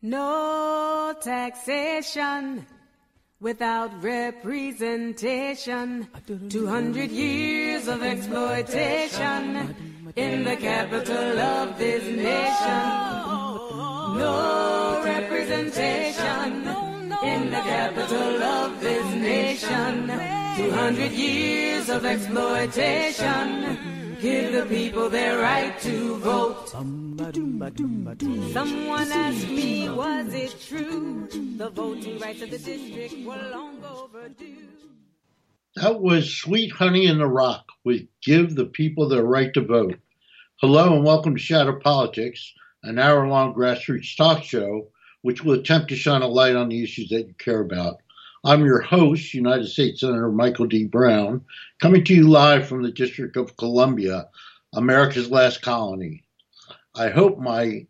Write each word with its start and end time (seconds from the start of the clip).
No 0.00 1.12
taxation 1.20 2.64
without 3.40 3.90
representation. 4.00 6.06
200 6.48 7.10
years 7.10 7.88
of 7.88 8.04
exploitation 8.04 9.74
in 10.14 10.44
the 10.44 10.54
capital 10.56 11.40
of 11.40 11.76
this 11.78 12.04
nation. 12.04 12.78
No 14.18 15.02
representation 15.04 16.68
in 17.24 17.50
the 17.50 17.56
capital 17.56 18.40
of 18.40 18.80
this 18.80 19.04
nation. 19.16 20.06
200 20.56 21.10
years 21.10 21.88
of 21.88 22.04
exploitation. 22.04 23.97
Give 24.20 24.52
the 24.52 24.66
people 24.66 25.08
their 25.08 25.38
right 25.38 25.78
to 25.80 26.16
vote. 26.16 26.68
Someone 28.52 29.12
asked 29.12 29.48
me, 29.48 29.88
was 29.88 30.34
it 30.34 30.56
true? 30.60 31.28
The 31.56 31.70
voting 31.70 32.18
rights 32.18 32.42
of 32.42 32.50
the 32.50 32.58
district 32.58 33.24
were 33.24 33.50
long 33.52 33.82
overdue. 33.84 34.68
That 35.76 36.00
was 36.00 36.36
Sweet 36.36 36.72
Honey 36.72 37.06
in 37.06 37.18
the 37.18 37.28
Rock 37.28 37.66
with 37.84 38.08
Give 38.20 38.56
the 38.56 38.66
People 38.66 39.08
Their 39.08 39.24
Right 39.24 39.54
to 39.54 39.60
Vote. 39.60 40.00
Hello 40.60 40.96
and 40.96 41.04
welcome 41.04 41.36
to 41.36 41.40
Shadow 41.40 41.78
Politics, 41.78 42.52
an 42.82 42.98
hour 42.98 43.28
long 43.28 43.54
grassroots 43.54 44.16
talk 44.16 44.42
show 44.42 44.88
which 45.22 45.44
will 45.44 45.54
attempt 45.54 45.88
to 45.88 45.96
shine 45.96 46.22
a 46.22 46.26
light 46.28 46.56
on 46.56 46.68
the 46.68 46.82
issues 46.82 47.08
that 47.10 47.26
you 47.26 47.34
care 47.38 47.60
about. 47.60 48.00
I'm 48.44 48.64
your 48.64 48.80
host, 48.80 49.34
United 49.34 49.66
States 49.66 50.00
Senator 50.00 50.30
Michael 50.30 50.66
D. 50.66 50.84
Brown, 50.84 51.44
coming 51.80 52.04
to 52.04 52.14
you 52.14 52.28
live 52.28 52.68
from 52.68 52.82
the 52.82 52.92
District 52.92 53.36
of 53.36 53.56
Columbia, 53.56 54.28
America's 54.72 55.28
last 55.28 55.60
colony. 55.60 56.22
I 56.94 57.08
hope 57.08 57.38
my 57.38 57.86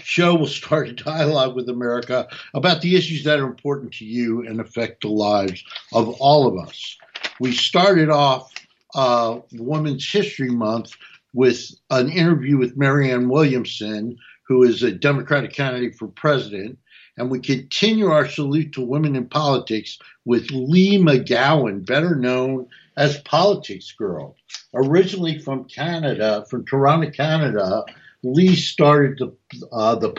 show 0.00 0.34
will 0.34 0.48
start 0.48 0.88
a 0.88 0.92
dialogue 0.92 1.54
with 1.54 1.68
America 1.68 2.26
about 2.54 2.80
the 2.80 2.96
issues 2.96 3.22
that 3.22 3.38
are 3.38 3.46
important 3.46 3.92
to 3.94 4.04
you 4.04 4.44
and 4.44 4.60
affect 4.60 5.02
the 5.02 5.08
lives 5.08 5.62
of 5.92 6.08
all 6.20 6.48
of 6.48 6.58
us. 6.66 6.96
We 7.38 7.52
started 7.52 8.10
off 8.10 8.52
uh, 8.96 9.38
Women's 9.52 10.10
History 10.10 10.50
Month 10.50 10.96
with 11.34 11.70
an 11.90 12.10
interview 12.10 12.58
with 12.58 12.76
Marianne 12.76 13.28
Williamson, 13.28 14.16
who 14.48 14.64
is 14.64 14.82
a 14.82 14.90
Democratic 14.90 15.52
candidate 15.52 15.94
for 15.94 16.08
president 16.08 16.78
and 17.16 17.30
we 17.30 17.40
continue 17.40 18.06
our 18.06 18.28
salute 18.28 18.72
to 18.72 18.80
women 18.80 19.16
in 19.16 19.26
politics 19.26 19.98
with 20.24 20.50
Leigh 20.50 20.98
McGowan, 20.98 21.86
better 21.86 22.14
known 22.14 22.68
as 22.96 23.20
Politics 23.22 23.92
Girl. 23.92 24.36
Originally 24.74 25.38
from 25.38 25.64
Canada, 25.64 26.44
from 26.50 26.64
Toronto, 26.66 27.10
Canada, 27.10 27.84
Leigh 28.22 28.56
started 28.56 29.18
the 29.18 29.66
uh, 29.72 29.94
the 29.94 30.10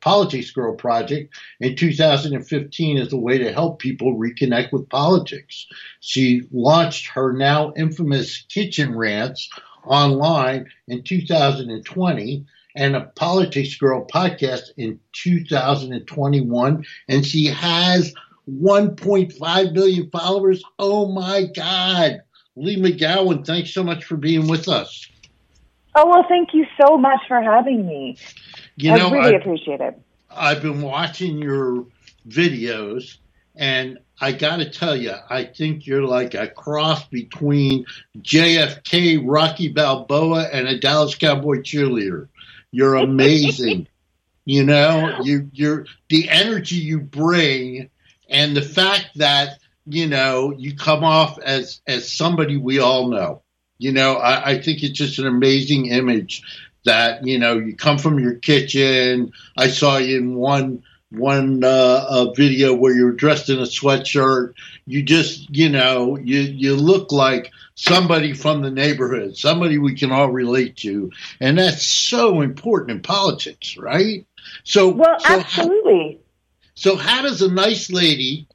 Politics 0.00 0.50
Girl 0.50 0.74
project 0.74 1.34
in 1.60 1.74
2015 1.74 2.98
as 2.98 3.12
a 3.12 3.16
way 3.16 3.38
to 3.38 3.52
help 3.52 3.78
people 3.78 4.18
reconnect 4.18 4.72
with 4.72 4.88
politics. 4.88 5.66
She 6.00 6.42
launched 6.52 7.08
her 7.08 7.32
now 7.32 7.72
infamous 7.76 8.44
kitchen 8.48 8.94
rants 8.96 9.48
online 9.84 10.66
in 10.88 11.02
2020 11.02 12.44
and 12.76 12.94
a 12.94 13.00
Politics 13.16 13.76
Girl 13.76 14.06
podcast 14.06 14.70
in 14.76 15.00
2021, 15.12 16.84
and 17.08 17.26
she 17.26 17.46
has 17.46 18.14
1.5 18.48 19.72
million 19.72 20.10
followers. 20.10 20.62
Oh 20.78 21.08
my 21.08 21.46
God. 21.54 22.20
Leigh 22.54 22.76
McGowan, 22.76 23.44
thanks 23.46 23.70
so 23.70 23.82
much 23.82 24.04
for 24.04 24.16
being 24.16 24.46
with 24.46 24.68
us. 24.68 25.08
Oh, 25.94 26.06
well, 26.08 26.24
thank 26.28 26.52
you 26.52 26.66
so 26.80 26.96
much 26.98 27.20
for 27.26 27.42
having 27.42 27.86
me. 27.86 28.18
You 28.76 28.92
I 28.92 28.98
know, 28.98 29.10
really 29.10 29.34
I, 29.34 29.38
appreciate 29.38 29.80
it. 29.80 29.98
I've 30.30 30.62
been 30.62 30.82
watching 30.82 31.38
your 31.38 31.86
videos, 32.28 33.16
and 33.54 33.98
I 34.20 34.32
got 34.32 34.56
to 34.56 34.68
tell 34.68 34.96
you, 34.96 35.12
I 35.30 35.44
think 35.44 35.86
you're 35.86 36.04
like 36.04 36.34
a 36.34 36.48
cross 36.48 37.06
between 37.08 37.86
JFK, 38.18 39.22
Rocky 39.24 39.68
Balboa, 39.68 40.48
and 40.52 40.68
a 40.68 40.78
Dallas 40.78 41.14
Cowboy 41.14 41.58
cheerleader. 41.58 42.28
You're 42.76 42.96
amazing. 42.96 43.88
you 44.46 44.64
know, 44.64 45.18
you 45.22 45.50
you're 45.52 45.86
the 46.08 46.30
energy 46.30 46.76
you 46.76 47.00
bring 47.00 47.90
and 48.30 48.56
the 48.56 48.62
fact 48.62 49.10
that, 49.16 49.58
you 49.86 50.06
know, 50.06 50.54
you 50.56 50.76
come 50.76 51.04
off 51.04 51.38
as 51.38 51.80
as 51.86 52.10
somebody 52.10 52.56
we 52.56 52.78
all 52.78 53.08
know. 53.08 53.42
You 53.78 53.92
know, 53.92 54.14
I, 54.14 54.52
I 54.52 54.62
think 54.62 54.82
it's 54.82 54.98
just 54.98 55.18
an 55.18 55.26
amazing 55.26 55.86
image 55.86 56.42
that, 56.84 57.26
you 57.26 57.38
know, 57.38 57.58
you 57.58 57.76
come 57.76 57.98
from 57.98 58.18
your 58.20 58.36
kitchen. 58.36 59.32
I 59.56 59.68
saw 59.68 59.98
you 59.98 60.18
in 60.18 60.34
one 60.36 60.84
one 61.10 61.64
uh, 61.64 62.32
video 62.32 62.74
where 62.74 62.94
you're 62.94 63.12
dressed 63.12 63.50
in 63.50 63.58
a 63.58 63.62
sweatshirt. 63.62 64.54
You 64.86 65.02
just, 65.02 65.54
you 65.54 65.68
know, 65.68 66.16
you 66.16 66.40
you 66.40 66.76
look 66.76 67.10
like 67.10 67.50
somebody 67.76 68.32
from 68.32 68.62
the 68.62 68.70
neighborhood, 68.70 69.36
somebody 69.36 69.78
we 69.78 69.94
can 69.94 70.10
all 70.10 70.30
relate 70.30 70.76
to, 70.78 71.12
and 71.40 71.58
that's 71.58 71.86
so 71.86 72.40
important 72.40 72.90
in 72.90 73.02
politics, 73.02 73.76
right? 73.76 74.26
So, 74.64 74.88
well, 74.88 75.18
so 75.20 75.38
absolutely. 75.38 76.18
How, 76.18 76.70
so, 76.74 76.96
how 76.96 77.22
does 77.22 77.42
a 77.42 77.50
nice 77.50 77.90
lady 77.90 78.48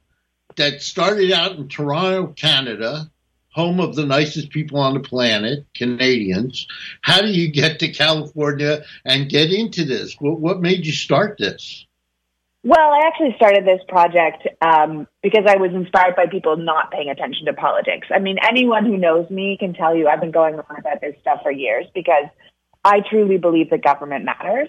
that 0.56 0.82
started 0.82 1.32
out 1.32 1.56
in 1.56 1.68
Toronto, 1.68 2.28
Canada, 2.34 3.10
home 3.52 3.80
of 3.80 3.94
the 3.94 4.06
nicest 4.06 4.50
people 4.50 4.78
on 4.78 4.94
the 4.94 5.00
planet, 5.00 5.66
Canadians, 5.74 6.66
how 7.02 7.20
do 7.20 7.28
you 7.28 7.50
get 7.50 7.78
to 7.80 7.92
California 7.92 8.82
and 9.04 9.28
get 9.28 9.52
into 9.52 9.84
this? 9.84 10.16
What, 10.18 10.40
what 10.40 10.60
made 10.60 10.86
you 10.86 10.92
start 10.92 11.36
this? 11.38 11.86
Well, 12.64 12.92
I 12.92 13.08
actually 13.08 13.34
started 13.36 13.64
this 13.64 13.80
project 13.88 14.46
um, 14.60 15.08
because 15.20 15.44
I 15.48 15.56
was 15.56 15.72
inspired 15.74 16.14
by 16.14 16.26
people 16.26 16.56
not 16.56 16.92
paying 16.92 17.10
attention 17.10 17.46
to 17.46 17.54
politics. 17.54 18.06
I 18.14 18.20
mean, 18.20 18.36
anyone 18.40 18.86
who 18.86 18.96
knows 18.96 19.28
me 19.30 19.56
can 19.58 19.74
tell 19.74 19.96
you 19.96 20.06
I've 20.06 20.20
been 20.20 20.30
going 20.30 20.54
on 20.54 20.78
about 20.78 21.00
this 21.00 21.16
stuff 21.20 21.40
for 21.42 21.50
years 21.50 21.86
because 21.92 22.26
I 22.84 23.00
truly 23.10 23.38
believe 23.38 23.70
that 23.70 23.82
government 23.82 24.24
matters. 24.24 24.68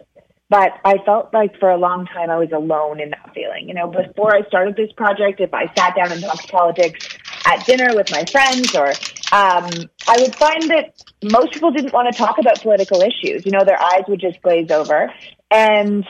But 0.50 0.72
I 0.84 0.98
felt 1.06 1.34
like 1.34 1.60
for 1.60 1.70
a 1.70 1.78
long 1.78 2.06
time 2.08 2.30
I 2.30 2.38
was 2.38 2.52
alone 2.52 3.00
in 3.00 3.12
that 3.12 3.32
feeling. 3.34 3.68
You 3.68 3.76
know, 3.76 3.88
before 3.88 4.36
I 4.36 4.42
started 4.48 4.76
this 4.76 4.92
project, 4.94 5.40
if 5.40 5.54
I 5.54 5.72
sat 5.78 5.96
down 5.96 6.12
and 6.12 6.22
talked 6.22 6.52
politics 6.52 7.18
at 7.46 7.66
dinner 7.66 7.96
with 7.96 8.12
my 8.12 8.26
friends 8.26 8.76
or 8.76 8.88
um, 9.32 9.70
I 10.08 10.18
would 10.20 10.36
find 10.36 10.64
that 10.70 10.94
most 11.24 11.54
people 11.54 11.72
didn't 11.72 11.94
want 11.94 12.12
to 12.12 12.18
talk 12.18 12.38
about 12.40 12.62
political 12.62 13.02
issues. 13.02 13.46
You 13.46 13.52
know, 13.52 13.64
their 13.64 13.82
eyes 13.82 14.04
would 14.08 14.20
just 14.20 14.42
glaze 14.42 14.70
over. 14.70 15.12
And 15.50 16.06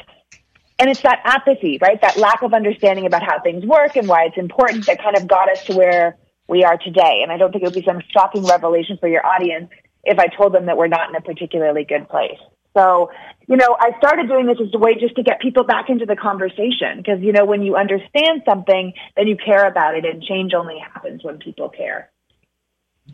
and 0.79 0.89
it's 0.89 1.01
that 1.01 1.21
apathy, 1.23 1.77
right? 1.81 1.99
That 2.01 2.17
lack 2.17 2.41
of 2.41 2.53
understanding 2.53 3.05
about 3.05 3.23
how 3.23 3.39
things 3.41 3.65
work 3.65 3.95
and 3.95 4.07
why 4.07 4.25
it's 4.25 4.37
important 4.37 4.85
that 4.87 5.01
kind 5.01 5.17
of 5.17 5.27
got 5.27 5.51
us 5.51 5.63
to 5.65 5.75
where 5.75 6.17
we 6.47 6.63
are 6.63 6.77
today. 6.77 7.21
And 7.21 7.31
I 7.31 7.37
don't 7.37 7.51
think 7.51 7.63
it 7.63 7.67
would 7.67 7.75
be 7.75 7.85
some 7.85 8.01
shocking 8.11 8.43
revelation 8.43 8.97
for 8.99 9.07
your 9.07 9.25
audience 9.25 9.69
if 10.03 10.19
I 10.19 10.27
told 10.27 10.53
them 10.53 10.65
that 10.65 10.77
we're 10.77 10.87
not 10.87 11.09
in 11.09 11.15
a 11.15 11.21
particularly 11.21 11.85
good 11.85 12.09
place. 12.09 12.39
So, 12.75 13.11
you 13.47 13.55
know, 13.55 13.77
I 13.79 13.91
started 13.99 14.27
doing 14.27 14.47
this 14.47 14.57
as 14.59 14.73
a 14.73 14.79
way 14.79 14.95
just 14.95 15.15
to 15.15 15.23
get 15.23 15.39
people 15.39 15.63
back 15.63 15.89
into 15.89 16.05
the 16.05 16.15
conversation 16.15 16.97
because, 16.97 17.21
you 17.21 17.31
know, 17.31 17.45
when 17.45 17.61
you 17.61 17.75
understand 17.75 18.41
something, 18.45 18.93
then 19.15 19.27
you 19.27 19.37
care 19.37 19.67
about 19.67 19.95
it 19.95 20.05
and 20.05 20.23
change 20.23 20.53
only 20.53 20.79
happens 20.79 21.23
when 21.23 21.37
people 21.37 21.69
care. 21.69 22.09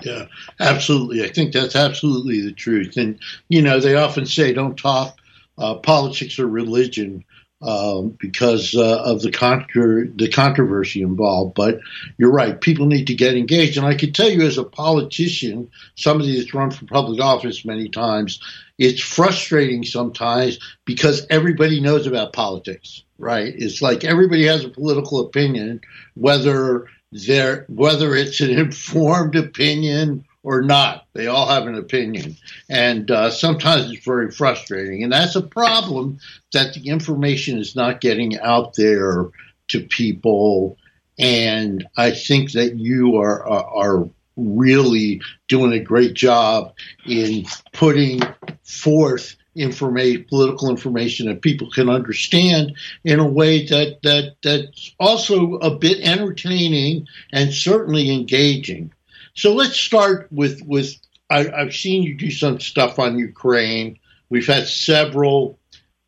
Yeah, 0.01 0.25
absolutely. 0.59 1.23
I 1.23 1.29
think 1.29 1.51
that's 1.51 1.75
absolutely 1.75 2.41
the 2.41 2.53
truth. 2.53 2.95
And, 2.95 3.19
you 3.49 3.61
know, 3.61 3.79
they 3.79 3.95
often 3.95 4.25
say 4.25 4.53
don't 4.53 4.77
talk 4.77 5.17
uh, 5.57 5.75
politics 5.75 6.39
or 6.39 6.47
religion 6.47 7.25
um, 7.61 8.17
because 8.19 8.73
uh, 8.75 9.03
of 9.03 9.21
the, 9.21 9.31
contra- 9.31 10.07
the 10.07 10.29
controversy 10.29 11.01
involved. 11.01 11.55
But 11.55 11.79
you're 12.17 12.31
right, 12.31 12.59
people 12.59 12.85
need 12.85 13.07
to 13.07 13.15
get 13.15 13.35
engaged. 13.35 13.77
And 13.77 13.85
I 13.85 13.95
can 13.95 14.13
tell 14.13 14.29
you, 14.29 14.43
as 14.43 14.57
a 14.57 14.63
politician, 14.63 15.69
somebody 15.95 16.37
that's 16.37 16.53
run 16.53 16.71
for 16.71 16.85
public 16.85 17.21
office 17.21 17.65
many 17.65 17.89
times, 17.89 18.39
it's 18.77 19.01
frustrating 19.01 19.83
sometimes 19.83 20.59
because 20.85 21.25
everybody 21.29 21.81
knows 21.81 22.07
about 22.07 22.33
politics, 22.33 23.03
right? 23.17 23.53
It's 23.55 23.81
like 23.81 24.05
everybody 24.05 24.45
has 24.45 24.63
a 24.63 24.69
political 24.69 25.19
opinion, 25.19 25.81
whether 26.15 26.87
they're, 27.11 27.65
whether 27.67 28.15
it's 28.15 28.39
an 28.39 28.51
informed 28.57 29.35
opinion 29.35 30.25
or 30.43 30.61
not. 30.61 31.05
They 31.13 31.27
all 31.27 31.47
have 31.47 31.67
an 31.67 31.75
opinion. 31.75 32.37
And 32.69 33.09
uh, 33.11 33.31
sometimes 33.31 33.91
it's 33.91 34.05
very 34.05 34.31
frustrating. 34.31 35.03
And 35.03 35.11
that's 35.11 35.35
a 35.35 35.41
problem 35.41 36.19
that 36.53 36.73
the 36.73 36.89
information 36.89 37.59
is 37.59 37.75
not 37.75 38.01
getting 38.01 38.39
out 38.39 38.75
there 38.75 39.29
to 39.69 39.81
people. 39.81 40.77
And 41.17 41.87
I 41.97 42.11
think 42.11 42.53
that 42.53 42.75
you 42.75 43.17
are, 43.17 43.45
are, 43.45 43.65
are 43.65 44.09
really 44.37 45.21
doing 45.49 45.73
a 45.73 45.83
great 45.83 46.13
job 46.13 46.73
in 47.05 47.45
putting 47.73 48.21
forth 48.63 49.35
information, 49.55 50.25
political 50.29 50.69
information 50.69 51.27
that 51.27 51.41
people 51.41 51.69
can 51.69 51.89
understand 51.89 52.77
in 53.03 53.19
a 53.19 53.27
way 53.27 53.65
that, 53.65 54.01
that 54.03 54.35
that's 54.41 54.95
also 54.99 55.55
a 55.55 55.75
bit 55.75 55.99
entertaining 55.99 57.07
and 57.33 57.53
certainly 57.53 58.11
engaging. 58.11 58.93
So 59.39 59.53
let's 59.53 59.79
start 59.79 60.27
with 60.31 60.61
with 60.65 60.95
I, 61.29 61.43
have 61.43 61.73
seen 61.73 62.03
you 62.03 62.15
do 62.15 62.29
some 62.29 62.59
stuff 62.59 62.99
on 62.99 63.17
Ukraine. 63.17 63.97
We've 64.29 64.45
had 64.45 64.67
several 64.67 65.57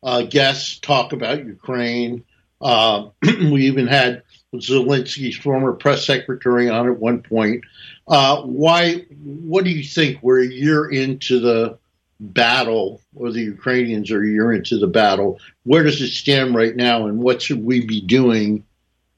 uh, 0.02 0.24
guests 0.24 0.78
talk 0.80 1.14
about 1.14 1.46
Ukraine. 1.46 2.24
Uh, 2.60 3.08
we 3.22 3.68
even 3.68 3.86
had 3.86 4.22
Zelensky's 4.54 5.38
former 5.38 5.72
press 5.72 6.04
secretary 6.04 6.68
on 6.68 6.88
at 6.88 6.98
one 6.98 7.22
point. 7.22 7.64
Uh, 8.06 8.42
why? 8.42 9.06
What 9.22 9.64
do 9.64 9.70
you 9.70 9.82
think? 9.82 10.18
We're 10.20 10.42
a 10.42 10.46
year 10.46 10.90
into 10.90 11.40
the 11.40 11.78
battle, 12.20 13.00
or 13.14 13.32
the 13.32 13.40
Ukrainians 13.40 14.10
are 14.10 14.22
a 14.22 14.28
year 14.28 14.52
into 14.52 14.78
the 14.78 14.88
battle. 14.88 15.40
Where 15.62 15.84
does 15.84 16.02
it 16.02 16.10
stand 16.10 16.54
right 16.54 16.76
now, 16.76 17.06
and 17.06 17.18
what 17.18 17.40
should 17.40 17.64
we 17.64 17.86
be 17.86 18.02
doing 18.02 18.66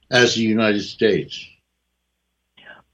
as 0.08 0.37
the 0.37 0.43
United 0.43 0.82
States? 0.82 1.44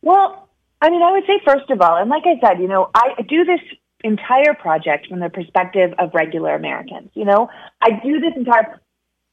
Well, 0.01 0.47
I 0.81 0.91
mean, 0.91 1.03
I 1.03 1.13
would 1.13 1.25
say 1.27 1.41
first 1.45 1.71
of 1.71 1.81
all, 1.81 1.97
and 1.97 2.09
like 2.09 2.25
I 2.27 2.41
said, 2.41 2.61
you 2.61 2.69
know, 2.69 2.91
I 2.95 3.23
do 3.29 3.45
this 3.45 3.61
entire 4.03 4.55
project 4.55 5.09
from 5.09 5.21
the 5.21 5.29
perspective 5.29 5.93
of 5.99 6.15
regular 6.15 6.55
Americans. 6.55 7.11
You 7.15 7.27
know, 7.27 7.51
I 7.81 8.01
do 8.03 8.21
this 8.21 8.33
entire 8.35 8.81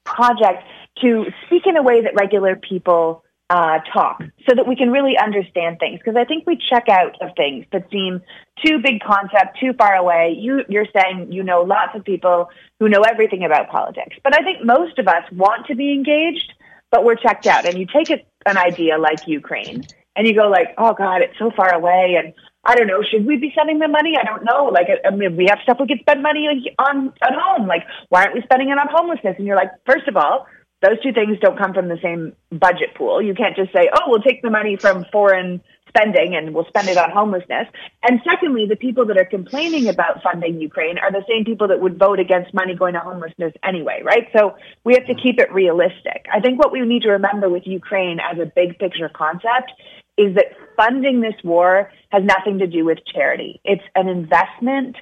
project 0.04 0.64
to 1.02 1.26
speak 1.46 1.64
in 1.66 1.78
a 1.78 1.84
way 1.84 2.02
that 2.02 2.16
regular 2.16 2.56
people 2.56 3.24
uh, 3.50 3.80
talk 3.94 4.22
so 4.48 4.56
that 4.56 4.68
we 4.68 4.76
can 4.76 4.92
really 4.92 5.18
understand 5.18 5.80
things. 5.80 6.00
Because 6.00 6.18
I 6.18 6.26
think 6.26 6.46
we 6.46 6.58
check 6.70 6.90
out 6.90 7.16
of 7.22 7.30
things 7.38 7.66
that 7.72 7.90
seem 7.92 8.22
too 8.66 8.80
big 8.80 9.00
concept, 9.02 9.58
too 9.60 9.74
far 9.74 9.96
away. 9.96 10.36
You, 10.38 10.64
you're 10.68 10.88
saying 10.94 11.32
you 11.32 11.44
know 11.44 11.62
lots 11.62 11.96
of 11.96 12.04
people 12.04 12.50
who 12.80 12.90
know 12.90 13.02
everything 13.02 13.46
about 13.46 13.70
politics. 13.70 14.18
But 14.24 14.38
I 14.38 14.44
think 14.44 14.66
most 14.66 15.00
of 15.00 15.08
us 15.08 15.24
want 15.32 15.68
to 15.68 15.76
be 15.76 15.94
engaged, 15.94 16.54
but 16.92 17.06
we're 17.06 17.16
checked 17.16 17.48
out. 17.48 17.66
And 17.66 17.78
you 17.78 17.86
take 17.86 18.10
a, 18.10 18.22
an 18.46 18.58
idea 18.58 18.98
like 18.98 19.28
Ukraine 19.28 19.86
and 20.18 20.28
you 20.28 20.36
go 20.36 20.50
like, 20.50 20.74
oh 20.78 20.94
God, 20.94 21.22
it's 21.22 21.38
so 21.38 21.52
far 21.56 21.74
away. 21.74 22.18
And 22.22 22.34
I 22.66 22.76
don't 22.76 22.88
know, 22.88 23.02
should 23.10 23.26
we 23.26 23.38
be 23.38 23.54
sending 23.56 23.80
them 23.80 23.92
money? 23.92 24.16
I 24.20 24.26
don't 24.26 24.44
know. 24.44 24.66
Like, 24.66 24.88
I 25.06 25.16
mean, 25.16 25.38
we 25.38 25.46
have 25.50 25.60
stuff 25.64 25.78
we 25.80 25.88
could 25.88 26.02
spend 26.02 26.22
money 26.22 26.48
on 26.80 27.14
at 27.22 27.34
home. 27.34 27.68
Like, 27.68 27.84
why 28.10 28.24
aren't 28.24 28.34
we 28.34 28.42
spending 28.42 28.70
it 28.70 28.78
on 28.78 28.88
homelessness? 28.92 29.36
And 29.38 29.48
you're 29.48 29.56
like, 29.56 29.72
first 29.86 30.08
of 30.08 30.18
all, 30.18 30.48
those 30.82 31.02
two 31.02 31.14
things 31.14 31.38
don't 31.40 31.58
come 31.58 31.74
from 31.74 31.88
the 31.88 31.98
same 32.04 32.34
budget 32.52 32.94
pool. 32.96 33.22
You 33.22 33.34
can't 33.34 33.56
just 33.56 33.72
say, 33.74 33.90
oh, 33.94 34.02
we'll 34.08 34.22
take 34.22 34.42
the 34.42 34.50
money 34.50 34.76
from 34.76 35.06
foreign 35.12 35.62
spending 35.88 36.36
and 36.36 36.54
we'll 36.54 36.68
spend 36.68 36.88
it 36.90 36.98
on 36.98 37.10
homelessness. 37.10 37.68
And 38.08 38.20
secondly, 38.30 38.66
the 38.68 38.76
people 38.76 39.06
that 39.08 39.18
are 39.18 39.26
complaining 39.26 39.88
about 39.88 40.22
funding 40.22 40.60
Ukraine 40.62 40.98
are 40.98 41.12
the 41.12 41.24
same 41.28 41.46
people 41.46 41.70
that 41.70 41.80
would 41.80 41.98
vote 41.98 42.20
against 42.20 42.54
money 42.54 42.76
going 42.76 42.94
to 42.94 43.00
homelessness 43.00 43.54
anyway, 43.64 44.02
right? 44.04 44.28
So 44.38 44.56
we 44.84 44.94
have 44.94 45.08
to 45.08 45.16
keep 45.16 45.40
it 45.40 45.52
realistic. 45.52 46.26
I 46.32 46.40
think 46.42 46.60
what 46.60 46.72
we 46.72 46.82
need 46.82 47.04
to 47.04 47.12
remember 47.12 47.50
with 47.50 47.64
Ukraine 47.66 48.20
as 48.20 48.38
a 48.40 48.46
big 48.46 48.78
picture 48.78 49.10
concept 49.10 49.72
is 50.18 50.36
that 50.36 50.48
funding 50.76 51.22
this 51.22 51.36
war 51.44 51.92
has 52.12 52.24
nothing 52.24 52.60
to 52.60 52.68
do 52.68 52.86
with 52.86 53.00
charity. 53.14 53.62
It's 53.64 53.84
an 53.96 54.08
investment 54.08 54.96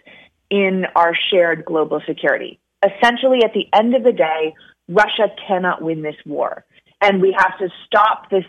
in 0.49 0.85
our 0.95 1.13
shared 1.31 1.65
global 1.65 2.01
security. 2.07 2.59
Essentially, 2.83 3.39
at 3.43 3.53
the 3.53 3.67
end 3.73 3.95
of 3.95 4.03
the 4.03 4.11
day, 4.11 4.53
Russia 4.87 5.33
cannot 5.47 5.81
win 5.81 6.01
this 6.01 6.15
war. 6.25 6.65
And 7.01 7.21
we 7.21 7.35
have 7.37 7.57
to 7.59 7.69
stop 7.85 8.29
this 8.29 8.45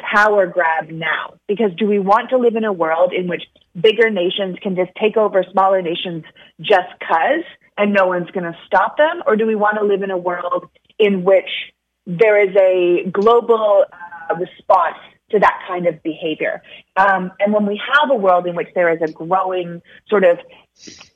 power 0.00 0.46
grab 0.46 0.90
now. 0.90 1.34
Because 1.48 1.70
do 1.76 1.86
we 1.86 1.98
want 1.98 2.30
to 2.30 2.38
live 2.38 2.56
in 2.56 2.64
a 2.64 2.72
world 2.72 3.12
in 3.12 3.28
which 3.28 3.42
bigger 3.80 4.10
nations 4.10 4.56
can 4.62 4.76
just 4.76 4.90
take 5.00 5.16
over 5.16 5.44
smaller 5.50 5.82
nations 5.82 6.24
just 6.60 6.88
cuz 7.00 7.44
and 7.76 7.92
no 7.92 8.06
one's 8.06 8.30
going 8.30 8.44
to 8.44 8.56
stop 8.66 8.96
them? 8.96 9.22
Or 9.26 9.36
do 9.36 9.46
we 9.46 9.54
want 9.54 9.78
to 9.78 9.84
live 9.84 10.02
in 10.02 10.10
a 10.10 10.18
world 10.18 10.68
in 10.98 11.24
which 11.24 11.50
there 12.06 12.38
is 12.38 12.54
a 12.56 13.08
global 13.10 13.84
uh, 13.92 14.34
response 14.36 14.98
to 15.34 15.40
that 15.40 15.60
kind 15.66 15.86
of 15.86 16.02
behavior. 16.02 16.62
Um, 16.96 17.32
and 17.40 17.52
when 17.52 17.66
we 17.66 17.80
have 17.92 18.10
a 18.10 18.14
world 18.14 18.46
in 18.46 18.54
which 18.54 18.68
there 18.74 18.90
is 18.94 19.02
a 19.02 19.12
growing 19.12 19.82
sort 20.08 20.24
of 20.24 20.38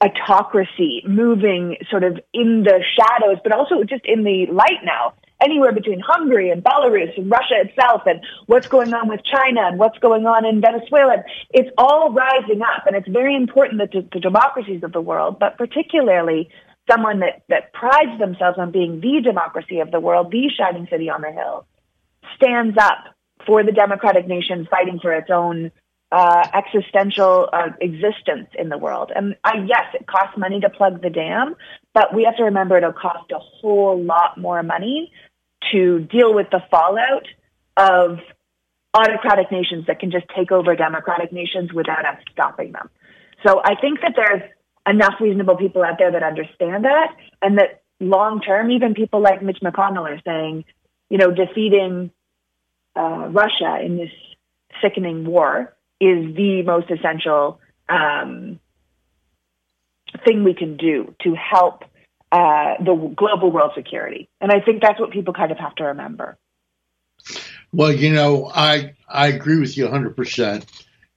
autocracy 0.01 1.03
moving 1.07 1.77
sort 1.89 2.03
of 2.05 2.19
in 2.33 2.65
the 2.65 2.83
shadows, 2.97 3.39
but 3.43 3.53
also 3.53 3.85
just 3.85 4.05
in 4.05 4.25
the 4.25 4.47
light 4.51 4.83
now, 4.85 5.15
anywhere 5.41 5.73
between 5.73 6.01
Hungary 6.01 6.51
and 6.51 6.65
Belarus 6.65 7.17
and 7.17 7.31
Russia 7.31 7.61
itself 7.61 8.03
and 8.07 8.21
what's 8.47 8.67
going 8.67 8.93
on 8.93 9.09
with 9.09 9.21
China 9.25 9.63
and 9.69 9.79
what's 9.79 9.99
going 9.99 10.27
on 10.27 10.45
in 10.45 10.61
Venezuela. 10.61 11.23
It's 11.51 11.71
all 11.79 12.13
rising 12.13 12.61
up 12.63 12.87
and 12.87 12.97
it's 12.97 13.09
very 13.09 13.37
important 13.37 13.79
that 13.79 13.93
the, 13.93 14.07
the 14.13 14.21
democracies 14.21 14.83
of 14.83 14.93
the 14.93 15.01
world, 15.01 15.39
but 15.39 15.57
particularly 15.57 16.51
someone 16.91 17.21
that, 17.21 17.43
that 17.49 17.73
prides 17.73 18.19
themselves 18.19 18.59
on 18.59 18.73
being 18.73 19.01
the 19.01 19.21
democracy 19.23 19.79
of 19.79 19.93
the 19.93 20.01
world, 20.01 20.33
the 20.33 20.51
shining 20.57 20.89
city 20.91 21.09
on 21.09 21.21
the 21.21 21.31
hill, 21.31 21.67
stands 22.37 22.77
up 22.77 23.15
for 23.47 23.63
the 23.63 23.73
democratic 23.73 24.27
nation 24.27 24.67
fighting 24.71 24.99
for 25.01 25.13
its 25.13 25.31
own 25.31 25.71
uh, 26.11 26.47
existential 26.55 27.49
uh, 27.53 27.69
existence 27.81 28.49
in 28.59 28.69
the 28.69 28.79
world. 28.79 29.13
And 29.15 29.37
uh, 29.45 29.53
yes, 29.67 29.95
it 29.95 30.07
costs 30.07 30.39
money 30.39 30.61
to 30.61 30.71
plug 30.71 31.03
the 31.03 31.11
dam, 31.11 31.55
but 31.93 32.15
we 32.15 32.25
have 32.25 32.37
to 32.37 32.45
remember 32.45 32.79
it'll 32.79 32.93
cost 32.93 33.31
a 33.31 33.39
whole 33.39 34.03
lot 34.03 34.39
more 34.39 34.63
money 34.63 35.13
to 35.73 36.01
deal 36.01 36.33
with 36.33 36.49
the 36.51 36.63
fallout 36.71 37.27
of 37.77 38.19
autocratic 38.95 39.53
nations 39.53 39.87
that 39.87 40.01
can 40.01 40.11
just 40.11 40.25
take 40.35 40.51
over 40.51 40.75
democratic 40.75 41.33
nations 41.33 41.73
without 41.73 42.07
us 42.07 42.17
stopping 42.33 42.73
them. 42.73 42.89
So 43.47 43.61
I 43.63 43.75
think 43.75 44.01
that 44.01 44.15
there's 44.17 44.43
enough 44.89 45.15
reasonable 45.21 45.57
people 45.57 45.85
out 45.85 45.99
there 45.99 46.11
that 46.11 46.23
understand 46.23 46.85
that 46.85 47.15
and 47.43 47.59
that 47.59 47.83
long 48.01 48.41
term, 48.41 48.71
even 48.71 48.95
people 48.95 49.21
like 49.21 49.43
Mitch 49.43 49.59
McConnell 49.63 50.09
are 50.09 50.21
saying, 50.25 50.65
you 51.11 51.19
know, 51.19 51.31
defeating 51.31 52.11
uh, 52.99 53.29
Russia 53.29 53.79
in 53.83 53.97
this 53.97 54.11
sickening 54.83 55.25
war 55.25 55.75
is 56.01 56.35
the 56.35 56.63
most 56.65 56.91
essential 56.91 57.61
um, 57.89 58.59
thing 60.25 60.45
we 60.45 60.55
can 60.55 60.77
do 60.77 61.15
to 61.23 61.35
help 61.35 61.85
uh, 62.31 62.75
the 62.81 63.15
global 63.17 63.51
world 63.51 63.73
security. 63.75 64.29
And 64.41 64.53
I 64.53 64.61
think 64.61 64.83
that's 64.83 65.01
what 65.01 65.11
people 65.11 65.33
kind 65.33 65.51
of 65.51 65.59
have 65.59 65.75
to 65.77 65.85
remember. 65.85 66.37
Well, 67.73 67.93
you 67.93 68.13
know, 68.13 68.51
I 68.55 68.95
I 69.09 69.29
agree 69.29 69.59
with 69.59 69.77
you 69.77 69.85
100 69.85 70.17
percent. 70.17 70.67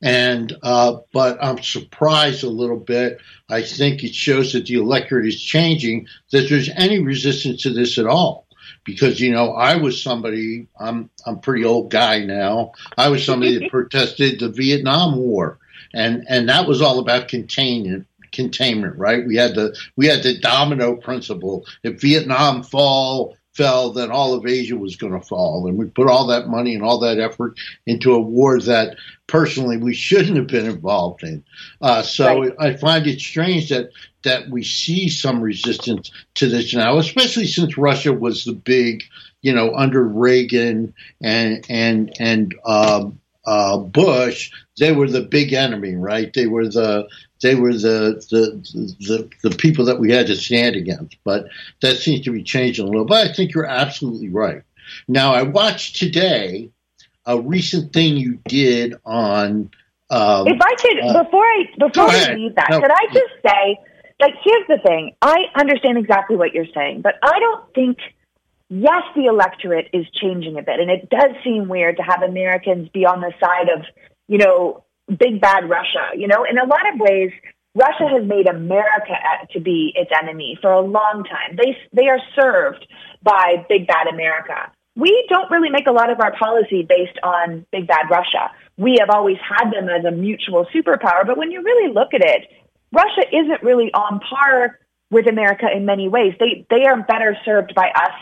And 0.03 0.55
uh, 0.63 0.97
but 1.13 1.37
I'm 1.43 1.61
surprised 1.61 2.43
a 2.43 2.49
little 2.49 2.79
bit. 2.79 3.19
I 3.49 3.61
think 3.61 4.03
it 4.03 4.15
shows 4.15 4.53
that 4.53 4.65
the 4.65 4.75
electorate 4.75 5.27
is 5.27 5.39
changing. 5.39 6.07
That 6.31 6.49
there's 6.49 6.69
any 6.69 6.99
resistance 6.99 7.61
to 7.63 7.73
this 7.73 7.99
at 7.99 8.07
all 8.07 8.47
because 8.83 9.19
you 9.19 9.31
know 9.31 9.53
I 9.53 9.75
was 9.75 10.01
somebody 10.01 10.67
I'm 10.79 11.09
I'm 11.25 11.35
a 11.35 11.39
pretty 11.39 11.65
old 11.65 11.91
guy 11.91 12.23
now. 12.23 12.73
I 12.97 13.09
was 13.09 13.25
somebody 13.25 13.59
that 13.59 13.71
protested 13.71 14.39
the 14.39 14.49
Vietnam 14.49 15.17
War, 15.17 15.59
and 15.93 16.25
and 16.27 16.49
that 16.49 16.67
was 16.67 16.81
all 16.81 16.99
about 16.99 17.27
containment 17.27 18.07
containment, 18.31 18.97
right? 18.97 19.25
We 19.25 19.35
had 19.35 19.55
the 19.55 19.77
we 19.95 20.07
had 20.07 20.23
the 20.23 20.39
domino 20.39 20.95
principle. 20.95 21.65
If 21.83 22.01
Vietnam 22.01 22.63
fall 22.63 23.37
fell, 23.53 23.91
then 23.91 24.11
all 24.11 24.33
of 24.33 24.45
Asia 24.45 24.77
was 24.77 24.95
going 24.95 25.13
to 25.13 25.25
fall, 25.25 25.67
and 25.67 25.77
we 25.77 25.85
put 25.85 26.07
all 26.07 26.27
that 26.27 26.47
money 26.47 26.73
and 26.73 26.83
all 26.83 26.99
that 26.99 27.19
effort 27.19 27.57
into 27.85 28.13
a 28.13 28.19
war 28.19 28.59
that 28.59 28.95
personally 29.27 29.77
we 29.77 29.93
shouldn't 29.93 30.37
have 30.37 30.47
been 30.47 30.65
involved 30.65 31.23
in. 31.23 31.43
Uh, 31.81 32.01
so 32.01 32.41
right. 32.41 32.53
I 32.59 32.73
find 32.75 33.07
it 33.07 33.19
strange 33.19 33.69
that 33.69 33.89
that 34.23 34.49
we 34.49 34.63
see 34.63 35.09
some 35.09 35.41
resistance 35.41 36.11
to 36.35 36.47
this 36.47 36.73
now, 36.73 36.97
especially 36.97 37.47
since 37.47 37.77
Russia 37.77 38.13
was 38.13 38.45
the 38.45 38.53
big, 38.53 39.03
you 39.41 39.53
know, 39.53 39.73
under 39.75 40.03
Reagan 40.03 40.93
and 41.21 41.65
and 41.69 42.13
and 42.19 42.55
um, 42.65 43.19
uh, 43.45 43.77
Bush, 43.77 44.51
they 44.79 44.91
were 44.91 45.09
the 45.09 45.21
big 45.21 45.53
enemy, 45.53 45.95
right? 45.95 46.31
They 46.33 46.47
were 46.47 46.67
the 46.67 47.07
they 47.41 47.55
were 47.55 47.73
the, 47.73 48.23
the 48.29 48.95
the 48.99 49.29
the 49.49 49.55
people 49.55 49.85
that 49.85 49.99
we 49.99 50.11
had 50.11 50.27
to 50.27 50.35
stand 50.35 50.75
against. 50.75 51.17
But 51.23 51.47
that 51.81 51.97
seems 51.97 52.21
to 52.25 52.31
be 52.31 52.43
changing 52.43 52.85
a 52.85 52.89
little. 52.89 53.05
But 53.05 53.27
I 53.27 53.33
think 53.33 53.53
you're 53.53 53.65
absolutely 53.65 54.29
right. 54.29 54.63
Now 55.07 55.33
I 55.33 55.43
watched 55.43 55.97
today 55.97 56.71
a 57.25 57.39
recent 57.39 57.93
thing 57.93 58.17
you 58.17 58.39
did 58.47 58.95
on. 59.05 59.71
Um, 60.09 60.47
if 60.47 60.59
I 60.61 60.75
could, 60.75 60.99
uh, 60.99 61.23
before 61.23 61.45
I 61.45 61.63
before 61.79 62.09
I 62.09 62.33
leave 62.33 62.55
that, 62.55 62.67
no, 62.69 62.81
could 62.81 62.91
I 62.91 63.05
just 63.13 63.33
say 63.45 63.77
like 64.21 64.35
here's 64.43 64.67
the 64.67 64.77
thing 64.77 65.15
i 65.21 65.45
understand 65.55 65.97
exactly 65.97 66.35
what 66.35 66.53
you're 66.53 66.71
saying 66.73 67.01
but 67.01 67.15
i 67.23 67.39
don't 67.39 67.73
think 67.73 67.97
yes 68.69 69.03
the 69.15 69.25
electorate 69.25 69.89
is 69.91 70.05
changing 70.13 70.57
a 70.57 70.61
bit 70.61 70.79
and 70.79 70.89
it 70.89 71.09
does 71.09 71.31
seem 71.43 71.67
weird 71.67 71.97
to 71.97 72.03
have 72.03 72.21
americans 72.21 72.87
be 72.89 73.05
on 73.05 73.19
the 73.19 73.33
side 73.43 73.67
of 73.75 73.83
you 74.27 74.37
know 74.37 74.83
big 75.17 75.41
bad 75.41 75.69
russia 75.69 76.09
you 76.15 76.27
know? 76.27 76.43
In 76.49 76.57
a 76.57 76.65
lot 76.65 76.93
of 76.93 76.99
ways 76.99 77.31
russia 77.75 78.07
has 78.07 78.27
made 78.27 78.47
america 78.47 79.15
to 79.51 79.59
be 79.59 79.93
its 79.95 80.11
enemy 80.21 80.57
for 80.61 80.71
a 80.71 80.81
long 80.81 81.23
time. 81.23 81.57
They 81.57 81.77
they 81.93 82.07
are 82.07 82.19
served 82.35 82.85
by 83.23 83.65
big 83.69 83.87
bad 83.87 84.07
america. 84.07 84.71
We 84.95 85.25
don't 85.29 85.49
really 85.49 85.69
make 85.69 85.87
a 85.87 85.91
lot 85.91 86.11
of 86.11 86.19
our 86.19 86.35
policy 86.37 86.85
based 86.87 87.17
on 87.23 87.65
big 87.71 87.87
bad 87.87 88.09
russia. 88.09 88.51
We 88.77 88.97
have 88.99 89.09
always 89.09 89.37
had 89.37 89.71
them 89.71 89.87
as 89.89 90.05
a 90.05 90.11
mutual 90.11 90.65
superpower 90.73 91.25
but 91.25 91.37
when 91.37 91.51
you 91.51 91.61
really 91.61 91.93
look 91.93 92.13
at 92.13 92.21
it 92.21 92.47
Russia 92.93 93.23
isn't 93.31 93.63
really 93.63 93.91
on 93.93 94.19
par 94.19 94.79
with 95.11 95.27
America 95.27 95.65
in 95.73 95.85
many 95.85 96.07
ways. 96.09 96.33
They 96.39 96.65
they 96.69 96.85
are 96.85 97.01
better 97.03 97.37
served 97.45 97.75
by 97.75 97.89
us 97.89 98.15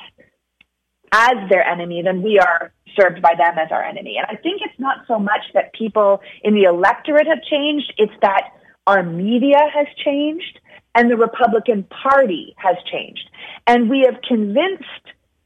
as 1.12 1.50
their 1.50 1.66
enemy 1.66 2.02
than 2.02 2.22
we 2.22 2.40
are 2.40 2.72
served 3.00 3.22
by 3.22 3.34
them 3.38 3.58
as 3.58 3.72
our 3.72 3.84
enemy. 3.84 4.18
And 4.18 4.26
I 4.30 4.42
think 4.42 4.62
it's 4.64 4.80
not 4.80 5.06
so 5.08 5.20
much 5.20 5.42
that 5.54 5.74
people 5.74 6.22
in 6.44 6.54
the 6.54 6.64
electorate 6.64 7.28
have 7.28 7.44
changed, 7.44 7.94
it's 7.98 8.14
that 8.22 8.52
our 8.88 9.04
media 9.04 9.60
has 9.74 9.88
changed 10.04 10.60
and 10.96 11.10
the 11.10 11.18
Republican 11.18 11.84
Party 11.84 12.56
has 12.58 12.76
changed. 12.92 13.30
And 13.68 13.90
we 13.90 14.02
have 14.02 14.22
convinced 14.28 14.84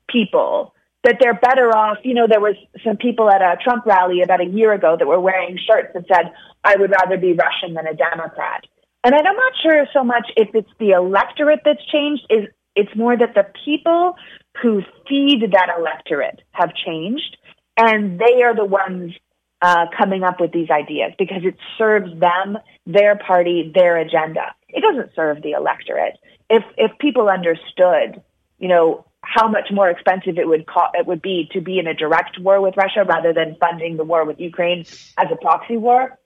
people 0.10 0.74
that 1.04 1.18
they're 1.20 1.34
better 1.34 1.76
off. 1.76 1.98
You 2.04 2.14
know, 2.14 2.28
there 2.28 2.40
was 2.40 2.56
some 2.84 2.98
people 2.98 3.30
at 3.30 3.42
a 3.42 3.58
Trump 3.62 3.86
rally 3.86 4.22
about 4.22 4.42
a 4.42 4.46
year 4.46 4.72
ago 4.72 4.96
that 4.98 5.06
were 5.06 5.20
wearing 5.20 5.60
shirts 5.68 5.90
that 5.94 6.06
said, 6.08 6.34
I 6.64 6.76
would 6.78 6.92
rather 6.92 7.18
be 7.18 7.34
Russian 7.34 7.74
than 7.74 7.88
a 7.88 7.94
Democrat. 7.94 8.64
And 9.04 9.14
I'm 9.14 9.36
not 9.36 9.54
sure 9.62 9.86
so 9.94 10.04
much 10.04 10.32
if 10.38 10.56
it's 10.56 10.72
the 10.80 10.92
electorate 10.92 11.60
that's 11.66 11.86
changed, 11.92 12.24
is 12.30 12.48
it's 12.76 12.96
more 12.96 13.18
that 13.18 13.36
the 13.36 13.46
people 13.66 14.16
who 14.62 14.82
feed 15.08 15.52
that 15.52 15.70
electorate 15.78 16.42
have 16.52 16.74
changed 16.76 17.38
and 17.78 18.20
they 18.20 18.44
are 18.44 18.56
the 18.56 18.66
ones 18.66 19.14
uh, 19.62 19.86
coming 19.98 20.24
up 20.24 20.40
with 20.40 20.52
these 20.52 20.70
ideas 20.70 21.14
because 21.18 21.44
it 21.44 21.56
serves 21.78 22.12
them, 22.20 22.58
their 22.86 23.16
party, 23.16 23.72
their 23.74 23.98
agenda. 23.98 24.54
It 24.68 24.82
doesn't 24.82 25.16
serve 25.16 25.42
the 25.42 25.52
electorate. 25.52 26.18
If 26.50 26.64
if 26.78 26.92
people 27.00 27.30
understood, 27.30 28.22
you 28.60 28.68
know, 28.68 29.06
how 29.22 29.48
much 29.48 29.70
more 29.72 29.90
expensive 29.90 30.38
it 30.38 30.48
would 30.48 30.68
co- 30.68 30.92
it 30.94 31.08
would 31.08 31.22
be 31.22 31.50
to 31.54 31.62
be 31.62 31.80
in 31.80 31.88
a 31.88 31.94
direct 31.94 32.40
war 32.40 32.60
with 32.62 32.76
Russia 32.76 33.06
rather 33.08 33.34
than 33.34 33.56
funding 33.60 33.96
the 33.96 34.04
war 34.04 34.26
with 34.26 34.40
Ukraine 34.40 34.82
as 35.18 35.28
a 35.32 35.36
proxy 35.38 35.78
war, 35.78 36.20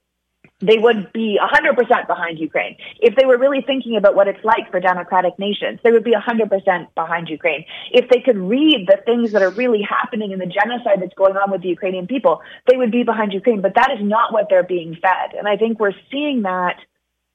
they 0.60 0.78
would 0.80 1.14
be 1.14 1.40
100% 1.40 2.08
behind 2.08 2.40
Ukraine. 2.40 2.78
If 3.00 3.16
they 3.16 3.26
were 3.26 3.38
really 3.38 3.62
thinking 3.62 3.96
about 3.96 4.16
what 4.16 4.28
it's 4.28 4.44
like 4.44 4.72
for 4.72 4.80
democratic 4.80 5.38
nations, 5.38 5.80
they 5.84 5.92
would 5.92 6.04
be 6.04 6.14
100% 6.14 6.96
behind 6.96 7.30
Ukraine. 7.30 7.66
If 7.92 8.10
they 8.10 8.22
could 8.22 8.38
read 8.38 8.88
the 8.88 8.98
things 9.06 9.34
that 9.34 9.44
are 9.44 9.52
really 9.52 9.84
happening 9.88 10.32
in 10.32 10.40
the 10.40 10.48
genocide 10.48 11.02
that's 11.02 11.14
going 11.14 11.38
on 11.38 11.52
with 11.52 11.62
the 11.62 11.70
Ukrainian 11.70 12.08
people, 12.08 12.42
they 12.68 12.76
would 12.76 12.92
be 12.92 13.04
behind 13.04 13.34
Ukraine. 13.34 13.62
But 13.62 13.76
that 13.76 13.92
is 13.92 14.04
not 14.04 14.34
what 14.34 14.48
they're 14.50 14.64
being 14.64 14.96
fed. 14.96 15.38
And 15.38 15.48
I 15.48 15.58
think 15.58 15.80
we're 15.80 16.00
seeing 16.12 16.42
that 16.42 16.78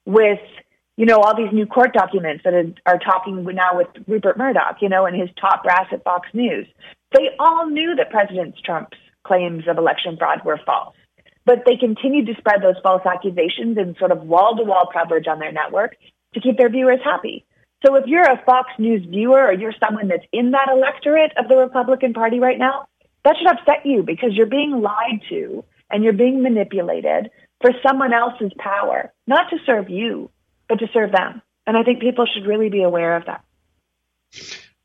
with, 0.04 0.40
you 0.96 1.06
know, 1.06 1.18
all 1.18 1.36
these 1.36 1.52
new 1.52 1.66
court 1.66 1.92
documents 1.92 2.42
that 2.42 2.54
are 2.86 2.98
talking 2.98 3.44
now 3.44 3.76
with 3.76 3.86
Rupert 4.08 4.36
Murdoch, 4.36 4.78
you 4.80 4.88
know, 4.88 5.06
and 5.06 5.14
his 5.14 5.30
top 5.40 5.62
brass 5.62 5.86
at 5.92 6.02
Fox 6.02 6.28
News. 6.32 6.66
They 7.12 7.28
all 7.38 7.66
knew 7.68 7.94
that 7.94 8.10
President 8.10 8.56
Trump's 8.64 8.98
claims 9.22 9.68
of 9.68 9.78
election 9.78 10.16
fraud 10.16 10.44
were 10.44 10.58
false 10.66 10.96
but 11.44 11.64
they 11.64 11.76
continue 11.76 12.24
to 12.24 12.34
spread 12.36 12.62
those 12.62 12.76
false 12.82 13.02
accusations 13.04 13.76
and 13.78 13.96
sort 13.96 14.12
of 14.12 14.22
wall 14.22 14.56
to 14.56 14.64
wall 14.64 14.88
coverage 14.92 15.26
on 15.26 15.38
their 15.38 15.52
network 15.52 15.96
to 16.34 16.40
keep 16.40 16.56
their 16.56 16.68
viewers 16.70 17.00
happy. 17.04 17.44
So 17.84 17.96
if 17.96 18.06
you're 18.06 18.22
a 18.22 18.40
Fox 18.46 18.70
News 18.78 19.04
viewer 19.04 19.44
or 19.44 19.52
you're 19.52 19.74
someone 19.84 20.08
that's 20.08 20.24
in 20.32 20.52
that 20.52 20.68
electorate 20.70 21.32
of 21.36 21.48
the 21.48 21.56
Republican 21.56 22.12
Party 22.12 22.38
right 22.38 22.58
now, 22.58 22.86
that 23.24 23.36
should 23.36 23.48
upset 23.48 23.84
you 23.84 24.02
because 24.02 24.30
you're 24.34 24.46
being 24.46 24.80
lied 24.80 25.22
to 25.28 25.64
and 25.90 26.04
you're 26.04 26.12
being 26.12 26.42
manipulated 26.42 27.30
for 27.60 27.70
someone 27.86 28.12
else's 28.12 28.52
power, 28.58 29.12
not 29.26 29.50
to 29.50 29.58
serve 29.66 29.90
you, 29.90 30.30
but 30.68 30.78
to 30.78 30.88
serve 30.92 31.12
them. 31.12 31.42
And 31.66 31.76
I 31.76 31.82
think 31.82 32.00
people 32.00 32.26
should 32.26 32.46
really 32.46 32.68
be 32.68 32.82
aware 32.82 33.16
of 33.16 33.26
that. 33.26 33.44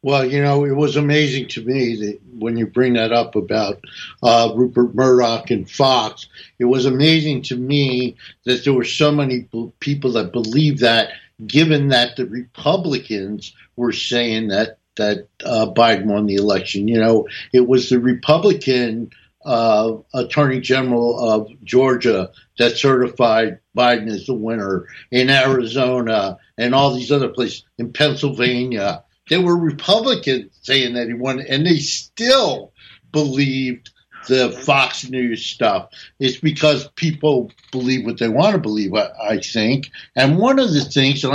Well, 0.04 0.25
you 0.25 0.42
know, 0.42 0.63
it 0.63 0.75
was 0.75 0.96
amazing 0.96 1.48
to 1.50 1.66
me 1.66 1.96
that 1.96 2.20
when 2.38 2.56
you 2.56 2.68
bring 2.68 2.94
that 2.94 3.12
up 3.12 3.36
about 3.36 3.84
uh, 4.22 4.51
Rupert 4.56 4.94
Murdoch 4.94 5.50
and 5.50 5.70
Fox, 5.70 6.27
it 6.60 6.66
was 6.66 6.86
amazing 6.86 7.42
to 7.44 7.56
me 7.56 8.16
that 8.46 8.63
there 8.63 8.74
were 8.74 8.84
so 8.84 9.12
many 9.12 9.50
people 9.80 10.13
that 10.13 10.32
believed 10.32 10.80
that, 10.82 11.10
given 11.46 11.89
that 11.89 12.16
the 12.16 12.27
Republicans 12.27 13.54
were 13.75 13.92
saying 13.92 14.50
that 14.50 14.77
that 14.98 15.27
uh, 15.46 15.68
Biden 15.68 16.06
won 16.06 16.25
the 16.25 16.36
election. 16.36 16.88
You 16.88 17.00
know, 17.00 17.27
it 17.54 17.68
was 17.68 17.89
the 17.89 18.00
Republican 18.00 19.12
uh, 19.46 19.94
Attorney 20.13 20.60
General 20.60 21.20
of 21.20 21.63
Georgia 21.63 22.32
that 22.58 22.77
certified 22.77 23.60
Biden 23.75 24.10
as 24.10 24.25
the 24.25 24.34
winner 24.34 24.88
in 25.12 25.30
Arizona 25.30 26.38
and 26.58 26.75
all 26.75 26.94
these 26.94 27.12
other 27.12 27.30
places 27.30 27.63
in 27.77 27.94
Pennsylvania 27.94 29.04
there 29.30 29.42
were 29.42 29.58
Republicans 29.58 30.52
saying 30.62 30.94
that 30.94 31.08
he 31.08 31.14
won, 31.14 31.42
and 31.42 31.66
they 31.66 31.78
still 31.78 32.72
believed 33.12 33.92
the 34.28 34.52
Fox 34.52 35.10
News 35.10 35.46
stuff. 35.46 35.90
It's 36.20 36.38
because 36.38 36.88
people 36.96 37.52
believe 37.72 38.06
what 38.06 38.20
they 38.20 38.28
want 38.28 38.54
to 38.54 38.60
believe, 38.60 38.94
I, 38.94 39.10
I 39.22 39.40
think. 39.40 39.92
And 40.16 40.38
one 40.38 40.60
of 40.60 40.74
the 40.74 40.82
things, 40.82 41.24
and 41.24 41.34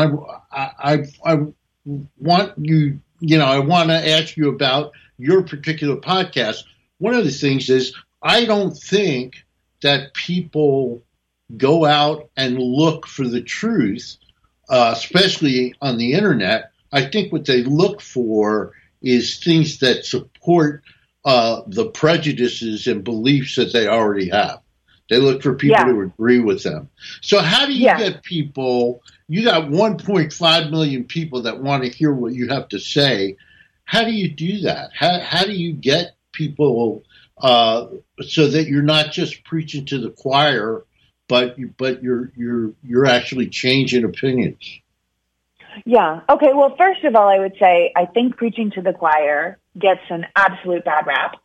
I, 0.53 0.71
I, 0.79 1.05
I 1.25 1.39
want 2.19 2.53
you, 2.59 3.01
you 3.21 3.39
know, 3.39 3.47
I 3.47 3.59
want 3.59 3.89
to 3.89 4.11
ask 4.11 4.37
you 4.37 4.49
about 4.49 4.93
your 5.19 5.43
particular 5.43 5.97
podcast. 5.97 6.65
One 6.99 7.15
of 7.15 7.25
the 7.25 7.31
things 7.31 7.71
is 7.71 7.95
I 8.23 8.45
don't 8.45 8.77
think 8.77 9.45
that 9.83 10.15
people 10.15 11.03
go 11.57 11.85
out 11.85 12.31
and 12.37 12.59
look 12.59 13.07
for 13.07 13.27
the 13.27 13.43
truth, 13.43 14.17
uh, 14.69 14.95
especially 14.97 15.75
on 15.81 15.99
the 15.99 16.13
internet 16.13 16.72
I 16.93 17.07
think 17.07 17.33
what 17.33 17.47
they 17.47 17.63
look 17.63 18.01
for 18.01 18.73
is 19.01 19.39
things 19.39 19.79
that 19.79 20.05
support 20.05 20.83
uh, 21.25 21.63
the 21.67 21.87
prejudices 21.87 22.87
and 22.87 23.05
beliefs 23.05 23.57
that 23.57 23.73
they 23.73 23.87
already 23.87 24.29
have. 24.31 24.61
They 25.09 25.19
look 25.19 25.43
for 25.43 25.55
people 25.55 25.77
yeah. 25.79 26.05
agree 26.05 26.41
with 26.41 26.63
them. 26.63 26.89
So 27.21 27.41
how 27.41 27.67
do 27.67 27.73
you 27.73 27.85
yeah. 27.85 27.99
get 27.99 28.23
people? 28.23 29.03
You 29.29 29.45
got 29.45 29.65
1.5 29.69 30.71
million 30.71 31.05
people 31.05 31.43
that 31.43 31.61
want 31.61 31.85
to 31.85 31.91
hear 31.91 32.13
what 32.13 32.33
you 32.33 32.49
have 32.49 32.69
to 32.69 32.79
say. 32.79 33.37
How 33.85 34.05
do 34.05 34.13
you 34.13 34.31
do 34.31 34.63
that? 34.63 34.91
How 34.95 35.21
how 35.21 35.45
do 35.45 35.53
you 35.53 35.75
get 35.75 36.17
people 36.33 37.03
uh, 37.37 37.89
so 38.27 38.49
that 38.49 38.69
you're 38.69 38.83
not 38.83 39.13
just 39.13 39.45
preaching 39.45 39.85
to 39.87 39.99
the 39.99 40.11
choir, 40.11 40.85
but 41.29 41.57
but 41.77 42.03
you're 42.03 42.33
you're 42.37 42.73
you're 42.83 43.07
actually 43.07 43.49
changing 43.49 44.05
opinions? 44.05 44.81
Yeah. 45.85 46.21
Okay. 46.29 46.53
Well, 46.55 46.75
first 46.77 47.05
of 47.05 47.15
all, 47.17 47.29
I 47.29 47.39
would 47.39 47.55
say 47.61 47.93
I 47.97 48.07
think 48.07 48.37
preaching 48.37 48.71
to 48.73 48.83
the 48.83 48.93
choir 48.93 49.59
gets 49.79 50.01
an 50.11 50.27
absolute 50.37 50.85
bad 50.85 51.07
rap. 51.07 51.37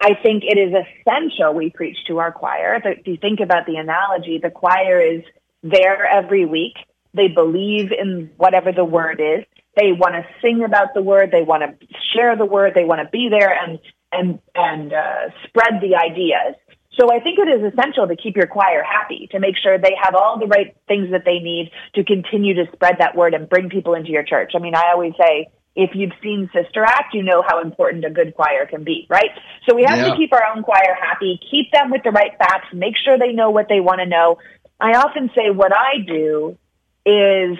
I 0.00 0.14
think 0.22 0.42
it 0.44 0.58
is 0.58 0.74
essential 0.74 1.54
we 1.54 1.70
preach 1.70 1.96
to 2.08 2.18
our 2.18 2.32
choir. 2.32 2.80
If 2.84 3.06
you 3.06 3.16
think 3.16 3.40
about 3.40 3.66
the 3.66 3.76
analogy, 3.76 4.38
the 4.42 4.50
choir 4.50 5.00
is 5.00 5.22
there 5.62 6.06
every 6.06 6.44
week. 6.44 6.74
They 7.14 7.28
believe 7.28 7.90
in 7.92 8.30
whatever 8.36 8.72
the 8.72 8.84
word 8.84 9.20
is. 9.20 9.44
They 9.76 9.92
want 9.92 10.14
to 10.14 10.26
sing 10.42 10.62
about 10.64 10.94
the 10.94 11.02
word. 11.02 11.30
They 11.30 11.42
want 11.42 11.62
to 11.62 11.86
share 12.14 12.36
the 12.36 12.44
word. 12.44 12.72
They 12.74 12.84
want 12.84 13.00
to 13.02 13.08
be 13.10 13.28
there 13.30 13.52
and 13.52 13.78
and 14.12 14.38
and 14.54 14.92
uh, 14.92 15.30
spread 15.46 15.80
the 15.80 15.96
ideas. 15.96 16.54
So 16.98 17.12
I 17.12 17.20
think 17.20 17.38
it 17.38 17.48
is 17.48 17.72
essential 17.72 18.06
to 18.06 18.16
keep 18.16 18.36
your 18.36 18.46
choir 18.46 18.82
happy, 18.82 19.28
to 19.32 19.40
make 19.40 19.56
sure 19.56 19.78
they 19.78 19.96
have 20.00 20.14
all 20.14 20.38
the 20.38 20.46
right 20.46 20.76
things 20.86 21.10
that 21.10 21.24
they 21.24 21.38
need 21.40 21.70
to 21.94 22.04
continue 22.04 22.54
to 22.54 22.70
spread 22.72 22.96
that 22.98 23.16
word 23.16 23.34
and 23.34 23.48
bring 23.48 23.68
people 23.68 23.94
into 23.94 24.10
your 24.10 24.22
church. 24.22 24.52
I 24.54 24.58
mean, 24.58 24.74
I 24.74 24.92
always 24.92 25.12
say, 25.18 25.48
if 25.76 25.90
you've 25.94 26.12
seen 26.22 26.48
Sister 26.54 26.84
Act, 26.84 27.14
you 27.14 27.22
know 27.24 27.42
how 27.42 27.60
important 27.60 28.04
a 28.04 28.10
good 28.10 28.34
choir 28.36 28.64
can 28.66 28.84
be, 28.84 29.06
right? 29.10 29.30
So 29.68 29.74
we 29.74 29.82
have 29.82 29.98
yeah. 29.98 30.10
to 30.10 30.16
keep 30.16 30.32
our 30.32 30.44
own 30.54 30.62
choir 30.62 30.96
happy, 31.00 31.40
keep 31.50 31.72
them 31.72 31.90
with 31.90 32.02
the 32.04 32.12
right 32.12 32.30
facts, 32.38 32.68
make 32.72 32.94
sure 32.96 33.18
they 33.18 33.32
know 33.32 33.50
what 33.50 33.68
they 33.68 33.80
want 33.80 33.98
to 33.98 34.06
know. 34.06 34.38
I 34.80 34.92
often 34.92 35.30
say 35.34 35.50
what 35.50 35.72
I 35.74 35.98
do 36.06 36.56
is 37.04 37.58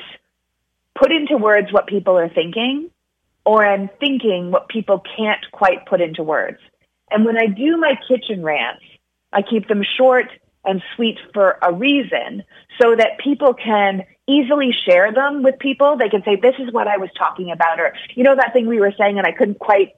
put 0.97 1.11
into 1.11 1.37
words 1.37 1.73
what 1.73 1.89
people 1.89 2.17
are 2.17 2.29
thinking, 2.29 2.91
or 3.45 3.67
I'm 3.67 3.91
thinking 3.99 4.53
what 4.53 4.69
people 4.69 5.03
can't 5.17 5.45
quite 5.51 5.87
put 5.87 6.01
into 6.01 6.23
words. 6.23 6.59
And 7.11 7.25
when 7.25 7.37
I 7.37 7.47
do 7.47 7.77
my 7.77 7.99
kitchen 8.09 8.45
rants, 8.45 8.85
I 9.35 9.43
keep 9.43 9.69
them 9.69 9.83
short 9.99 10.27
and 10.65 10.83
sweet 10.95 11.19
for 11.35 11.59
a 11.61 11.73
reason 11.73 12.43
so 12.81 12.95
that 12.97 13.19
people 13.23 13.53
can 13.53 14.05
easily 14.27 14.71
share 14.87 15.13
them 15.13 15.43
with 15.43 15.59
people. 15.59 15.97
They 15.99 16.09
can 16.09 16.23
say, 16.25 16.37
this 16.37 16.55
is 16.59 16.73
what 16.73 16.89
I 16.89 16.97
was 16.97 17.11
talking 17.19 17.51
about, 17.51 17.79
or, 17.79 17.95
you 18.15 18.25
know, 18.25 18.35
that 18.35 18.53
thing 18.55 18.67
we 18.67 18.81
were 18.81 18.93
saying 18.99 19.19
and 19.19 19.27
I 19.27 19.33
couldn't 19.33 19.59
quite, 19.59 19.93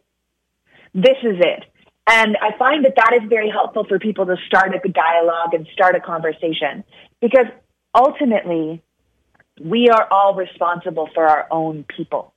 this 0.94 1.18
is 1.22 1.36
it. 1.38 1.64
And 2.08 2.36
I 2.40 2.56
find 2.56 2.84
that 2.84 2.94
that 2.96 3.18
is 3.20 3.28
very 3.28 3.50
helpful 3.50 3.84
for 3.84 3.98
people 3.98 4.26
to 4.26 4.36
start 4.46 4.74
a 4.74 4.88
dialogue 4.88 5.54
and 5.54 5.66
start 5.72 5.96
a 5.96 6.00
conversation 6.00 6.84
because 7.20 7.46
ultimately 7.94 8.82
we 9.60 9.88
are 9.88 10.06
all 10.10 10.34
responsible 10.34 11.08
for 11.14 11.26
our 11.26 11.46
own 11.50 11.84
people. 11.84 12.32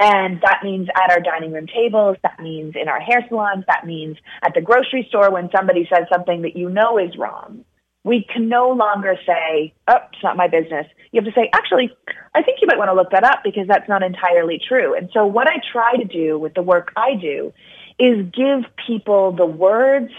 And 0.00 0.40
that 0.42 0.60
means 0.64 0.88
at 0.96 1.12
our 1.12 1.20
dining 1.20 1.52
room 1.52 1.66
tables, 1.66 2.16
that 2.22 2.40
means 2.40 2.74
in 2.80 2.88
our 2.88 3.00
hair 3.00 3.24
salons, 3.28 3.64
that 3.68 3.86
means 3.86 4.16
at 4.44 4.52
the 4.54 4.60
grocery 4.60 5.06
store 5.08 5.30
when 5.30 5.48
somebody 5.54 5.88
says 5.92 6.06
something 6.12 6.42
that 6.42 6.56
you 6.56 6.68
know 6.68 6.98
is 6.98 7.16
wrong. 7.16 7.64
We 8.04 8.26
can 8.32 8.48
no 8.48 8.70
longer 8.70 9.16
say, 9.24 9.74
oh, 9.86 9.98
it's 10.12 10.22
not 10.24 10.36
my 10.36 10.48
business. 10.48 10.86
You 11.12 11.22
have 11.22 11.32
to 11.32 11.40
say, 11.40 11.48
actually, 11.54 11.90
I 12.34 12.42
think 12.42 12.58
you 12.60 12.66
might 12.66 12.78
want 12.78 12.88
to 12.88 12.94
look 12.94 13.12
that 13.12 13.22
up 13.22 13.40
because 13.44 13.68
that's 13.68 13.88
not 13.88 14.02
entirely 14.02 14.60
true. 14.66 14.96
And 14.96 15.08
so 15.14 15.24
what 15.24 15.46
I 15.46 15.60
try 15.72 15.96
to 15.96 16.04
do 16.04 16.36
with 16.36 16.54
the 16.54 16.62
work 16.62 16.92
I 16.96 17.14
do 17.14 17.52
is 18.00 18.26
give 18.32 18.64
people 18.84 19.30
the 19.30 19.46
words 19.46 20.10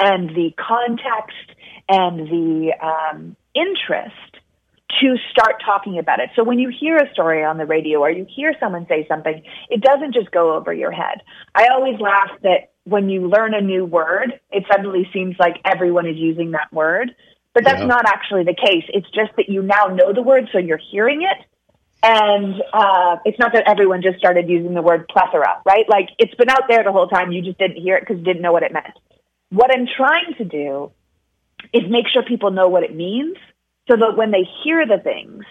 and 0.00 0.30
the 0.30 0.50
context 0.56 1.36
and 1.88 2.26
the 2.28 2.72
um, 2.82 3.36
interest 3.54 4.27
to 5.00 5.16
start 5.30 5.62
talking 5.64 5.98
about 5.98 6.20
it. 6.20 6.30
So 6.34 6.44
when 6.44 6.58
you 6.58 6.70
hear 6.70 6.96
a 6.96 7.12
story 7.12 7.44
on 7.44 7.58
the 7.58 7.66
radio 7.66 8.00
or 8.00 8.10
you 8.10 8.26
hear 8.28 8.54
someone 8.58 8.86
say 8.88 9.06
something, 9.06 9.42
it 9.68 9.82
doesn't 9.82 10.14
just 10.14 10.30
go 10.30 10.56
over 10.56 10.72
your 10.72 10.90
head. 10.92 11.22
I 11.54 11.68
always 11.68 12.00
laugh 12.00 12.30
that 12.42 12.72
when 12.84 13.10
you 13.10 13.28
learn 13.28 13.54
a 13.54 13.60
new 13.60 13.84
word, 13.84 14.40
it 14.50 14.64
suddenly 14.70 15.08
seems 15.12 15.36
like 15.38 15.56
everyone 15.64 16.06
is 16.06 16.16
using 16.16 16.52
that 16.52 16.72
word. 16.72 17.14
But 17.52 17.64
that's 17.64 17.80
yeah. 17.80 17.86
not 17.86 18.06
actually 18.06 18.44
the 18.44 18.54
case. 18.54 18.84
It's 18.88 19.08
just 19.10 19.36
that 19.36 19.48
you 19.48 19.62
now 19.62 19.86
know 19.86 20.12
the 20.12 20.22
word, 20.22 20.48
so 20.52 20.58
you're 20.58 20.80
hearing 20.90 21.22
it. 21.22 21.44
And 22.02 22.54
uh, 22.72 23.16
it's 23.24 23.38
not 23.38 23.52
that 23.54 23.64
everyone 23.66 24.02
just 24.02 24.18
started 24.18 24.48
using 24.48 24.74
the 24.74 24.82
word 24.82 25.08
plethora, 25.08 25.60
right? 25.66 25.84
Like 25.88 26.10
it's 26.18 26.34
been 26.34 26.48
out 26.48 26.68
there 26.68 26.84
the 26.84 26.92
whole 26.92 27.08
time. 27.08 27.32
You 27.32 27.42
just 27.42 27.58
didn't 27.58 27.82
hear 27.82 27.96
it 27.96 28.02
because 28.02 28.18
you 28.18 28.24
didn't 28.24 28.42
know 28.42 28.52
what 28.52 28.62
it 28.62 28.72
meant. 28.72 28.94
What 29.50 29.70
I'm 29.74 29.86
trying 29.96 30.34
to 30.38 30.44
do 30.44 30.92
is 31.72 31.82
make 31.90 32.06
sure 32.12 32.22
people 32.22 32.52
know 32.52 32.68
what 32.68 32.84
it 32.84 32.94
means 32.94 33.36
so 33.88 33.96
that 33.96 34.16
when 34.16 34.30
they 34.30 34.46
hear 34.62 34.86
the 34.86 34.98
things, 34.98 35.44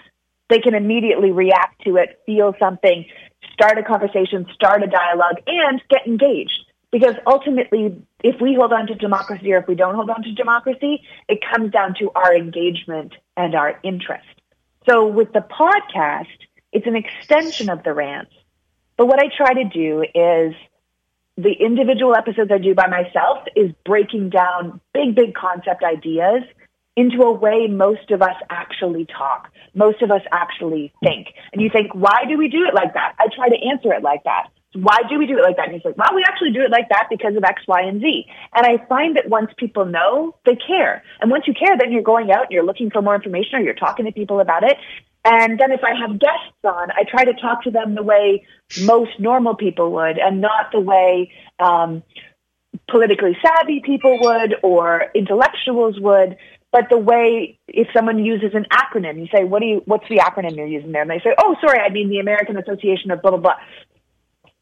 they 0.50 0.60
can 0.60 0.76
immediately 0.76 1.32
react 1.32 1.84
to 1.84 1.98
it, 1.98 2.22
feel 2.26 2.54
something, 2.60 3.06
start 3.54 3.78
a 3.78 3.84
conversation, 3.84 4.46
start 4.54 4.84
a 4.84 4.88
dialogue, 4.88 5.42
and 5.46 5.82
get 5.90 6.08
engaged. 6.08 6.64
Because 6.92 7.16
ultimately, 7.26 8.02
if 8.24 8.40
we 8.40 8.56
hold 8.56 8.72
on 8.72 8.88
to 8.88 8.96
democracy 8.96 9.52
or 9.52 9.58
if 9.58 9.68
we 9.68 9.76
don't 9.76 9.96
hold 9.96 10.10
on 10.10 10.24
to 10.24 10.34
democracy, 10.34 11.04
it 11.28 11.40
comes 11.54 11.72
down 11.72 11.96
to 12.00 12.12
our 12.16 12.34
engagement 12.34 13.14
and 13.36 13.56
our 13.56 13.78
interest. 13.84 14.26
So 14.88 15.06
with 15.06 15.34
the 15.34 15.42
podcast, 15.42 16.28
it's 16.72 16.88
an 16.88 16.96
extension 16.96 17.70
of 17.70 17.84
the 17.84 17.94
rants. 17.94 18.32
But 18.96 19.08
what 19.08 19.20
I 19.20 19.30
try 19.36 19.54
to 19.54 19.66
do 19.66 20.02
is 20.02 20.56
the 21.36 21.52
individual 21.60 22.16
episodes 22.16 22.52
I 22.52 22.58
do 22.58 22.74
by 22.74 22.88
myself 22.88 23.40
is 23.56 23.72
breaking 23.86 24.30
down 24.30 24.80
big, 24.94 25.14
big 25.14 25.36
concept 25.36 25.84
ideas 25.84 26.44
into 26.98 27.22
a 27.22 27.32
way 27.32 27.68
most 27.68 28.10
of 28.10 28.24
us 28.24 28.36
actually 28.50 29.06
talk. 29.06 29.52
Most 29.76 30.02
of 30.02 30.10
us 30.10 30.24
actually 30.32 30.92
think. 31.04 31.28
And 31.54 31.62
you 31.62 31.70
think, 31.72 31.94
why 31.94 32.26
do 32.28 32.38
we 32.38 32.50
do 32.50 32.66
it 32.66 32.74
like 32.74 32.96
that? 32.96 33.14
I 33.20 33.28
try 33.34 33.50
to 33.50 33.68
answer 33.72 33.94
it 33.94 34.02
like 34.02 34.24
that. 34.24 34.48
Why 34.74 34.98
do 35.08 35.18
we 35.18 35.28
do 35.28 35.38
it 35.38 35.44
like 35.44 35.58
that? 35.58 35.68
And 35.68 35.76
he's 35.76 35.86
like, 35.86 35.96
well, 35.96 36.14
we 36.16 36.24
actually 36.28 36.52
do 36.52 36.62
it 36.62 36.72
like 36.72 36.90
that 36.90 37.06
because 37.10 37.36
of 37.36 37.44
X, 37.44 37.62
Y, 37.68 37.82
and 37.84 38.02
Z. 38.02 38.26
And 38.54 38.66
I 38.66 38.84
find 38.88 39.16
that 39.16 39.30
once 39.30 39.52
people 39.58 39.86
know, 39.86 40.36
they 40.44 40.56
care. 40.56 41.04
And 41.22 41.30
once 41.30 41.46
you 41.48 41.54
care, 41.54 41.78
then 41.78 41.92
you're 41.92 42.02
going 42.02 42.32
out 42.32 42.46
and 42.46 42.52
you're 42.52 42.66
looking 42.66 42.90
for 42.90 43.02
more 43.02 43.16
information 43.16 43.60
or 43.60 43.62
you're 43.62 43.76
talking 43.76 44.06
to 44.06 44.12
people 44.12 44.40
about 44.40 44.64
it. 44.64 44.78
And 45.24 45.60
then 45.60 45.72
if 45.72 45.82
I 45.84 45.94
have 46.00 46.20
guests 46.20 46.58
on, 46.64 46.90
I 46.92 47.04
try 47.10 47.26
to 47.26 47.34
talk 47.34 47.64
to 47.64 47.72
them 47.72 47.96
the 47.96 48.04
way 48.04 48.46
most 48.82 49.20
normal 49.20 49.56
people 49.56 49.92
would 49.92 50.18
and 50.18 50.42
not 50.42 50.72
the 50.72 50.80
way 50.80 51.32
um, 51.60 52.02
politically 52.90 53.38
savvy 53.42 53.82
people 53.84 54.18
would 54.22 54.56
or 54.64 55.06
intellectuals 55.14 56.00
would 56.00 56.38
but 56.72 56.90
the 56.90 56.98
way 56.98 57.60
if 57.68 57.88
someone 57.96 58.24
uses 58.24 58.52
an 58.54 58.66
acronym, 58.72 59.20
you 59.20 59.28
say, 59.34 59.44
"What 59.44 59.62
do 59.62 59.68
you? 59.68 59.82
What's 59.86 60.08
the 60.10 60.18
acronym 60.18 60.56
you're 60.56 60.68
using 60.68 60.92
there?" 60.92 61.02
And 61.02 61.12
they 61.12 61.20
say, 61.20 61.34
"Oh, 61.38 61.56
sorry, 61.62 61.80
I 61.80 61.90
mean 61.90 62.10
the 62.10 62.20
American 62.20 62.58
Association 62.58 63.12
of 63.12 63.22
blah 63.22 63.32
blah 63.32 63.40
blah." 63.40 63.56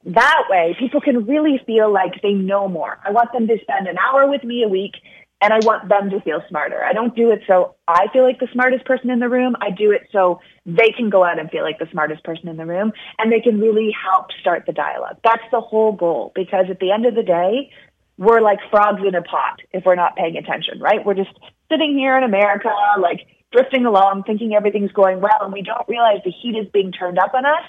That 0.06 0.44
way, 0.50 0.76
people 0.78 1.02
can 1.02 1.26
really 1.26 1.60
feel 1.66 1.92
like 1.92 2.22
they 2.22 2.34
know 2.34 2.68
more. 2.68 3.00
I 3.04 3.12
want 3.12 3.32
them 3.34 3.48
to 3.48 3.58
spend 3.62 3.88
an 3.88 3.98
hour 3.98 4.28
with 4.30 4.44
me 4.44 4.64
a 4.64 4.68
week, 4.68 4.94
and 5.42 5.52
I 5.52 5.58
want 5.64 5.90
them 5.90 6.12
to 6.12 6.22
feel 6.22 6.44
smarter. 6.48 6.84
I 6.84 6.94
don't 6.94 7.16
do 7.16 7.32
it 7.32 7.42
so 7.48 7.76
I 7.88 8.08
feel 8.14 8.24
like 8.24 8.40
the 8.40 8.48
smartest 8.54 8.86
person 8.86 9.10
in 9.10 9.20
the 9.20 9.30
room. 9.30 9.56
I 9.62 9.72
do 9.72 9.92
it 9.92 10.08
so 10.12 10.42
they 10.66 10.92
can 10.96 11.10
go 11.10 11.24
out 11.24 11.40
and 11.40 11.50
feel 11.50 11.64
like 11.64 11.80
the 11.80 11.88
smartest 11.92 12.24
person 12.24 12.48
in 12.48 12.58
the 12.58 12.66
room, 12.66 12.94
and 13.18 13.32
they 13.32 13.42
can 13.42 13.60
really 13.60 13.92
help 13.92 14.32
start 14.40 14.66
the 14.68 14.74
dialogue. 14.74 15.18
That's 15.24 15.44
the 15.52 15.62
whole 15.62 15.92
goal. 15.92 16.32
Because 16.36 16.66
at 16.70 16.80
the 16.80 16.92
end 16.92 17.06
of 17.06 17.16
the 17.16 17.24
day, 17.24 17.72
we're 18.18 18.42
like 18.42 18.60
frogs 18.70 19.02
in 19.06 19.16
a 19.16 19.22
pot 19.22 19.60
if 19.72 19.84
we're 19.86 19.96
not 19.96 20.16
paying 20.16 20.38
attention, 20.38 20.80
right? 20.80 21.06
We're 21.06 21.16
just 21.16 21.32
sitting 21.70 21.98
here 21.98 22.18
in 22.18 22.24
America, 22.24 22.70
like 23.00 23.22
drifting 23.52 23.86
along, 23.86 24.24
thinking 24.24 24.54
everything's 24.54 24.92
going 24.92 25.22
well, 25.22 25.40
and 25.42 25.54
we 25.54 25.62
don't 25.62 25.88
realize 25.88 26.20
the 26.24 26.32
heat 26.32 26.56
is 26.58 26.68
being 26.72 26.92
turned 26.92 27.20
up 27.20 27.34
on 27.34 27.46
us 27.46 27.64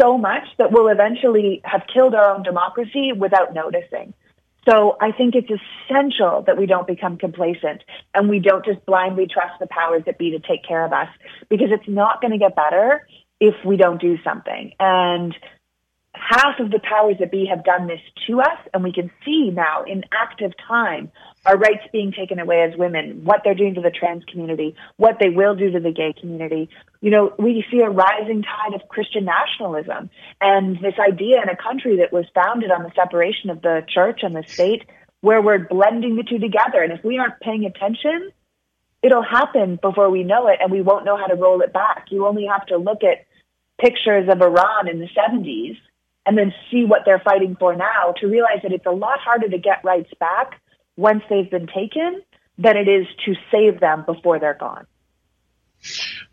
so 0.00 0.18
much 0.18 0.44
that 0.58 0.72
we'll 0.72 0.88
eventually 0.88 1.60
have 1.64 1.82
killed 1.92 2.14
our 2.14 2.34
own 2.34 2.42
democracy 2.42 3.12
without 3.16 3.54
noticing. 3.54 4.12
So 4.68 4.96
I 5.00 5.12
think 5.12 5.34
it's 5.36 5.48
essential 5.88 6.42
that 6.46 6.58
we 6.58 6.66
don't 6.66 6.88
become 6.88 7.18
complacent 7.18 7.84
and 8.12 8.28
we 8.28 8.40
don't 8.40 8.64
just 8.64 8.84
blindly 8.84 9.28
trust 9.28 9.60
the 9.60 9.68
powers 9.68 10.02
that 10.06 10.18
be 10.18 10.32
to 10.32 10.40
take 10.40 10.64
care 10.66 10.84
of 10.84 10.92
us 10.92 11.08
because 11.48 11.68
it's 11.70 11.88
not 11.88 12.20
going 12.20 12.32
to 12.32 12.38
get 12.38 12.56
better 12.56 13.06
if 13.38 13.54
we 13.64 13.76
don't 13.76 14.00
do 14.00 14.18
something. 14.24 14.72
And 14.80 15.36
half 16.18 16.58
of 16.58 16.70
the 16.70 16.80
powers 16.80 17.16
that 17.20 17.30
be 17.30 17.46
have 17.46 17.64
done 17.64 17.86
this 17.86 18.00
to 18.26 18.40
us, 18.40 18.58
and 18.74 18.82
we 18.82 18.92
can 18.92 19.10
see 19.24 19.50
now 19.50 19.84
in 19.84 20.02
active 20.12 20.52
time 20.66 21.10
our 21.44 21.56
rights 21.56 21.84
being 21.92 22.12
taken 22.12 22.38
away 22.38 22.62
as 22.62 22.76
women, 22.76 23.24
what 23.24 23.42
they're 23.44 23.54
doing 23.54 23.74
to 23.74 23.80
the 23.80 23.90
trans 23.90 24.24
community, 24.24 24.74
what 24.96 25.18
they 25.20 25.28
will 25.28 25.54
do 25.54 25.70
to 25.70 25.80
the 25.80 25.92
gay 25.92 26.12
community. 26.18 26.68
You 27.00 27.10
know, 27.10 27.34
we 27.38 27.64
see 27.70 27.80
a 27.80 27.88
rising 27.90 28.42
tide 28.42 28.74
of 28.74 28.88
Christian 28.88 29.24
nationalism 29.24 30.10
and 30.40 30.76
this 30.78 30.94
idea 30.98 31.40
in 31.42 31.48
a 31.48 31.56
country 31.56 31.98
that 31.98 32.12
was 32.12 32.26
founded 32.34 32.70
on 32.70 32.82
the 32.82 32.92
separation 32.96 33.50
of 33.50 33.62
the 33.62 33.84
church 33.88 34.20
and 34.22 34.34
the 34.34 34.44
state, 34.46 34.84
where 35.20 35.40
we're 35.40 35.66
blending 35.66 36.16
the 36.16 36.24
two 36.24 36.38
together. 36.38 36.82
And 36.82 36.92
if 36.92 37.04
we 37.04 37.18
aren't 37.18 37.40
paying 37.40 37.64
attention, 37.64 38.30
it'll 39.02 39.22
happen 39.22 39.78
before 39.80 40.10
we 40.10 40.24
know 40.24 40.48
it, 40.48 40.58
and 40.60 40.72
we 40.72 40.82
won't 40.82 41.04
know 41.04 41.16
how 41.16 41.26
to 41.26 41.36
roll 41.36 41.60
it 41.60 41.72
back. 41.72 42.06
You 42.10 42.26
only 42.26 42.46
have 42.46 42.66
to 42.66 42.76
look 42.76 43.02
at 43.04 43.26
pictures 43.78 44.28
of 44.28 44.40
Iran 44.40 44.88
in 44.88 44.98
the 44.98 45.08
70s 45.08 45.76
and 46.26 46.36
then 46.36 46.52
see 46.70 46.84
what 46.84 47.02
they're 47.04 47.20
fighting 47.20 47.56
for 47.58 47.74
now 47.74 48.12
to 48.20 48.26
realize 48.26 48.58
that 48.62 48.72
it's 48.72 48.86
a 48.86 48.90
lot 48.90 49.18
harder 49.20 49.48
to 49.48 49.58
get 49.58 49.84
rights 49.84 50.10
back 50.18 50.60
once 50.96 51.22
they've 51.30 51.50
been 51.50 51.68
taken 51.68 52.22
than 52.58 52.76
it 52.76 52.88
is 52.88 53.06
to 53.24 53.34
save 53.50 53.80
them 53.80 54.04
before 54.04 54.38
they're 54.38 54.54
gone. 54.54 54.86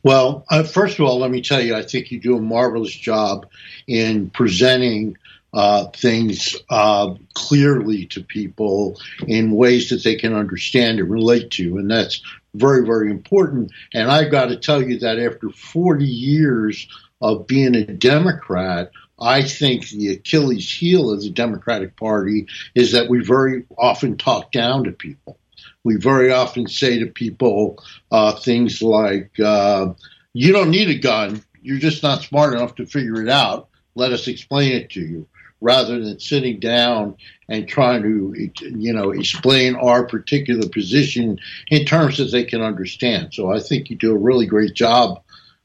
Well, 0.03 0.45
uh, 0.49 0.63
first 0.63 0.99
of 0.99 1.05
all, 1.05 1.19
let 1.19 1.31
me 1.31 1.41
tell 1.41 1.61
you, 1.61 1.75
I 1.75 1.83
think 1.83 2.11
you 2.11 2.19
do 2.19 2.37
a 2.37 2.41
marvelous 2.41 2.93
job 2.93 3.47
in 3.87 4.29
presenting 4.29 5.17
uh, 5.53 5.85
things 5.89 6.55
uh, 6.69 7.13
clearly 7.35 8.07
to 8.07 8.23
people 8.23 8.99
in 9.27 9.51
ways 9.51 9.89
that 9.89 10.03
they 10.03 10.15
can 10.15 10.33
understand 10.33 10.99
and 10.99 11.09
relate 11.09 11.51
to. 11.51 11.77
And 11.77 11.91
that's 11.91 12.21
very, 12.55 12.85
very 12.85 13.11
important. 13.11 13.71
And 13.93 14.09
I've 14.09 14.31
got 14.31 14.47
to 14.47 14.57
tell 14.57 14.81
you 14.81 14.99
that 14.99 15.19
after 15.19 15.49
40 15.49 16.05
years 16.05 16.87
of 17.21 17.45
being 17.45 17.75
a 17.75 17.85
Democrat, 17.85 18.91
I 19.23 19.41
think 19.41 19.89
the 19.89 20.09
Achilles 20.09 20.69
heel 20.69 21.11
of 21.11 21.21
the 21.21 21.29
Democratic 21.29 21.95
Party 21.95 22.47
is 22.75 22.91
that 22.91 23.09
we 23.09 23.23
very 23.23 23.63
often 23.77 24.17
talk 24.17 24.51
down 24.51 24.83
to 24.83 24.91
people. 24.91 25.37
We 25.85 25.95
very 25.95 26.31
often 26.31 26.67
say 26.67 26.99
to 26.99 27.07
people 27.07 27.81
uh, 28.11 28.33
things 28.33 28.81
like, 28.81 29.39
uh, 29.39 29.93
you 30.33 30.51
don't 30.51 30.71
need 30.71 30.89
a 30.89 30.99
gun. 30.99 31.41
You're 31.61 31.79
just 31.79 32.03
not 32.03 32.23
smart 32.23 32.53
enough 32.53 32.75
to 32.75 32.85
figure 32.85 33.21
it 33.21 33.29
out. 33.29 33.69
Let 33.95 34.11
us 34.11 34.27
explain 34.27 34.73
it 34.73 34.89
to 34.91 35.01
you 35.01 35.27
rather 35.61 36.03
than 36.03 36.19
sitting 36.19 36.59
down 36.59 37.15
and 37.47 37.67
trying 37.67 38.03
to, 38.03 38.51
you 38.61 38.91
know, 38.91 39.11
explain 39.11 39.75
our 39.75 40.05
particular 40.05 40.67
position 40.67 41.39
in 41.69 41.85
terms 41.85 42.17
that 42.17 42.31
they 42.31 42.43
can 42.43 42.61
understand. 42.61 43.33
So 43.33 43.49
I 43.49 43.61
think 43.61 43.89
you 43.89 43.95
do 43.95 44.11
a 44.11 44.17
really 44.17 44.45
great 44.45 44.73
job 44.73 45.21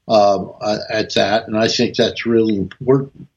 uh, 0.07 0.45
at 0.89 1.13
that, 1.15 1.47
and 1.47 1.57
I 1.57 1.67
think 1.67 1.95
that's 1.95 2.25
really 2.25 2.55
important. 2.55 3.27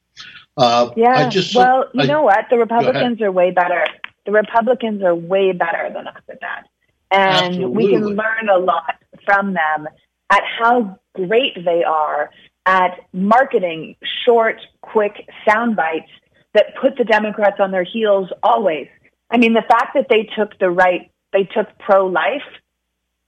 Uh, 0.55 0.91
yeah. 0.95 1.29
Just, 1.29 1.55
well, 1.55 1.85
you 1.93 2.03
I, 2.03 2.05
know 2.05 2.21
what? 2.23 2.45
The 2.49 2.57
Republicans 2.57 3.21
are 3.21 3.31
way 3.31 3.51
better. 3.51 3.85
The 4.25 4.31
Republicans 4.31 5.03
are 5.03 5.15
way 5.15 5.51
better 5.51 5.89
than 5.93 6.07
us 6.07 6.21
at 6.29 6.39
that. 6.41 6.67
And 7.11 7.55
Absolutely. 7.55 7.85
we 7.85 7.91
can 7.91 8.05
learn 8.05 8.49
a 8.49 8.57
lot 8.57 8.95
from 9.25 9.53
them 9.53 9.87
at 10.29 10.41
how 10.59 10.99
great 11.13 11.63
they 11.63 11.83
are 11.83 12.29
at 12.65 12.99
marketing 13.11 13.95
short, 14.25 14.59
quick 14.81 15.27
sound 15.47 15.75
bites 15.75 16.09
that 16.53 16.75
put 16.81 16.97
the 16.97 17.03
Democrats 17.03 17.59
on 17.59 17.71
their 17.71 17.83
heels 17.83 18.29
always. 18.41 18.87
I 19.29 19.37
mean, 19.37 19.53
the 19.53 19.63
fact 19.67 19.95
that 19.95 20.07
they 20.09 20.29
took 20.37 20.57
the 20.59 20.69
right, 20.69 21.11
they 21.33 21.43
took 21.43 21.67
pro 21.79 22.07
life 22.07 22.43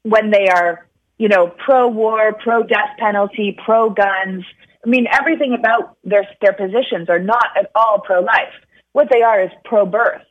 when 0.03 0.29
they 0.29 0.47
are, 0.47 0.87
you 1.17 1.27
know, 1.27 1.47
pro 1.47 1.87
war, 1.87 2.33
pro 2.33 2.63
death 2.63 2.97
penalty, 2.99 3.57
pro 3.65 3.89
guns, 3.89 4.45
I 4.85 4.89
mean, 4.89 5.07
everything 5.11 5.55
about 5.57 5.97
their 6.03 6.27
their 6.41 6.53
positions 6.53 7.09
are 7.09 7.19
not 7.19 7.47
at 7.57 7.71
all 7.73 8.01
pro 8.05 8.21
life. 8.21 8.53
What 8.91 9.07
they 9.11 9.21
are 9.21 9.41
is 9.41 9.49
pro 9.63 9.85
birth, 9.85 10.21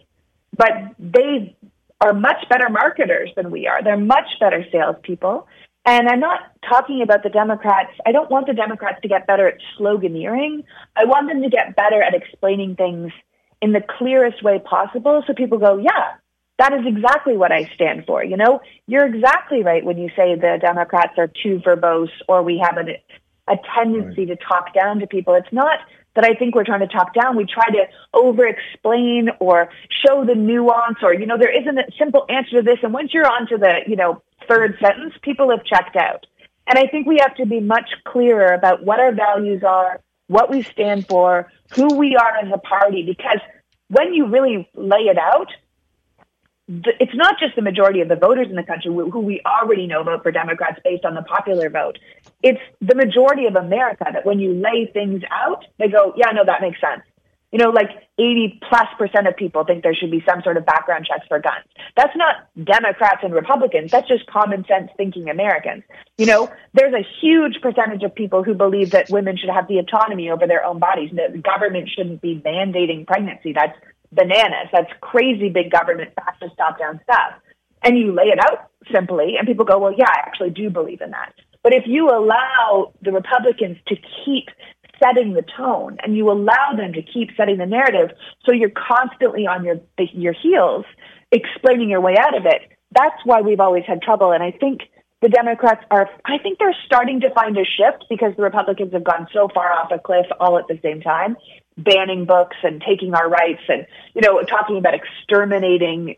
but 0.57 0.73
they 0.99 1.57
are 2.01 2.13
much 2.13 2.49
better 2.49 2.69
marketers 2.69 3.31
than 3.37 3.51
we 3.51 3.67
are. 3.67 3.83
They're 3.83 3.97
much 3.97 4.29
better 4.41 4.65
salespeople. 4.71 5.47
And 5.87 6.09
I'm 6.09 6.21
not 6.21 6.41
talking 6.67 7.03
about 7.03 7.23
the 7.23 7.29
Democrats. 7.29 7.93
I 8.07 8.13
don't 8.13 8.31
want 8.31 8.47
the 8.47 8.55
Democrats 8.55 9.01
to 9.03 9.09
get 9.09 9.27
better 9.27 9.49
at 9.49 9.59
sloganeering. 9.79 10.65
I 10.97 11.05
want 11.05 11.29
them 11.29 11.43
to 11.43 11.51
get 11.51 11.77
better 11.77 12.03
at 12.03 12.15
explaining 12.15 12.77
things 12.77 13.13
in 13.61 13.73
the 13.73 13.83
clearest 13.99 14.43
way 14.43 14.59
possible 14.59 15.23
so 15.27 15.35
people 15.35 15.59
go, 15.59 15.77
yeah, 15.77 16.15
that 16.59 16.73
is 16.73 16.87
exactly 16.87 17.37
what 17.37 17.53
I 17.53 17.71
stand 17.75 18.07
for. 18.07 18.25
You 18.25 18.37
know, 18.37 18.61
you're 18.87 19.07
exactly 19.07 19.63
right 19.63 19.85
when 19.85 19.99
you 19.99 20.09
say 20.17 20.35
the 20.35 20.59
Democrats 20.61 21.15
are 21.19 21.29
too 21.43 21.61
verbose 21.65 22.09
or 22.29 22.43
we 22.43 22.63
have 22.65 22.79
a 22.79 22.85
a 23.49 23.57
tendency 23.75 24.27
right. 24.27 24.29
to 24.29 24.37
talk 24.37 24.75
down 24.75 25.01
to 25.01 25.07
people. 25.07 25.35
It's 25.35 25.53
not 25.53 25.79
that 26.15 26.25
I 26.25 26.35
think 26.35 26.55
we're 26.55 26.65
trying 26.65 26.81
to 26.81 26.87
talk 26.87 27.15
down. 27.15 27.37
We 27.37 27.45
try 27.45 27.69
to 27.71 27.87
over 28.13 28.47
explain 28.47 29.31
or 29.41 29.69
show 30.07 30.25
the 30.25 30.35
nuance 30.35 30.99
or, 31.03 31.13
you 31.13 31.27
know, 31.27 31.37
there 31.39 31.51
isn't 31.51 31.79
a 31.79 31.85
simple 31.99 32.25
answer 32.29 32.59
to 32.59 32.63
this. 32.63 32.79
And 32.83 32.93
once 32.93 33.13
you're 33.13 33.27
on 33.27 33.47
to 33.49 33.59
the, 33.59 33.81
you 33.87 33.97
know, 33.97 34.23
third 34.49 34.77
sentence, 34.81 35.15
people 35.23 35.51
have 35.51 35.65
checked 35.65 35.97
out. 35.97 36.27
And 36.67 36.79
I 36.79 36.87
think 36.87 37.07
we 37.07 37.19
have 37.21 37.35
to 37.37 37.47
be 37.47 37.61
much 37.61 37.91
clearer 38.07 38.55
about 38.55 38.85
what 38.85 39.01
our 39.01 39.13
values 39.13 39.63
are, 39.63 40.01
what 40.29 40.51
we 40.51 40.63
stand 40.63 41.07
for, 41.07 41.51
who 41.75 41.97
we 41.97 42.17
are 42.17 42.37
as 42.39 42.51
a 42.53 42.59
party, 42.59 43.05
because 43.05 43.41
when 43.89 44.15
you 44.15 44.27
really 44.27 44.69
lay 44.75 45.09
it 45.11 45.19
out, 45.19 45.49
it's 46.69 47.15
not 47.15 47.39
just 47.39 47.57
the 47.57 47.63
majority 47.63 48.01
of 48.01 48.09
the 48.09 48.17
voters 48.17 48.49
in 48.49 48.57
the 48.57 48.63
country 48.63 48.93
who, 48.93 49.11
who 49.11 49.21
we 49.21 49.41
already 49.45 49.87
know 49.87 50.03
vote 50.03 50.23
for 50.23 50.33
Democrats 50.33 50.81
based 50.83 51.05
on 51.05 51.15
the 51.15 51.23
popular 51.23 51.69
vote. 51.69 51.99
It's 52.43 52.61
the 52.81 52.95
majority 52.95 53.47
of 53.47 53.57
America 53.57 54.07
that 54.11 54.25
when 54.25 54.39
you 54.39 54.55
lay 54.55 54.91
things 54.93 55.23
out, 55.31 55.65
they 55.79 55.89
go, 55.89 56.15
yeah, 56.17 56.31
no, 56.33 56.45
that 56.45 56.63
makes 56.63 56.81
sense. 56.81 57.03
You 57.53 57.59
know, 57.59 57.71
like 57.71 57.91
80 58.19 58.61
plus 58.69 58.89
percent 58.99 59.29
of 59.29 59.37
people 59.37 59.63
think 59.65 59.85
there 59.85 59.95
should 59.95 60.11
be 60.11 60.25
some 60.29 60.43
sort 60.43 60.57
of 60.57 60.67
background 60.67 61.07
checks 61.07 61.25
for 61.29 61.39
guns. 61.39 61.65
That's 61.97 62.17
not 62.17 62.49
Democrats 62.65 63.21
and 63.23 63.33
Republicans. 63.33 63.93
That's 63.93 64.09
just 64.09 64.27
common 64.27 64.65
sense 64.67 64.91
thinking 64.97 65.31
Americans. 65.31 65.85
You 66.19 66.27
know, 66.27 66.51
there's 66.73 66.95
a 66.95 67.07
huge 67.21 67.61
percentage 67.63 68.03
of 68.03 68.13
people 68.13 68.43
who 68.43 68.55
believe 68.55 68.91
that 68.91 69.09
women 69.09 69.37
should 69.37 69.51
have 69.51 69.69
the 69.69 69.79
autonomy 69.79 70.31
over 70.31 70.49
their 70.49 70.65
own 70.65 70.81
bodies, 70.81 71.11
and 71.11 71.19
that 71.21 71.33
the 71.33 71.39
government 71.39 71.89
shouldn't 71.95 72.21
be 72.21 72.43
mandating 72.45 73.07
pregnancy. 73.07 73.53
That's 73.53 73.79
bananas. 74.15 74.69
That's 74.73 74.91
crazy 75.01 75.49
big 75.49 75.71
government 75.71 76.13
fascist 76.15 76.57
top 76.57 76.79
down 76.79 77.01
stuff. 77.05 77.35
And 77.83 77.99
you 77.99 78.13
lay 78.13 78.25
it 78.25 78.39
out 78.39 78.71
simply, 78.93 79.37
and 79.37 79.47
people 79.47 79.65
go, 79.65 79.79
well, 79.79 79.95
yeah, 79.97 80.09
I 80.09 80.21
actually 80.27 80.51
do 80.51 80.71
believe 80.71 81.03
in 81.03 81.11
that. 81.11 81.35
But 81.63 81.75
if 81.75 81.85
you 81.87 82.09
allow 82.09 82.93
the 83.03 83.13
Republicans 83.13 83.79
to 83.89 83.97
keep 84.25 84.49
setting 85.03 85.33
the 85.33 85.45
tone 85.57 85.97
and 86.03 86.17
you 86.17 86.31
allow 86.31 86.75
them 86.77 86.93
to 86.93 87.03
keep 87.03 87.31
setting 87.37 87.59
the 87.59 87.67
narrative 87.67 88.17
so 88.45 88.53
you're 88.53 88.71
constantly 88.71 89.47
on 89.47 89.65
your 89.65 89.81
your 90.13 90.33
heels 90.33 90.85
explaining 91.33 91.91
your 91.91 92.01
way 92.01 92.15
out 92.19 92.37
of 92.37 92.47
it 92.47 92.63
that's 92.93 93.17
why 93.25 93.41
we've 93.41 93.61
always 93.61 93.85
had 93.87 94.01
trouble 94.01 94.31
and 94.31 94.43
i 94.43 94.51
think 94.53 94.83
the 95.23 95.29
democrats 95.29 95.85
are 95.91 96.09
i 96.25 96.39
think 96.39 96.59
they're 96.59 96.77
starting 96.87 97.21
to 97.21 97.31
find 97.31 97.57
a 97.57 97.65
shift 97.65 98.05
because 98.09 98.35
the 98.37 98.43
republicans 98.43 98.93
have 98.93 99.05
gone 99.05 99.27
so 99.33 99.49
far 99.53 99.73
off 99.73 99.91
a 99.93 99.99
cliff 99.99 100.27
all 100.41 100.59
at 100.59 100.67
the 100.69 100.79
same 100.83 101.01
time 101.01 101.37
banning 101.77 102.25
books 102.25 102.57
and 102.63 102.83
taking 102.87 103.15
our 103.15 103.29
rights 103.29 103.63
and 103.69 103.87
you 104.15 104.21
know 104.21 104.43
talking 104.43 104.77
about 104.77 104.95
exterminating 104.95 106.17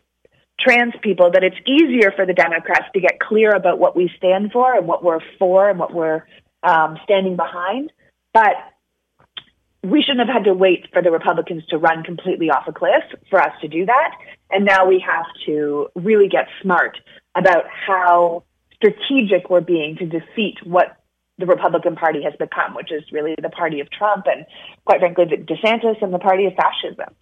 trans 0.59 0.93
people 1.01 1.31
that 1.31 1.43
it's 1.43 1.57
easier 1.65 2.11
for 2.11 2.25
the 2.25 2.33
democrats 2.33 2.85
to 2.93 2.99
get 2.99 3.19
clear 3.19 3.51
about 3.51 3.79
what 3.79 3.95
we 3.95 4.11
stand 4.17 4.51
for 4.51 4.75
and 4.75 4.87
what 4.87 5.03
we're 5.03 5.19
for 5.39 5.69
and 5.69 5.79
what 5.79 5.93
we're 5.93 6.23
um, 6.63 6.97
standing 7.03 7.35
behind 7.35 7.91
but 8.33 8.55
we 9.83 10.01
shouldn't 10.01 10.27
have 10.27 10.33
had 10.33 10.43
to 10.45 10.53
wait 10.53 10.87
for 10.91 11.01
the 11.01 11.11
Republicans 11.11 11.65
to 11.67 11.77
run 11.77 12.03
completely 12.03 12.49
off 12.49 12.67
a 12.67 12.73
cliff 12.73 13.03
for 13.29 13.39
us 13.39 13.53
to 13.61 13.67
do 13.67 13.85
that. 13.85 14.11
And 14.51 14.65
now 14.65 14.85
we 14.85 15.03
have 15.05 15.25
to 15.45 15.87
really 15.95 16.27
get 16.27 16.47
smart 16.61 16.97
about 17.35 17.65
how 17.69 18.43
strategic 18.77 19.49
we're 19.49 19.61
being 19.61 19.95
to 19.97 20.05
defeat 20.05 20.57
what 20.63 20.97
the 21.37 21.45
Republican 21.45 21.95
Party 21.95 22.23
has 22.23 22.33
become, 22.39 22.73
which 22.75 22.91
is 22.91 23.03
really 23.11 23.35
the 23.41 23.49
party 23.49 23.79
of 23.79 23.89
Trump 23.91 24.25
and, 24.25 24.45
quite 24.85 24.99
frankly, 24.99 25.25
DeSantis 25.25 26.01
and 26.01 26.13
the 26.13 26.19
party 26.19 26.45
of 26.45 26.53
fascism. 26.55 27.13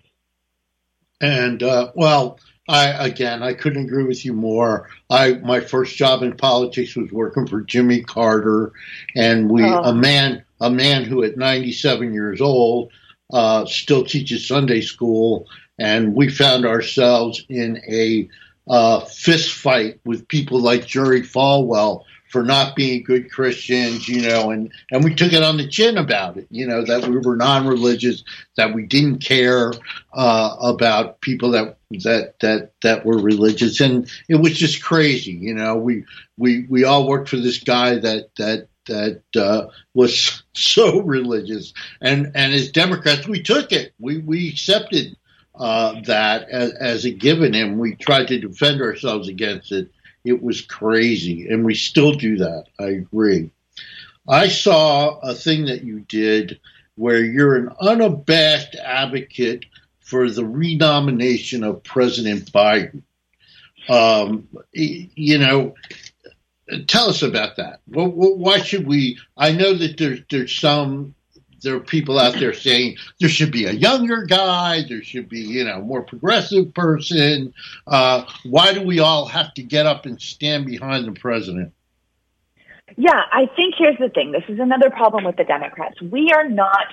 And 1.22 1.63
uh, 1.63 1.91
well, 1.96 2.39
I 2.68 3.08
again, 3.08 3.44
I 3.44 3.54
couldn't 3.54 3.86
agree 3.86 4.04
with 4.04 4.26
you 4.26 4.34
more. 4.34 4.89
I 5.10 5.34
my 5.36 5.60
first 5.60 5.96
job 5.96 6.24
in 6.24 6.36
politics 6.36 6.96
was 6.96 7.12
working 7.12 7.48
for 7.48 7.62
Jimmy 7.62 8.02
Carter, 8.02 8.74
and 9.15 9.50
we 9.50 9.63
oh. 9.63 9.84
a 9.84 9.94
man 9.94 10.44
a 10.60 10.70
man 10.70 11.04
who 11.04 11.24
at 11.24 11.38
97 11.38 12.13
years 12.13 12.41
old 12.41 12.91
uh, 13.32 13.65
still 13.65 14.04
teaches 14.04 14.48
Sunday 14.48 14.82
school, 14.82 15.48
and 15.80 16.15
we 16.15 16.30
found 16.30 16.65
ourselves 16.65 17.46
in 17.50 17.82
a 17.88 18.28
uh, 18.67 19.01
fist 19.01 19.54
fight 19.54 19.99
with 20.06 20.28
people 20.28 20.60
like 20.60 20.86
Jerry 20.86 21.21
Falwell 21.21 22.04
for 22.36 22.43
not 22.43 22.75
being 22.75 23.04
good 23.04 23.32
Christians, 23.32 24.10
you 24.10 24.28
know, 24.28 24.51
and, 24.51 24.71
and 24.91 25.06
we 25.06 25.15
took 25.15 25.32
it 25.32 25.41
on 25.41 25.56
the 25.56 25.69
chin 25.69 25.97
about 25.97 26.36
it, 26.36 26.47
you 26.49 26.67
know, 26.67 26.84
that 26.84 27.08
we 27.08 27.17
were 27.17 27.38
non-religious, 27.38 28.25
that 28.58 28.73
we 28.73 28.86
didn't 28.86 29.19
care 29.19 29.71
uh, 30.13 30.56
about 30.60 31.21
people 31.21 31.51
that 31.51 31.78
that 32.04 32.39
that 32.41 32.71
that 32.82 33.06
were 33.06 33.19
religious, 33.19 33.80
and 33.80 34.12
it 34.28 34.36
was 34.36 34.58
just 34.58 34.84
crazy, 34.84 35.32
you 35.32 35.54
know. 35.54 35.78
We 35.78 36.04
we 36.36 36.65
we 36.67 36.84
all 36.84 37.08
worked 37.08 37.30
for 37.30 37.38
this 37.38 37.60
guy 37.60 37.99
that 37.99 38.36
that 38.36 38.67
that 38.88 39.21
uh, 39.38 39.67
was 39.93 40.43
so 40.54 41.01
religious, 41.01 41.73
and 42.01 42.32
and 42.36 42.54
as 42.54 42.71
Democrats, 42.71 43.28
we 43.28 43.43
took 43.43 43.71
it. 43.71 43.93
We 43.97 44.17
we 44.17 44.49
accepted 44.49 45.15
uh, 45.58 46.02
that 46.06 46.50
as, 46.50 46.72
as, 46.74 47.06
a 47.06 47.12
given, 47.12 47.56
and 47.56 47.80
we 47.80 47.96
tried 47.96 48.28
to 48.28 48.39
defend 48.39 48.82
ourselves 48.82 49.28
against 49.28 49.72
it. 49.72 49.91
It 50.24 50.41
was 50.41 50.62
crazy, 50.62 51.48
and 51.48 51.63
we 51.63 51.76
still 51.76 52.13
do 52.13 52.38
that. 52.38 52.65
I 52.80 52.88
agree. 52.88 53.52
I 54.28 54.48
saw 54.48 55.20
a 55.20 55.36
thing 55.36 55.65
that 55.65 55.84
you 55.84 56.00
did 56.00 56.60
where 56.96 57.24
you're 57.24 57.56
an 57.56 57.70
unabashed 57.80 58.76
advocate 58.76 59.65
for 60.00 60.30
the 60.30 60.46
renomination 60.46 61.63
of 61.63 61.84
President 61.84 62.52
Biden. 62.52 63.04
Um, 63.88 64.48
you 64.74 65.38
know, 65.38 65.76
tell 66.88 67.10
us 67.10 67.22
about 67.22 67.58
that. 67.58 67.82
Why 67.86 68.60
should 68.60 68.88
we? 68.88 69.20
I 69.38 69.52
know 69.52 69.74
that 69.74 69.98
there's 69.98 70.22
there's 70.30 70.56
some 70.56 71.15
there 71.65 71.75
are 71.75 71.82
people 71.82 72.17
out 72.17 72.36
there 72.36 72.54
saying 72.54 72.95
there 73.19 73.28
should 73.28 73.51
be 73.51 73.65
a 73.65 73.73
younger 73.73 74.23
guy, 74.23 74.84
there 74.88 75.04
should 75.04 75.28
be 75.28 75.41
you 75.41 75.65
know 75.65 75.82
more 75.82 76.04
progressive 76.04 76.73
person. 76.73 77.54
Uh, 77.86 78.23
why 78.45 78.73
do 78.73 78.82
we 78.82 78.99
all 78.99 79.25
have 79.25 79.54
to 79.56 79.63
get 79.63 79.86
up 79.86 80.06
and 80.06 80.21
stand 80.21 80.65
behind 80.65 81.06
the 81.06 81.19
president? 81.19 81.73
Yeah, 82.97 83.19
I 83.32 83.47
think 83.56 83.75
here's 83.78 83.97
the 83.97 84.10
thing. 84.10 84.32
This 84.32 84.43
is 84.47 84.60
another 84.60 84.89
problem 84.89 85.25
with 85.25 85.36
the 85.36 85.43
Democrats. 85.43 86.01
We 86.01 86.32
are 86.34 86.47
not 86.47 86.88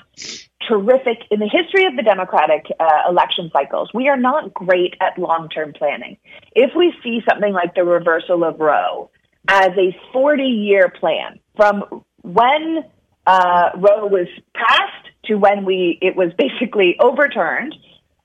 terrific 0.66 1.18
in 1.30 1.38
the 1.38 1.48
history 1.48 1.84
of 1.84 1.96
the 1.96 2.02
Democratic 2.02 2.66
uh, 2.80 3.02
election 3.08 3.50
cycles. 3.52 3.90
We 3.94 4.08
are 4.08 4.16
not 4.16 4.52
great 4.54 4.96
at 5.00 5.18
long 5.18 5.48
term 5.48 5.72
planning. 5.72 6.16
If 6.56 6.74
we 6.74 6.92
see 7.04 7.22
something 7.28 7.52
like 7.52 7.74
the 7.74 7.84
reversal 7.84 8.42
of 8.42 8.58
Roe, 8.58 9.10
as 9.48 9.70
a 9.76 9.96
40 10.12 10.42
year 10.44 10.88
plan 10.88 11.38
from 11.56 12.04
when 12.22 12.84
uh, 13.26 13.70
Roe 13.76 14.06
was 14.06 14.28
passed 14.54 15.08
to 15.24 15.36
when 15.36 15.64
we 15.64 15.98
it 16.00 16.16
was 16.16 16.32
basically 16.36 16.96
overturned 17.00 17.74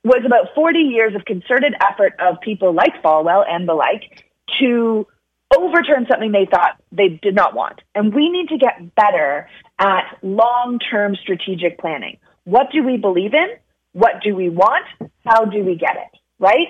was 0.03 0.23
about 0.25 0.55
40 0.55 0.79
years 0.79 1.15
of 1.15 1.25
concerted 1.25 1.75
effort 1.81 2.13
of 2.19 2.39
people 2.41 2.73
like 2.73 3.01
Falwell 3.03 3.43
and 3.47 3.67
the 3.67 3.73
like 3.73 4.23
to 4.59 5.05
overturn 5.55 6.05
something 6.09 6.31
they 6.31 6.47
thought 6.49 6.81
they 6.91 7.09
did 7.09 7.35
not 7.35 7.53
want. 7.53 7.81
And 7.93 8.13
we 8.13 8.29
need 8.29 8.49
to 8.49 8.57
get 8.57 8.95
better 8.95 9.49
at 9.79 10.17
long-term 10.21 11.15
strategic 11.15 11.79
planning. 11.79 12.17
What 12.43 12.71
do 12.71 12.83
we 12.83 12.97
believe 12.97 13.33
in? 13.33 13.47
What 13.93 14.21
do 14.23 14.35
we 14.35 14.49
want? 14.49 14.85
How 15.25 15.45
do 15.45 15.63
we 15.63 15.75
get 15.75 15.95
it? 15.95 16.19
Right? 16.39 16.67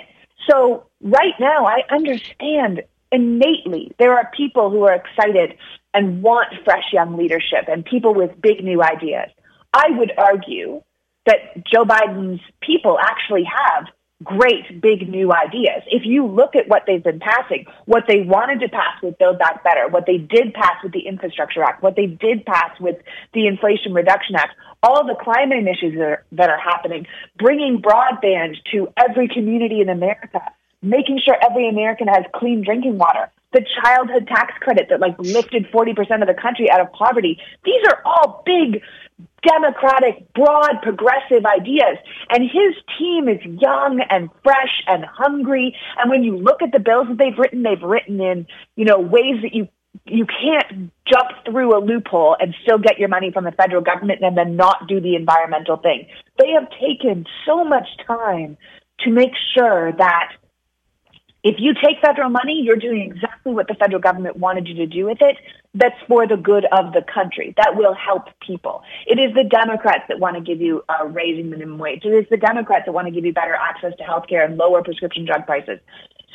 So 0.50 0.88
right 1.02 1.34
now 1.40 1.66
I 1.66 1.82
understand 1.92 2.84
innately 3.12 3.94
there 4.00 4.14
are 4.14 4.32
people 4.36 4.70
who 4.70 4.84
are 4.84 4.94
excited 4.94 5.58
and 5.98 6.22
want 6.22 6.54
fresh 6.64 6.94
young 6.94 7.18
leadership 7.18 7.66
and 7.68 7.84
people 7.84 8.14
with 8.14 8.40
big 8.40 8.64
new 8.64 8.84
ideas. 8.84 9.32
I 9.74 9.88
would 9.90 10.12
argue 10.16 10.84
that 11.26 11.66
Joe 11.66 11.86
Biden's 11.86 12.40
people 12.62 13.00
actually 13.02 13.46
have 13.46 13.88
great 14.24 14.80
big 14.80 15.10
new 15.10 15.34
ideas. 15.34 15.82
If 15.88 16.04
you 16.06 16.28
look 16.28 16.56
at 16.56 16.68
what 16.68 16.84
they've 16.86 17.04
been 17.04 17.20
passing, 17.20 17.66
what 17.86 18.04
they 18.08 18.22
wanted 18.22 18.60
to 18.60 18.70
pass 18.70 19.02
with 19.02 19.18
Build 19.18 19.40
Back 19.40 19.64
Better, 19.64 19.88
what 19.88 20.06
they 20.06 20.20
did 20.20 20.54
pass 20.54 20.84
with 20.84 20.92
the 20.92 21.08
Infrastructure 21.08 21.64
Act, 21.64 21.82
what 21.82 21.96
they 21.96 22.06
did 22.06 22.46
pass 22.46 22.80
with 22.80 22.98
the 23.34 23.48
Inflation 23.48 23.94
Reduction 23.94 24.36
Act, 24.36 24.54
all 24.84 25.04
the 25.06 25.18
climate 25.20 25.58
initiatives 25.58 25.98
that 25.98 26.04
are, 26.04 26.26
that 26.34 26.50
are 26.50 26.60
happening, 26.60 27.08
bringing 27.40 27.82
broadband 27.82 28.58
to 28.72 28.88
every 28.98 29.28
community 29.28 29.82
in 29.82 29.90
America, 29.90 30.42
making 30.84 31.20
sure 31.26 31.36
every 31.44 31.68
American 31.68 32.08
has 32.08 32.24
clean 32.36 32.64
drinking 32.64 33.00
water, 33.00 33.32
the 33.54 33.66
childhood 33.82 34.28
tax 34.28 34.54
credit 34.60 34.88
that 34.90 35.00
like 35.00 35.16
lifted 35.20 35.66
40% 35.72 36.22
of 36.22 36.28
the 36.28 36.34
country 36.40 36.70
out 36.70 36.82
of 36.82 36.92
poverty. 36.92 37.40
These 37.64 37.88
are 37.88 38.02
all 38.06 38.44
big 38.46 38.82
democratic, 39.48 40.34
broad, 40.34 40.82
progressive 40.82 41.46
ideas. 41.46 41.98
And 42.30 42.44
his 42.44 42.76
team 43.00 43.30
is 43.30 43.40
young 43.44 44.02
and 44.10 44.30
fresh 44.44 44.84
and 44.88 45.06
hungry. 45.06 45.76
And 45.98 46.10
when 46.10 46.24
you 46.24 46.38
look 46.38 46.62
at 46.62 46.72
the 46.72 46.80
bills 46.80 47.08
that 47.08 47.18
they've 47.18 47.38
written, 47.38 47.64
they've 47.64 47.82
written 47.82 48.20
in, 48.20 48.48
you 48.76 48.86
know, 48.86 49.00
ways 49.00 49.42
that 49.42 49.54
you 49.54 49.68
you 50.06 50.28
can't 50.28 50.92
jump 51.12 51.30
through 51.46 51.76
a 51.76 51.82
loophole 51.84 52.38
and 52.40 52.54
still 52.62 52.78
get 52.78 53.00
your 53.00 53.10
money 53.10 53.32
from 53.32 53.46
the 53.46 53.52
federal 53.52 53.82
government 53.82 54.20
and 54.22 54.38
then 54.38 54.56
not 54.56 54.88
do 54.88 55.02
the 55.02 55.16
environmental 55.16 55.78
thing. 55.78 56.08
They 56.38 56.52
have 56.52 56.70
taken 56.80 57.26
so 57.48 57.64
much 57.64 57.88
time 58.06 58.58
to 59.00 59.12
make 59.12 59.32
sure 59.56 59.92
that 59.94 60.34
if 61.48 61.56
you 61.60 61.74
take 61.74 62.02
federal 62.02 62.30
money, 62.30 62.62
you're 62.66 62.76
doing 62.76 63.02
exactly 63.10 63.54
what 63.54 63.68
the 63.70 63.76
federal 63.76 64.02
government 64.02 64.36
wanted 64.36 64.68
you 64.68 64.76
to 64.76 64.86
do 64.86 65.06
with 65.06 65.20
it. 65.22 65.38
That's 65.74 65.96
for 66.08 66.28
the 66.28 66.36
good 66.36 66.66
of 66.66 66.92
the 66.92 67.04
country. 67.18 67.54
That 67.56 67.76
will 67.76 67.94
help 67.94 68.26
people. 68.46 68.84
It 69.06 69.18
is 69.18 69.34
the 69.34 69.46
Democrats 69.46 70.04
that 70.10 70.20
want 70.20 70.36
to 70.36 70.42
give 70.42 70.60
you 70.60 70.84
a 70.90 71.08
raising 71.08 71.50
minimum 71.50 71.80
wage. 71.80 72.02
It 72.04 72.10
is 72.10 72.26
the 72.30 72.36
Democrats 72.38 72.84
that 72.86 72.92
want 72.92 73.08
to 73.08 73.12
give 73.12 73.24
you 73.24 73.32
better 73.32 73.56
access 73.56 73.94
to 73.98 74.04
health 74.04 74.26
care 74.28 74.44
and 74.44 74.58
lower 74.58 74.84
prescription 74.84 75.26
drug 75.26 75.46
prices. 75.46 75.80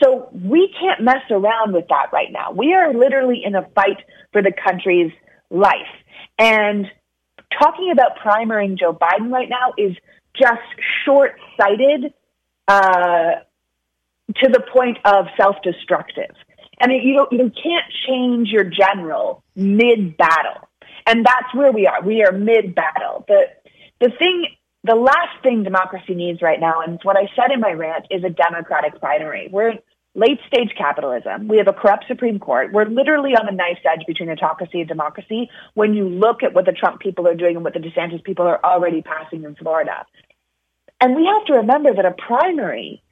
So 0.02 0.30
we 0.32 0.74
can't 0.80 1.02
mess 1.02 1.24
around 1.30 1.74
with 1.74 1.88
that 1.88 2.06
right 2.12 2.32
now. 2.32 2.52
We 2.52 2.72
are 2.72 2.94
literally 2.94 3.42
in 3.44 3.54
a 3.54 3.68
fight 3.74 3.98
for 4.32 4.40
the 4.42 4.52
country's 4.66 5.12
life. 5.50 5.92
And 6.38 6.86
talking 7.60 7.90
about 7.92 8.16
primering 8.16 8.78
Joe 8.78 8.94
Biden 8.94 9.30
right 9.30 9.50
now 9.50 9.74
is 9.76 9.94
just 10.34 10.62
short-sighted, 11.04 12.14
uh, 12.66 13.44
to 14.36 14.48
the 14.48 14.62
point 14.72 14.98
of 15.04 15.26
self-destructive. 15.36 16.34
Mean, 16.86 17.06
you 17.06 17.14
don't, 17.14 17.32
you 17.32 17.52
can't 17.62 17.84
change 18.06 18.48
your 18.48 18.64
general 18.64 19.44
mid-battle. 19.54 20.68
And 21.06 21.24
that's 21.24 21.54
where 21.54 21.72
we 21.72 21.86
are. 21.86 22.02
We 22.02 22.24
are 22.24 22.32
mid-battle. 22.32 23.24
The, 23.28 23.42
the 24.00 24.10
thing, 24.18 24.48
the 24.84 24.96
last 24.96 25.42
thing 25.42 25.62
democracy 25.62 26.14
needs 26.14 26.42
right 26.42 26.58
now, 26.58 26.80
and 26.80 26.98
what 27.02 27.16
I 27.16 27.28
said 27.36 27.52
in 27.52 27.60
my 27.60 27.72
rant, 27.72 28.06
is 28.10 28.24
a 28.24 28.30
democratic 28.30 28.98
primary. 29.00 29.48
We're 29.50 29.74
late 30.14 30.38
stage 30.46 30.70
capitalism. 30.76 31.48
We 31.48 31.58
have 31.58 31.68
a 31.68 31.72
corrupt 31.72 32.04
Supreme 32.08 32.38
Court. 32.38 32.72
We're 32.72 32.86
literally 32.86 33.30
on 33.30 33.46
the 33.46 33.52
knife's 33.52 33.80
edge 33.84 34.04
between 34.06 34.28
autocracy 34.30 34.80
and 34.80 34.88
democracy 34.88 35.50
when 35.74 35.94
you 35.94 36.08
look 36.08 36.42
at 36.42 36.52
what 36.52 36.66
the 36.66 36.72
Trump 36.72 37.00
people 37.00 37.26
are 37.28 37.34
doing 37.34 37.56
and 37.56 37.64
what 37.64 37.74
the 37.74 37.80
DeSantis 37.80 38.22
people 38.24 38.46
are 38.46 38.60
already 38.64 39.02
passing 39.02 39.44
in 39.44 39.54
Florida. 39.54 40.04
And 41.00 41.16
we 41.16 41.26
have 41.26 41.44
to 41.46 41.54
remember 41.54 41.94
that 41.94 42.04
a 42.04 42.12
primary 42.12 43.02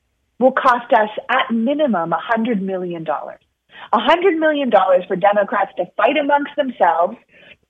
will 0.41 0.53
cost 0.53 0.93
us 0.93 1.11
at 1.29 1.55
minimum 1.55 2.11
$100 2.11 2.61
million. 2.61 3.05
$100 3.05 4.39
million 4.39 4.71
for 5.07 5.15
Democrats 5.15 5.71
to 5.77 5.85
fight 5.97 6.17
amongst 6.17 6.57
themselves, 6.57 7.17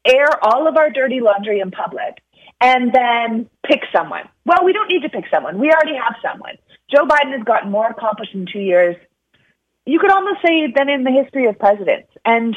air 0.07 0.29
all 0.43 0.67
of 0.67 0.79
our 0.79 0.91
dirty 0.91 1.21
laundry 1.21 1.61
in 1.61 1.71
public, 1.71 2.23
and 2.63 2.95
then 2.95 3.51
pick 3.67 3.81
someone. 3.95 4.23
Well, 4.47 4.65
we 4.65 4.73
don't 4.73 4.89
need 4.89 5.03
to 5.03 5.11
pick 5.11 5.25
someone. 5.31 5.59
We 5.59 5.71
already 5.71 5.99
have 6.03 6.15
someone. 6.23 6.55
Joe 6.91 7.05
Biden 7.05 7.37
has 7.37 7.45
gotten 7.45 7.71
more 7.71 7.89
accomplished 7.89 8.35
in 8.35 8.47
two 8.51 8.61
years 8.61 8.97
you 9.87 9.99
could 9.99 10.13
almost 10.13 10.39
say 10.47 10.73
than 10.75 10.89
in 10.89 11.05
the 11.05 11.11
history 11.11 11.47
of 11.47 11.59
presidents. 11.59 12.13
And 12.25 12.57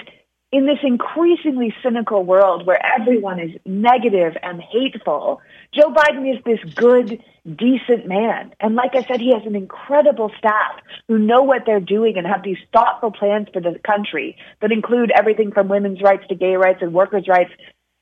in 0.52 0.66
this 0.66 0.80
increasingly 0.84 1.74
cynical 1.82 2.24
world 2.24 2.66
where 2.66 2.80
everyone 3.00 3.40
is 3.40 3.52
negative 3.66 4.34
and 4.42 4.62
hateful, 4.62 5.42
Joe 5.74 5.92
Biden 5.92 6.32
is 6.32 6.44
this 6.46 6.60
good, 6.76 7.24
decent 7.46 8.08
man. 8.08 8.54
And 8.60 8.76
like 8.76 8.92
I 8.94 9.04
said, 9.04 9.20
he 9.20 9.34
has 9.34 9.44
an 9.46 9.56
incredible 9.56 10.32
staff 10.38 10.80
who 11.08 11.18
know 11.18 11.42
what 11.42 11.64
they're 11.66 11.80
doing 11.80 12.18
and 12.18 12.28
have 12.28 12.44
these 12.44 12.58
thoughtful 12.72 13.12
plans 13.12 13.48
for 13.52 13.60
the 13.62 13.80
country 13.86 14.38
that 14.62 14.72
include 14.72 15.12
everything 15.16 15.52
from 15.52 15.70
women's 15.70 16.02
rights 16.02 16.26
to 16.30 16.36
gay 16.36 16.56
rights 16.56 16.80
and 16.82 16.94
workers' 16.94 17.28
rights. 17.28 17.52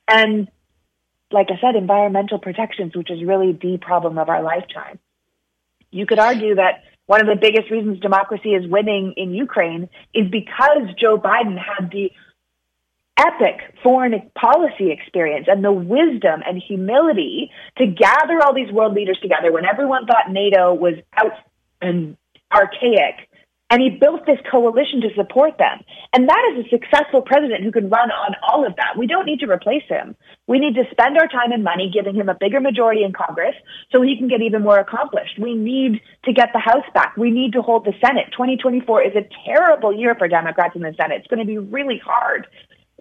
And 0.07 0.49
like 1.31 1.47
I 1.49 1.59
said, 1.61 1.75
environmental 1.75 2.39
protections, 2.39 2.95
which 2.95 3.09
is 3.09 3.23
really 3.23 3.53
the 3.53 3.77
problem 3.79 4.17
of 4.17 4.27
our 4.27 4.43
lifetime. 4.43 4.99
You 5.91 6.05
could 6.05 6.19
argue 6.19 6.55
that 6.55 6.83
one 7.05 7.21
of 7.21 7.27
the 7.27 7.35
biggest 7.39 7.71
reasons 7.71 7.99
democracy 7.99 8.49
is 8.49 8.69
winning 8.69 9.13
in 9.17 9.33
Ukraine 9.33 9.89
is 10.13 10.29
because 10.29 10.87
Joe 10.99 11.17
Biden 11.17 11.57
had 11.57 11.89
the 11.91 12.11
epic 13.21 13.75
foreign 13.83 14.13
policy 14.35 14.91
experience 14.91 15.47
and 15.49 15.63
the 15.63 15.71
wisdom 15.71 16.41
and 16.45 16.61
humility 16.67 17.51
to 17.77 17.85
gather 17.85 18.41
all 18.43 18.53
these 18.53 18.71
world 18.71 18.93
leaders 18.93 19.19
together 19.21 19.51
when 19.51 19.65
everyone 19.65 20.05
thought 20.05 20.31
NATO 20.31 20.73
was 20.73 20.95
out 21.15 21.33
and 21.81 22.17
archaic 22.51 23.29
and 23.71 23.81
he 23.81 23.89
built 23.89 24.25
this 24.25 24.37
coalition 24.51 24.99
to 24.99 25.15
support 25.15 25.57
them. 25.57 25.79
And 26.11 26.27
that 26.27 26.43
is 26.51 26.65
a 26.65 26.69
successful 26.69 27.21
president 27.21 27.63
who 27.63 27.71
can 27.71 27.89
run 27.89 28.11
on 28.11 28.35
all 28.43 28.67
of 28.67 28.75
that. 28.75 28.97
We 28.97 29.07
don't 29.07 29.25
need 29.25 29.39
to 29.39 29.49
replace 29.49 29.87
him. 29.87 30.17
We 30.45 30.59
need 30.59 30.75
to 30.75 30.83
spend 30.91 31.17
our 31.17 31.27
time 31.27 31.53
and 31.53 31.63
money 31.63 31.89
giving 31.89 32.13
him 32.13 32.27
a 32.27 32.35
bigger 32.37 32.59
majority 32.59 33.03
in 33.03 33.13
Congress 33.13 33.55
so 33.89 34.01
he 34.01 34.17
can 34.17 34.27
get 34.27 34.41
even 34.41 34.61
more 34.61 34.77
accomplished. 34.77 35.39
We 35.39 35.55
need 35.55 36.01
to 36.25 36.33
get 36.33 36.49
the 36.51 36.59
House 36.59 36.83
back. 36.93 37.15
We 37.15 37.31
need 37.31 37.53
to 37.53 37.61
hold 37.61 37.85
the 37.85 37.93
Senate. 38.05 38.27
2024 38.33 39.03
is 39.03 39.15
a 39.15 39.23
terrible 39.47 39.95
year 39.95 40.15
for 40.15 40.27
Democrats 40.27 40.75
in 40.75 40.81
the 40.81 40.93
Senate. 40.99 41.21
It's 41.21 41.27
going 41.27 41.39
to 41.39 41.45
be 41.45 41.57
really 41.57 42.01
hard. 42.03 42.47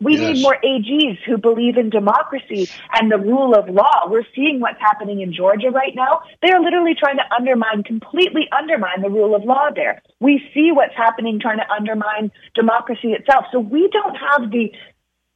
We 0.01 0.17
yes. 0.17 0.37
need 0.37 0.43
more 0.43 0.57
AGs 0.65 1.19
who 1.27 1.37
believe 1.37 1.77
in 1.77 1.91
democracy 1.91 2.69
and 2.93 3.11
the 3.11 3.19
rule 3.19 3.55
of 3.55 3.69
law. 3.69 4.09
We're 4.09 4.25
seeing 4.35 4.61
what's 4.61 4.81
happening 4.81 5.21
in 5.21 5.33
Georgia 5.33 5.71
right 5.71 5.95
now. 5.95 6.23
They 6.43 6.51
are 6.51 6.61
literally 6.61 6.95
trying 6.99 7.17
to 7.17 7.35
undermine, 7.37 7.83
completely 7.83 8.49
undermine 8.51 9.03
the 9.03 9.11
rule 9.11 9.35
of 9.35 9.45
law 9.45 9.69
there. 9.75 10.03
We 10.21 10.43
see 10.55 10.71
what's 10.73 10.97
happening 10.97 11.39
trying 11.39 11.59
to 11.59 11.71
undermine 11.71 12.33
democracy 12.55 13.13
itself. 13.13 13.47
So 13.53 13.61
we 13.61 13.89
don't 13.93 14.17
have 14.17 14.51
the 14.51 14.73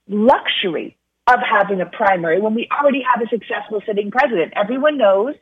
luxury 0.08 0.96
of 1.26 1.40
having 1.40 1.80
a 1.80 1.86
primary 1.86 2.40
when 2.40 2.54
we 2.54 2.68
already 2.72 3.02
have 3.02 3.22
a 3.22 3.28
successful 3.28 3.82
sitting 3.86 4.10
president. 4.10 4.52
Everyone 4.56 4.98
knows 4.98 5.34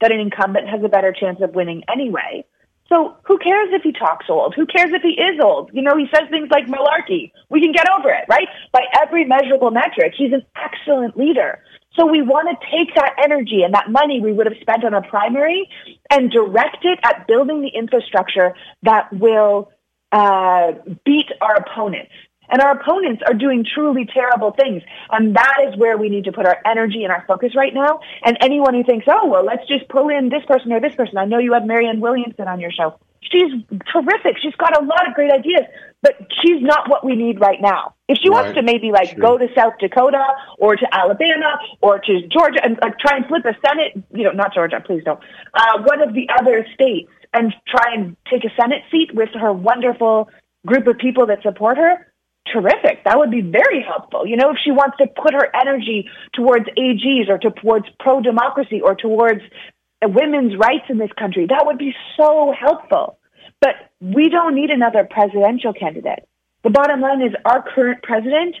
that 0.00 0.12
an 0.12 0.20
incumbent 0.20 0.68
has 0.68 0.82
a 0.82 0.88
better 0.88 1.12
chance 1.12 1.40
of 1.42 1.54
winning 1.54 1.82
anyway. 1.92 2.44
So 2.92 3.16
who 3.22 3.38
cares 3.38 3.68
if 3.70 3.82
he 3.82 3.92
talks 3.92 4.26
old? 4.28 4.54
Who 4.56 4.66
cares 4.66 4.90
if 4.92 5.02
he 5.02 5.10
is 5.10 5.38
old? 5.40 5.70
You 5.72 5.82
know, 5.82 5.96
he 5.96 6.06
says 6.12 6.28
things 6.28 6.48
like 6.50 6.66
malarkey. 6.66 7.30
We 7.48 7.60
can 7.60 7.72
get 7.72 7.86
over 7.88 8.10
it, 8.10 8.24
right? 8.28 8.48
By 8.72 8.82
every 9.00 9.24
measurable 9.24 9.70
metric, 9.70 10.14
he's 10.16 10.32
an 10.32 10.44
excellent 10.56 11.16
leader. 11.16 11.60
So 11.96 12.06
we 12.06 12.22
want 12.22 12.48
to 12.48 12.66
take 12.70 12.94
that 12.96 13.14
energy 13.22 13.62
and 13.62 13.74
that 13.74 13.90
money 13.90 14.20
we 14.20 14.32
would 14.32 14.46
have 14.46 14.56
spent 14.60 14.84
on 14.84 14.94
a 14.94 15.02
primary 15.02 15.68
and 16.10 16.30
direct 16.30 16.84
it 16.84 16.98
at 17.04 17.28
building 17.28 17.62
the 17.62 17.68
infrastructure 17.68 18.54
that 18.82 19.12
will 19.12 19.70
uh, 20.10 20.72
beat 21.04 21.26
our 21.40 21.56
opponents. 21.56 22.12
And 22.50 22.60
our 22.60 22.72
opponents 22.72 23.22
are 23.26 23.34
doing 23.34 23.64
truly 23.64 24.06
terrible 24.12 24.52
things. 24.52 24.82
And 25.10 25.36
that 25.36 25.56
is 25.68 25.76
where 25.78 25.96
we 25.96 26.08
need 26.08 26.24
to 26.24 26.32
put 26.32 26.46
our 26.46 26.58
energy 26.64 27.04
and 27.04 27.12
our 27.12 27.24
focus 27.26 27.54
right 27.56 27.72
now. 27.72 28.00
And 28.24 28.36
anyone 28.40 28.74
who 28.74 28.84
thinks, 28.84 29.06
oh, 29.08 29.26
well, 29.26 29.44
let's 29.44 29.66
just 29.68 29.88
pull 29.88 30.08
in 30.08 30.28
this 30.28 30.44
person 30.46 30.72
or 30.72 30.80
this 30.80 30.94
person. 30.94 31.18
I 31.18 31.24
know 31.24 31.38
you 31.38 31.52
have 31.54 31.64
Marianne 31.64 32.00
Williamson 32.00 32.48
on 32.48 32.60
your 32.60 32.70
show. 32.72 32.98
She's 33.22 33.52
terrific. 33.92 34.38
She's 34.42 34.54
got 34.56 34.80
a 34.80 34.84
lot 34.84 35.06
of 35.06 35.14
great 35.14 35.30
ideas, 35.30 35.62
but 36.02 36.14
she's 36.42 36.62
not 36.62 36.88
what 36.88 37.04
we 37.04 37.14
need 37.14 37.38
right 37.40 37.60
now. 37.60 37.94
If 38.08 38.18
she 38.20 38.28
right. 38.28 38.42
wants 38.42 38.58
to 38.58 38.62
maybe 38.62 38.90
like 38.90 39.16
go 39.18 39.38
to 39.38 39.46
South 39.54 39.74
Dakota 39.78 40.24
or 40.58 40.74
to 40.74 40.86
Alabama 40.92 41.58
or 41.80 42.00
to 42.00 42.26
Georgia 42.28 42.64
and 42.64 42.78
like 42.82 42.98
try 42.98 43.18
and 43.18 43.26
flip 43.26 43.44
a 43.44 43.54
Senate, 43.64 44.02
you 44.12 44.24
know, 44.24 44.32
not 44.32 44.54
Georgia, 44.54 44.82
please 44.84 45.02
don't, 45.04 45.20
uh, 45.54 45.82
one 45.84 46.02
of 46.02 46.14
the 46.14 46.28
other 46.40 46.66
states 46.74 47.10
and 47.32 47.54
try 47.68 47.94
and 47.94 48.16
take 48.28 48.44
a 48.44 48.50
Senate 48.60 48.82
seat 48.90 49.14
with 49.14 49.28
her 49.34 49.52
wonderful 49.52 50.28
group 50.66 50.86
of 50.86 50.98
people 50.98 51.26
that 51.26 51.42
support 51.42 51.76
her, 51.76 52.06
terrific. 52.46 53.04
That 53.04 53.18
would 53.18 53.30
be 53.30 53.42
very 53.42 53.82
helpful. 53.82 54.26
You 54.26 54.36
know, 54.36 54.50
if 54.50 54.56
she 54.62 54.70
wants 54.70 54.96
to 54.98 55.06
put 55.06 55.34
her 55.34 55.48
energy 55.54 56.08
towards 56.34 56.66
AGs 56.66 57.28
or 57.28 57.38
towards 57.38 57.86
pro 57.98 58.20
democracy 58.20 58.80
or 58.80 58.94
towards 58.94 59.40
women's 60.02 60.56
rights 60.56 60.86
in 60.88 60.98
this 60.98 61.12
country, 61.18 61.46
that 61.48 61.64
would 61.66 61.78
be 61.78 61.94
so 62.16 62.52
helpful. 62.58 63.18
But 63.60 63.74
we 64.00 64.30
don't 64.30 64.54
need 64.54 64.70
another 64.70 65.06
presidential 65.08 65.72
candidate. 65.72 66.26
The 66.62 66.70
bottom 66.70 67.00
line 67.00 67.22
is 67.22 67.34
our 67.44 67.62
current 67.62 68.02
president 68.02 68.56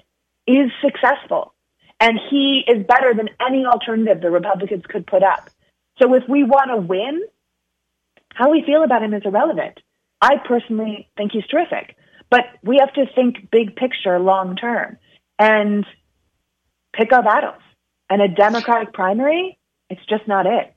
is 0.46 0.70
successful 0.82 1.54
and 2.00 2.18
he 2.30 2.64
is 2.66 2.86
better 2.86 3.14
than 3.14 3.28
any 3.46 3.66
alternative 3.66 4.20
the 4.20 4.30
Republicans 4.30 4.84
could 4.88 5.06
put 5.06 5.22
up. 5.22 5.50
So 6.00 6.14
if 6.14 6.24
we 6.28 6.44
want 6.44 6.70
to 6.70 6.76
win, 6.78 7.22
how 8.32 8.50
we 8.50 8.62
feel 8.64 8.82
about 8.82 9.02
him 9.02 9.12
is 9.12 9.22
irrelevant. 9.24 9.78
I 10.20 10.36
personally 10.36 11.08
think 11.16 11.32
he's 11.32 11.46
terrific. 11.46 11.96
But 12.30 12.44
we 12.62 12.78
have 12.78 12.92
to 12.94 13.06
think 13.14 13.50
big 13.50 13.76
picture, 13.76 14.18
long 14.18 14.56
term, 14.56 14.96
and 15.38 15.84
pick 16.92 17.12
our 17.12 17.22
battles. 17.22 17.62
And 18.08 18.22
a 18.22 18.28
Democratic 18.28 18.92
primary, 18.92 19.58
it's 19.88 20.04
just 20.08 20.26
not 20.26 20.46
it. 20.46 20.74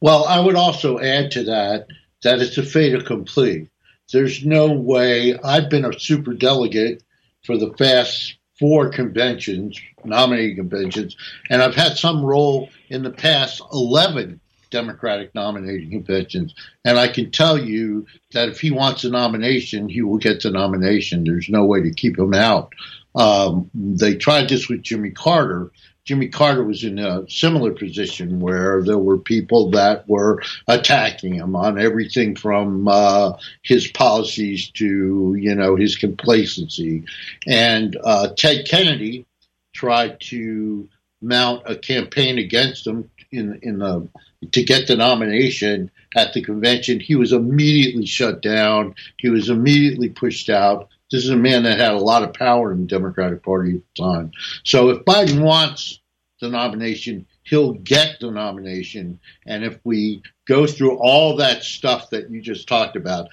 Well, 0.00 0.24
I 0.24 0.40
would 0.40 0.56
also 0.56 0.98
add 0.98 1.30
to 1.32 1.44
that 1.44 1.86
that 2.22 2.40
it's 2.40 2.58
a 2.58 2.62
fait 2.62 2.94
accompli. 2.94 3.68
There's 4.12 4.44
no 4.44 4.72
way. 4.72 5.38
I've 5.38 5.70
been 5.70 5.84
a 5.84 5.98
super 5.98 6.34
delegate 6.34 7.02
for 7.44 7.56
the 7.56 7.70
past 7.70 8.36
four 8.58 8.90
conventions, 8.90 9.80
nominating 10.04 10.56
conventions, 10.56 11.16
and 11.50 11.62
I've 11.62 11.74
had 11.74 11.96
some 11.96 12.24
role 12.24 12.68
in 12.88 13.02
the 13.02 13.10
past 13.10 13.60
11 13.72 14.40
Democratic 14.72 15.34
nominating 15.34 15.90
conventions. 15.90 16.54
And 16.84 16.98
I 16.98 17.06
can 17.06 17.30
tell 17.30 17.56
you 17.56 18.06
that 18.32 18.48
if 18.48 18.60
he 18.60 18.72
wants 18.72 19.04
a 19.04 19.10
nomination, 19.10 19.88
he 19.88 20.02
will 20.02 20.18
get 20.18 20.42
the 20.42 20.50
nomination. 20.50 21.22
There's 21.22 21.48
no 21.48 21.64
way 21.64 21.82
to 21.82 21.92
keep 21.92 22.18
him 22.18 22.34
out. 22.34 22.72
Um, 23.14 23.70
they 23.74 24.16
tried 24.16 24.48
this 24.48 24.68
with 24.68 24.82
Jimmy 24.82 25.10
Carter. 25.10 25.70
Jimmy 26.04 26.28
Carter 26.28 26.64
was 26.64 26.82
in 26.82 26.98
a 26.98 27.28
similar 27.28 27.72
position 27.72 28.40
where 28.40 28.82
there 28.82 28.98
were 28.98 29.18
people 29.18 29.70
that 29.70 30.08
were 30.08 30.42
attacking 30.66 31.34
him 31.34 31.54
on 31.54 31.78
everything 31.78 32.34
from 32.34 32.88
uh, 32.88 33.34
his 33.62 33.86
policies 33.86 34.70
to, 34.70 35.36
you 35.38 35.54
know, 35.54 35.76
his 35.76 35.96
complacency. 35.96 37.04
And 37.46 37.96
uh, 38.02 38.30
Ted 38.36 38.66
Kennedy 38.66 39.26
tried 39.72 40.20
to 40.22 40.88
mount 41.22 41.62
a 41.66 41.76
campaign 41.76 42.38
against 42.38 42.86
him 42.86 43.10
in 43.30 43.58
in 43.62 43.78
the 43.78 44.08
to 44.50 44.62
get 44.62 44.86
the 44.86 44.96
nomination 44.96 45.90
at 46.16 46.32
the 46.32 46.42
convention. 46.42 47.00
He 47.00 47.14
was 47.14 47.32
immediately 47.32 48.06
shut 48.06 48.42
down. 48.42 48.94
He 49.18 49.28
was 49.28 49.48
immediately 49.48 50.08
pushed 50.08 50.50
out. 50.50 50.88
This 51.10 51.24
is 51.24 51.30
a 51.30 51.36
man 51.36 51.62
that 51.64 51.78
had 51.78 51.92
a 51.92 51.98
lot 51.98 52.22
of 52.22 52.32
power 52.32 52.72
in 52.72 52.80
the 52.80 52.86
Democratic 52.86 53.42
Party 53.42 53.76
at 53.76 53.82
the 53.96 54.02
time. 54.02 54.32
So 54.64 54.88
if 54.88 55.04
Biden 55.04 55.42
wants 55.42 56.00
the 56.40 56.48
nomination, 56.48 57.26
he'll 57.44 57.74
get 57.74 58.16
the 58.20 58.30
nomination. 58.30 59.20
And 59.46 59.64
if 59.64 59.78
we 59.84 60.22
go 60.46 60.66
through 60.66 60.98
all 60.98 61.36
that 61.36 61.62
stuff 61.62 62.10
that 62.10 62.30
you 62.30 62.40
just 62.40 62.66
talked 62.66 62.96
about, 62.96 63.28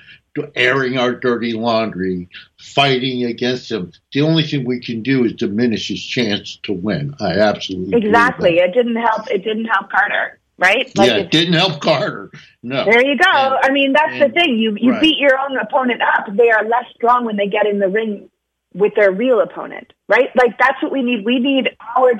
airing 0.56 0.98
our 0.98 1.13
dirty 1.13 1.54
laundry, 1.54 2.30
fighting 2.58 3.26
against 3.26 3.72
him. 3.72 3.92
The 4.13 4.22
only 4.22 4.44
thing 4.44 4.65
we 4.65 4.80
can 4.80 5.02
do 5.02 5.26
is 5.26 5.34
diminish 5.34 5.88
his 5.88 6.04
chance 6.04 6.58
to 6.63 6.74
win. 6.74 7.15
I 7.20 7.34
absolutely 7.34 7.98
exactly. 7.98 8.60
It 8.60 8.74
didn't 8.74 8.96
help. 8.96 9.30
It 9.30 9.44
didn't 9.44 9.65
help 9.65 9.89
Carter. 9.89 10.39
right? 10.60 10.92
Like 10.96 11.10
yeah, 11.10 11.18
it 11.18 11.32
didn't 11.32 11.54
help 11.54 11.82
Carter. 11.82 12.32
No. 12.62 12.86
There 12.86 13.06
you 13.06 13.18
go. 13.18 13.30
And, 13.32 13.56
I 13.63 13.72
mean, 13.72 13.94
that's 13.94 14.13
and, 14.13 14.22
the 14.22 14.30
thing. 14.30 14.58
You 14.58 14.78
you 14.80 14.92
right. 14.92 15.02
beat 15.02 15.18
your 15.18 15.39
own 15.39 15.58
opponent 15.58 16.02
up. 16.02 16.26
They 16.36 16.52
are 16.52 16.63
less 16.65 16.86
strong 16.96 17.26
when 17.26 17.38
they 17.38 17.48
get 17.48 17.65
in 17.65 17.80
the 17.80 17.88
ring 17.88 18.30
with 18.74 18.94
their 18.96 19.12
real 19.12 19.42
opponent, 19.42 19.94
right? 20.08 20.30
Like 20.36 20.58
that's 20.60 20.82
what 20.84 20.92
we 20.92 21.02
need. 21.02 21.26
We 21.26 21.39
need 21.39 21.70
our 21.96 22.12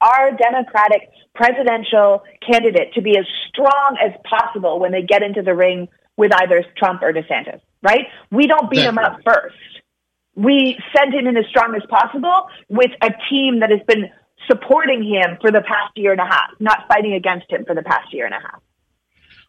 our 0.00 0.32
Democratic 0.32 1.10
presidential 1.34 2.22
candidate 2.46 2.92
to 2.94 3.00
be 3.00 3.16
as 3.16 3.24
strong 3.48 3.96
as 4.04 4.12
possible 4.28 4.78
when 4.78 4.92
they 4.92 5.02
get 5.02 5.22
into 5.22 5.42
the 5.42 5.54
ring 5.54 5.88
with 6.16 6.32
either 6.34 6.64
Trump 6.76 7.02
or 7.02 7.12
DeSantis, 7.12 7.60
right? 7.82 8.06
We 8.30 8.46
don't 8.46 8.70
beat 8.70 8.78
Definitely. 8.78 9.04
him 9.04 9.12
up 9.12 9.20
first. 9.24 9.56
We 10.36 10.78
send 10.96 11.14
him 11.14 11.26
in 11.26 11.36
as 11.36 11.46
strong 11.46 11.74
as 11.74 11.82
possible 11.88 12.48
with 12.68 12.90
a 13.02 13.10
team 13.30 13.60
that 13.60 13.70
has 13.70 13.80
been 13.86 14.10
supporting 14.46 15.02
him 15.02 15.38
for 15.40 15.50
the 15.50 15.62
past 15.62 15.96
year 15.96 16.12
and 16.12 16.20
a 16.20 16.26
half, 16.26 16.50
not 16.60 16.86
fighting 16.88 17.14
against 17.14 17.50
him 17.50 17.64
for 17.64 17.74
the 17.74 17.82
past 17.82 18.12
year 18.12 18.26
and 18.26 18.34
a 18.34 18.40
half. 18.40 18.60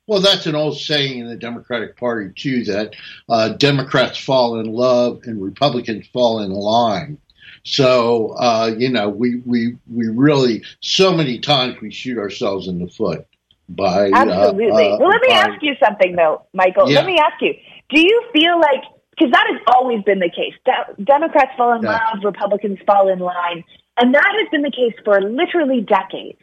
Well, 0.07 0.21
that's 0.21 0.45
an 0.45 0.53
old 0.53 0.77
saying 0.77 1.19
in 1.19 1.27
the 1.27 1.35
Democratic 1.35 1.97
Party, 1.97 2.31
too, 2.35 2.63
that 2.65 2.95
uh, 3.27 3.49
Democrats 3.49 4.19
fall 4.19 4.59
in 4.59 4.71
love 4.71 5.21
and 5.23 5.41
Republicans 5.41 6.07
fall 6.13 6.41
in 6.41 6.51
line. 6.51 7.17
So, 7.63 8.35
uh, 8.37 8.75
you 8.77 8.89
know, 8.89 9.09
we, 9.09 9.37
we, 9.37 9.75
we 9.91 10.07
really, 10.07 10.63
so 10.81 11.11
many 11.11 11.39
times 11.39 11.81
we 11.81 11.89
shoot 11.89 12.19
ourselves 12.19 12.67
in 12.67 12.77
the 12.77 12.87
foot 12.87 13.25
by. 13.69 14.09
Uh, 14.09 14.15
Absolutely. 14.15 14.91
Uh, 14.91 14.97
well, 14.97 15.09
let 15.09 15.21
me 15.21 15.29
by, 15.29 15.35
ask 15.35 15.61
you 15.61 15.73
something, 15.83 16.15
though, 16.15 16.45
Michael. 16.53 16.89
Yeah. 16.89 16.99
Let 16.99 17.07
me 17.07 17.17
ask 17.19 17.41
you 17.41 17.53
do 17.89 17.99
you 17.99 18.23
feel 18.33 18.59
like, 18.59 18.83
because 19.11 19.31
that 19.31 19.45
has 19.49 19.61
always 19.73 20.03
been 20.03 20.19
the 20.19 20.29
case, 20.29 20.53
De- 20.65 21.03
Democrats 21.03 21.51
fall 21.57 21.75
in 21.75 21.83
yeah. 21.83 21.99
love, 22.13 22.23
Republicans 22.23 22.79
fall 22.85 23.11
in 23.11 23.19
line. 23.19 23.63
And 23.97 24.13
that 24.13 24.33
has 24.39 24.49
been 24.51 24.61
the 24.61 24.71
case 24.71 24.93
for 25.05 25.21
literally 25.21 25.81
decades. 25.81 26.39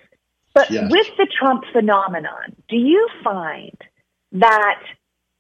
But 0.55 0.71
yes. 0.71 0.91
with 0.91 1.07
the 1.17 1.27
Trump 1.39 1.65
phenomenon, 1.73 2.57
do 2.69 2.77
you 2.77 3.09
find 3.25 3.77
that 4.33 4.81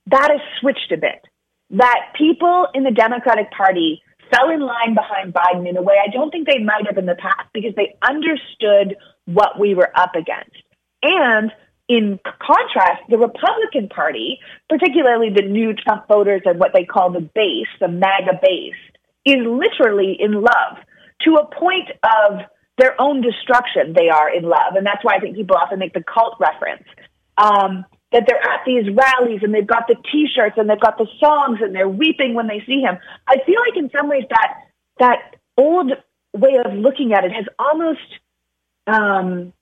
that 0.06 0.30
has 0.30 0.40
switched 0.60 0.90
a 0.92 0.96
bit? 0.96 1.24
That 1.70 2.12
people 2.16 2.66
in 2.74 2.82
the 2.82 2.90
Democratic 2.90 3.50
Party 3.50 4.02
fell 4.30 4.50
in 4.50 4.60
line 4.60 4.94
behind 4.94 5.34
Biden 5.34 5.68
in 5.68 5.76
a 5.76 5.82
way 5.82 5.94
I 6.02 6.10
don't 6.10 6.30
think 6.30 6.46
they 6.46 6.58
might 6.58 6.86
have 6.86 6.98
in 6.98 7.06
the 7.06 7.14
past 7.14 7.48
because 7.52 7.74
they 7.76 7.96
understood 8.02 8.96
what 9.26 9.58
we 9.58 9.74
were 9.74 9.90
up 9.94 10.14
against. 10.14 10.56
And 11.02 11.50
in 11.88 12.18
contrast, 12.24 13.02
the 13.08 13.18
Republican 13.18 13.88
Party, 13.88 14.38
particularly 14.68 15.30
the 15.30 15.42
new 15.42 15.74
Trump 15.74 16.08
voters 16.08 16.42
and 16.44 16.58
what 16.58 16.72
they 16.72 16.84
call 16.84 17.10
the 17.10 17.20
base, 17.20 17.68
the 17.80 17.88
MAGA 17.88 18.40
base, 18.40 18.74
is 19.24 19.38
literally 19.44 20.16
in 20.18 20.32
love 20.32 20.78
to 21.22 21.34
a 21.34 21.46
point 21.46 21.90
of 22.02 22.40
their 22.78 23.00
own 23.00 23.20
destruction, 23.20 23.92
they 23.94 24.08
are 24.08 24.34
in 24.34 24.44
love. 24.44 24.74
And 24.76 24.86
that's 24.86 25.04
why 25.04 25.16
I 25.16 25.20
think 25.20 25.36
people 25.36 25.56
often 25.56 25.78
make 25.78 25.92
the 25.92 26.02
cult 26.02 26.36
reference. 26.40 26.84
Um, 27.36 27.84
that 28.12 28.24
they're 28.26 28.42
at 28.42 28.60
these 28.66 28.84
rallies 28.94 29.40
and 29.42 29.54
they've 29.54 29.66
got 29.66 29.88
the 29.88 29.96
t-shirts 30.12 30.56
and 30.58 30.68
they've 30.68 30.80
got 30.80 30.98
the 30.98 31.06
songs 31.18 31.60
and 31.62 31.74
they're 31.74 31.88
weeping 31.88 32.34
when 32.34 32.46
they 32.46 32.62
see 32.66 32.80
him. 32.80 32.98
I 33.26 33.36
feel 33.46 33.58
like 33.66 33.76
in 33.76 33.90
some 33.96 34.08
ways 34.08 34.24
that, 34.28 34.54
that 34.98 35.36
old 35.56 35.92
way 36.34 36.58
of 36.62 36.74
looking 36.74 37.14
at 37.14 37.24
it 37.24 37.32
has 37.32 37.46
almost, 37.58 38.00
um, 38.86 39.52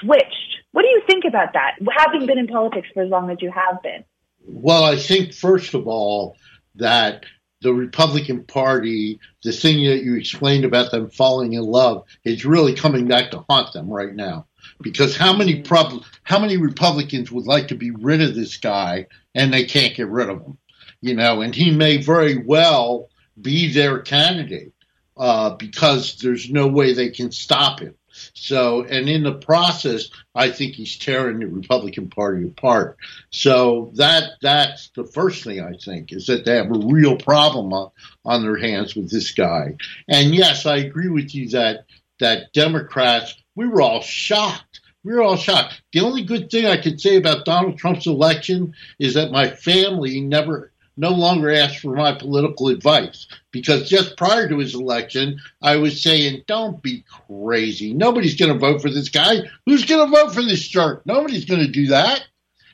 switched. 0.00 0.61
What 0.72 0.82
do 0.82 0.88
you 0.88 1.02
think 1.06 1.24
about 1.24 1.52
that, 1.52 1.76
having 1.96 2.26
been 2.26 2.38
in 2.38 2.46
politics 2.46 2.88
for 2.92 3.02
as 3.02 3.10
long 3.10 3.30
as 3.30 3.38
you 3.40 3.50
have 3.50 3.82
been? 3.82 4.04
Well, 4.44 4.84
I 4.84 4.96
think, 4.96 5.34
first 5.34 5.74
of 5.74 5.86
all, 5.86 6.36
that 6.76 7.24
the 7.60 7.72
Republican 7.72 8.44
Party, 8.44 9.20
the 9.44 9.52
thing 9.52 9.84
that 9.84 10.02
you 10.02 10.16
explained 10.16 10.64
about 10.64 10.90
them 10.90 11.10
falling 11.10 11.52
in 11.52 11.62
love, 11.62 12.04
is 12.24 12.44
really 12.44 12.74
coming 12.74 13.06
back 13.06 13.30
to 13.30 13.44
haunt 13.48 13.72
them 13.72 13.88
right 13.88 14.14
now. 14.14 14.46
Because 14.80 15.16
how 15.16 15.36
many 15.36 15.62
prob- 15.62 16.02
how 16.22 16.38
many 16.38 16.56
Republicans 16.56 17.30
would 17.30 17.46
like 17.46 17.68
to 17.68 17.74
be 17.74 17.90
rid 17.90 18.20
of 18.20 18.34
this 18.34 18.56
guy 18.56 19.06
and 19.34 19.52
they 19.52 19.64
can't 19.64 19.94
get 19.94 20.08
rid 20.08 20.28
of 20.28 20.40
him? 20.40 20.58
You 21.00 21.14
know, 21.14 21.40
and 21.40 21.54
he 21.54 21.70
may 21.70 21.98
very 21.98 22.38
well 22.38 23.08
be 23.40 23.72
their 23.72 24.00
candidate 24.00 24.72
uh, 25.16 25.50
because 25.56 26.18
there's 26.18 26.50
no 26.50 26.66
way 26.66 26.94
they 26.94 27.10
can 27.10 27.30
stop 27.32 27.80
him. 27.80 27.94
So, 28.34 28.82
and 28.82 29.08
in 29.08 29.22
the 29.22 29.34
process, 29.34 30.08
I 30.34 30.50
think 30.50 30.74
he's 30.74 30.96
tearing 30.96 31.40
the 31.40 31.46
Republican 31.46 32.08
Party 32.08 32.46
apart. 32.46 32.96
So 33.30 33.92
that 33.96 34.32
that's 34.40 34.88
the 34.96 35.04
first 35.04 35.44
thing 35.44 35.60
I 35.60 35.74
think 35.74 36.12
is 36.12 36.26
that 36.26 36.44
they 36.44 36.56
have 36.56 36.70
a 36.70 36.86
real 36.86 37.16
problem 37.16 37.72
on, 37.72 37.90
on 38.24 38.42
their 38.42 38.56
hands 38.56 38.96
with 38.96 39.10
this 39.10 39.32
guy. 39.32 39.76
And 40.08 40.34
yes, 40.34 40.64
I 40.64 40.76
agree 40.76 41.08
with 41.08 41.34
you 41.34 41.50
that 41.50 41.84
that 42.20 42.52
Democrats 42.52 43.34
we 43.54 43.68
were 43.68 43.82
all 43.82 44.00
shocked. 44.00 44.80
We 45.04 45.12
were 45.12 45.22
all 45.22 45.36
shocked. 45.36 45.82
The 45.92 46.00
only 46.00 46.24
good 46.24 46.50
thing 46.50 46.66
I 46.66 46.80
could 46.80 47.00
say 47.00 47.16
about 47.16 47.44
Donald 47.44 47.76
Trump's 47.76 48.06
election 48.06 48.74
is 48.98 49.14
that 49.14 49.32
my 49.32 49.50
family 49.50 50.20
never 50.20 50.71
no 50.96 51.10
longer 51.10 51.50
ask 51.50 51.80
for 51.80 51.94
my 51.94 52.12
political 52.12 52.68
advice 52.68 53.26
because 53.50 53.88
just 53.88 54.16
prior 54.16 54.48
to 54.48 54.58
his 54.58 54.74
election, 54.74 55.40
I 55.62 55.76
was 55.76 56.02
saying, 56.02 56.44
don't 56.46 56.82
be 56.82 57.04
crazy. 57.28 57.94
Nobody's 57.94 58.36
going 58.36 58.52
to 58.52 58.58
vote 58.58 58.82
for 58.82 58.90
this 58.90 59.08
guy. 59.08 59.42
Who's 59.66 59.84
going 59.84 60.10
to 60.10 60.16
vote 60.16 60.34
for 60.34 60.42
this 60.42 60.66
jerk? 60.66 61.04
Nobody's 61.06 61.44
going 61.44 61.60
to 61.60 61.70
do 61.70 61.86
that. 61.88 62.26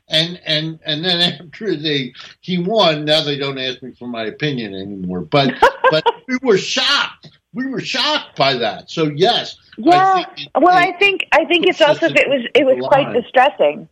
And, 0.09 0.41
and, 0.45 0.81
and 0.85 1.05
then 1.05 1.21
after 1.41 1.77
they, 1.77 2.15
he 2.41 2.59
won, 2.59 3.05
now 3.05 3.23
they 3.23 3.39
don't 3.39 3.59
ask 3.59 3.83
me 3.83 3.93
for 3.93 4.09
my 4.09 4.25
opinion 4.25 4.75
anymore. 4.75 5.21
But, 5.21 5.55
but 5.91 6.05
we 6.27 6.39
were 6.43 6.59
shocked. 6.59 7.31
We 7.55 7.67
were 7.67 7.81
shocked 7.81 8.37
by 8.37 8.55
that. 8.55 8.91
So 8.91 9.05
yes. 9.05 9.57
Yeah. 9.77 9.97
I 9.97 10.21
it, 10.37 10.49
well, 10.61 10.77
it, 10.77 10.95
I 10.95 10.99
think, 10.99 11.27
I 11.33 11.45
think 11.45 11.67
it's 11.67 11.81
also, 11.81 12.07
it 12.07 12.29
was, 12.29 12.47
it 12.55 12.65
was 12.65 12.85
quite 12.87 13.13
distressing. 13.13 13.89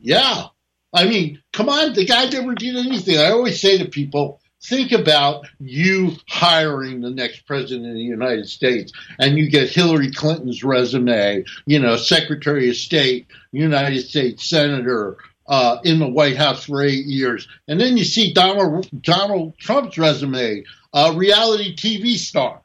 Yeah. 0.00 0.48
I 0.94 1.06
mean, 1.06 1.42
come 1.52 1.68
on, 1.68 1.92
the 1.92 2.06
guy 2.06 2.28
never 2.28 2.54
did 2.54 2.76
anything. 2.76 3.18
I 3.18 3.30
always 3.30 3.60
say 3.60 3.78
to 3.78 3.86
people, 3.86 4.40
think 4.62 4.92
about 4.92 5.46
you 5.58 6.12
hiring 6.28 7.00
the 7.00 7.10
next 7.10 7.46
president 7.46 7.88
of 7.88 7.94
the 7.94 8.00
United 8.00 8.48
States 8.48 8.92
and 9.18 9.36
you 9.36 9.50
get 9.50 9.68
Hillary 9.68 10.10
Clinton's 10.12 10.62
resume, 10.62 11.44
you 11.66 11.80
know, 11.80 11.96
Secretary 11.96 12.70
of 12.70 12.76
State, 12.76 13.26
United 13.52 14.02
States 14.02 14.48
Senator, 14.48 15.18
uh, 15.46 15.78
in 15.84 15.98
the 15.98 16.08
White 16.08 16.36
House 16.36 16.64
for 16.64 16.82
eight 16.82 17.04
years. 17.04 17.48
And 17.68 17.80
then 17.80 17.96
you 17.96 18.04
see 18.04 18.32
Donald, 18.32 18.88
Donald 19.02 19.58
Trump's 19.58 19.98
resume, 19.98 20.64
a 20.94 21.12
reality 21.12 21.76
TV 21.76 22.16
star. 22.16 22.62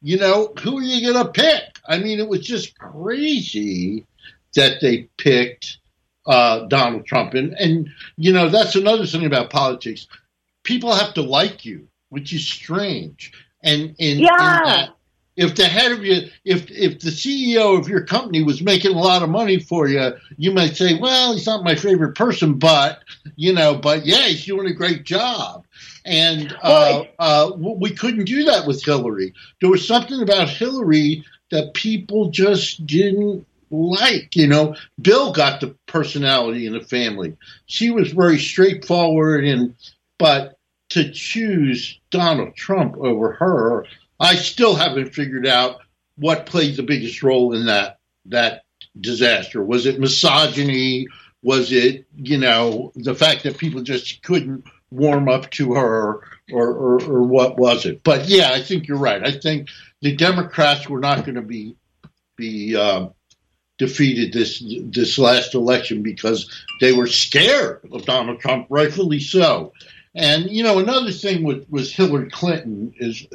You 0.00 0.18
know, 0.18 0.52
who 0.62 0.78
are 0.78 0.82
you 0.82 1.12
going 1.12 1.26
to 1.26 1.32
pick? 1.32 1.80
I 1.86 1.98
mean, 1.98 2.18
it 2.20 2.28
was 2.28 2.46
just 2.46 2.78
crazy 2.78 4.06
that 4.54 4.80
they 4.80 5.08
picked 5.18 5.78
uh, 6.26 6.66
Donald 6.66 7.06
Trump. 7.06 7.34
And, 7.34 7.54
and, 7.54 7.88
you 8.16 8.32
know, 8.32 8.48
that's 8.48 8.76
another 8.76 9.06
thing 9.06 9.26
about 9.26 9.50
politics. 9.50 10.06
People 10.62 10.94
have 10.94 11.14
to 11.14 11.22
like 11.22 11.64
you, 11.64 11.88
which 12.08 12.32
is 12.32 12.46
strange. 12.46 13.32
And, 13.62 13.94
and, 13.98 14.20
yeah. 14.20 14.60
And 14.64 14.92
if 15.36 15.56
the 15.56 15.66
head 15.66 15.92
of 15.92 16.04
your, 16.04 16.22
if, 16.44 16.70
if 16.70 17.00
the 17.00 17.10
CEO 17.10 17.78
of 17.78 17.88
your 17.88 18.04
company 18.04 18.42
was 18.42 18.62
making 18.62 18.92
a 18.92 19.00
lot 19.00 19.22
of 19.22 19.28
money 19.28 19.58
for 19.58 19.88
you, 19.88 20.12
you 20.36 20.52
might 20.52 20.76
say, 20.76 20.98
well, 20.98 21.34
he's 21.34 21.46
not 21.46 21.64
my 21.64 21.74
favorite 21.74 22.14
person, 22.14 22.54
but, 22.54 23.02
you 23.36 23.52
know, 23.52 23.74
but 23.74 24.06
yeah, 24.06 24.28
he's 24.28 24.44
doing 24.44 24.68
a 24.68 24.74
great 24.74 25.04
job. 25.04 25.66
And 26.04 26.54
uh, 26.62 27.04
uh, 27.18 27.50
we 27.56 27.94
couldn't 27.94 28.26
do 28.26 28.44
that 28.44 28.66
with 28.66 28.84
Hillary. 28.84 29.34
There 29.60 29.70
was 29.70 29.86
something 29.86 30.22
about 30.22 30.48
Hillary 30.48 31.24
that 31.50 31.74
people 31.74 32.30
just 32.30 32.86
didn't 32.86 33.46
like. 33.74 34.36
You 34.36 34.46
know, 34.46 34.76
Bill 35.00 35.32
got 35.32 35.60
the 35.60 35.76
personality 35.86 36.66
in 36.66 36.72
the 36.72 36.80
family. 36.80 37.36
She 37.66 37.90
was 37.90 38.12
very 38.12 38.38
straightforward, 38.38 39.44
and 39.44 39.74
but 40.18 40.58
to 40.90 41.10
choose 41.10 41.98
Donald 42.10 42.54
Trump 42.54 42.96
over 42.96 43.32
her, 43.32 43.86
I 44.20 44.36
still 44.36 44.74
haven't 44.74 45.14
figured 45.14 45.46
out 45.46 45.80
what 46.16 46.46
played 46.46 46.76
the 46.76 46.82
biggest 46.82 47.22
role 47.22 47.54
in 47.54 47.66
that 47.66 47.98
that 48.26 48.62
disaster. 48.98 49.62
Was 49.62 49.86
it 49.86 50.00
misogyny? 50.00 51.08
Was 51.42 51.72
it 51.72 52.06
you 52.16 52.38
know 52.38 52.92
the 52.94 53.14
fact 53.14 53.42
that 53.42 53.58
people 53.58 53.82
just 53.82 54.22
couldn't 54.22 54.64
warm 54.90 55.28
up 55.28 55.50
to 55.50 55.74
her, 55.74 56.20
or, 56.52 56.68
or, 56.68 57.02
or 57.02 57.22
what 57.22 57.58
was 57.58 57.84
it? 57.84 58.02
But 58.04 58.28
yeah, 58.28 58.50
I 58.52 58.62
think 58.62 58.86
you're 58.86 58.98
right. 58.98 59.26
I 59.26 59.32
think 59.32 59.68
the 60.00 60.14
Democrats 60.14 60.88
were 60.88 61.00
not 61.00 61.24
going 61.24 61.34
to 61.34 61.42
be 61.42 61.76
be 62.36 62.76
um, 62.76 63.12
defeated 63.78 64.32
this 64.32 64.62
this 64.86 65.18
last 65.18 65.54
election 65.54 66.02
because 66.02 66.50
they 66.80 66.92
were 66.92 67.06
scared 67.06 67.80
of 67.92 68.04
Donald 68.04 68.40
Trump, 68.40 68.66
rightfully 68.68 69.20
so. 69.20 69.72
And 70.14 70.48
you 70.50 70.62
know, 70.62 70.78
another 70.78 71.10
thing 71.10 71.42
with, 71.42 71.66
with 71.68 71.90
Hillary 71.90 72.30
Clinton 72.30 72.94
is, 72.98 73.26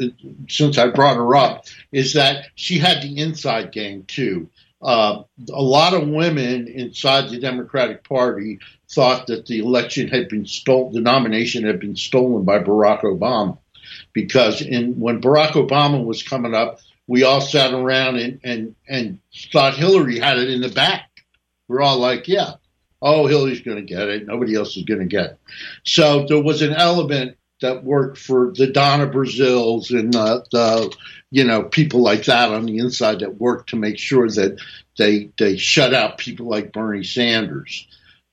since 0.48 0.78
I 0.78 0.88
brought 0.88 1.18
her 1.18 1.36
up, 1.36 1.66
is 1.92 2.14
that 2.14 2.48
she 2.56 2.78
had 2.78 3.02
the 3.02 3.18
inside 3.18 3.72
game 3.72 4.04
too. 4.04 4.50
Uh, 4.82 5.24
a 5.52 5.62
lot 5.62 5.94
of 5.94 6.08
women 6.08 6.68
inside 6.70 7.30
the 7.30 7.40
Democratic 7.40 8.08
Party 8.08 8.60
thought 8.90 9.28
that 9.28 9.46
the 9.46 9.60
election 9.60 10.08
had 10.08 10.30
been 10.30 10.46
stolen, 10.46 10.94
the 10.94 11.02
nomination 11.02 11.66
had 11.66 11.82
been 11.82 11.98
stolen 11.98 12.46
by 12.46 12.60
Barack 12.60 13.02
Obama, 13.02 13.58
because 14.14 14.62
in 14.62 14.98
when 15.02 15.22
Barack 15.22 15.52
Obama 15.52 16.04
was 16.04 16.24
coming 16.24 16.56
up, 16.56 16.80
we 17.10 17.24
all 17.24 17.42
sat 17.42 17.74
around 17.74 18.18
and, 18.18 18.40
and, 18.44 18.76
and 18.88 19.20
thought 19.52 19.74
Hillary 19.74 20.20
had 20.20 20.38
it 20.38 20.52
in 20.52 20.62
the 20.62 20.70
back. 20.70 21.10
We're 21.68 21.82
all 21.82 21.98
like, 21.98 22.28
yeah, 22.28 22.54
oh, 23.02 23.26
Hillary's 23.26 23.62
going 23.62 23.78
to 23.78 23.84
get 23.84 24.10
it. 24.10 24.28
Nobody 24.28 24.56
else 24.56 24.78
is 24.78 24.84
going 24.84 25.00
to 25.00 25.08
get 25.08 25.26
it. 25.26 25.40
So 25.84 26.28
there 26.28 26.42
was 26.42 26.62
an 26.62 26.74
element 26.74 27.38
that 27.62 27.84
worked 27.84 28.20
for 28.20 28.54
the 28.56 28.68
Donna 28.68 29.08
Braziles 29.08 29.90
and 29.90 30.16
uh, 30.16 30.42
the, 30.52 30.96
you 31.32 31.46
know, 31.46 31.64
people 31.64 32.02
like 32.02 32.26
that 32.26 32.52
on 32.52 32.68
the 32.68 32.78
inside 32.78 33.22
that 33.22 33.42
worked 33.42 33.70
to 33.70 33.76
make 33.76 33.98
sure 33.98 34.30
that 34.30 34.60
they 35.00 35.32
they 35.40 35.58
shut 35.58 35.96
out 35.96 36.20
people 36.20 36.48
like 36.48 36.72
Bernie 36.72 37.04
Sanders. 37.04 37.88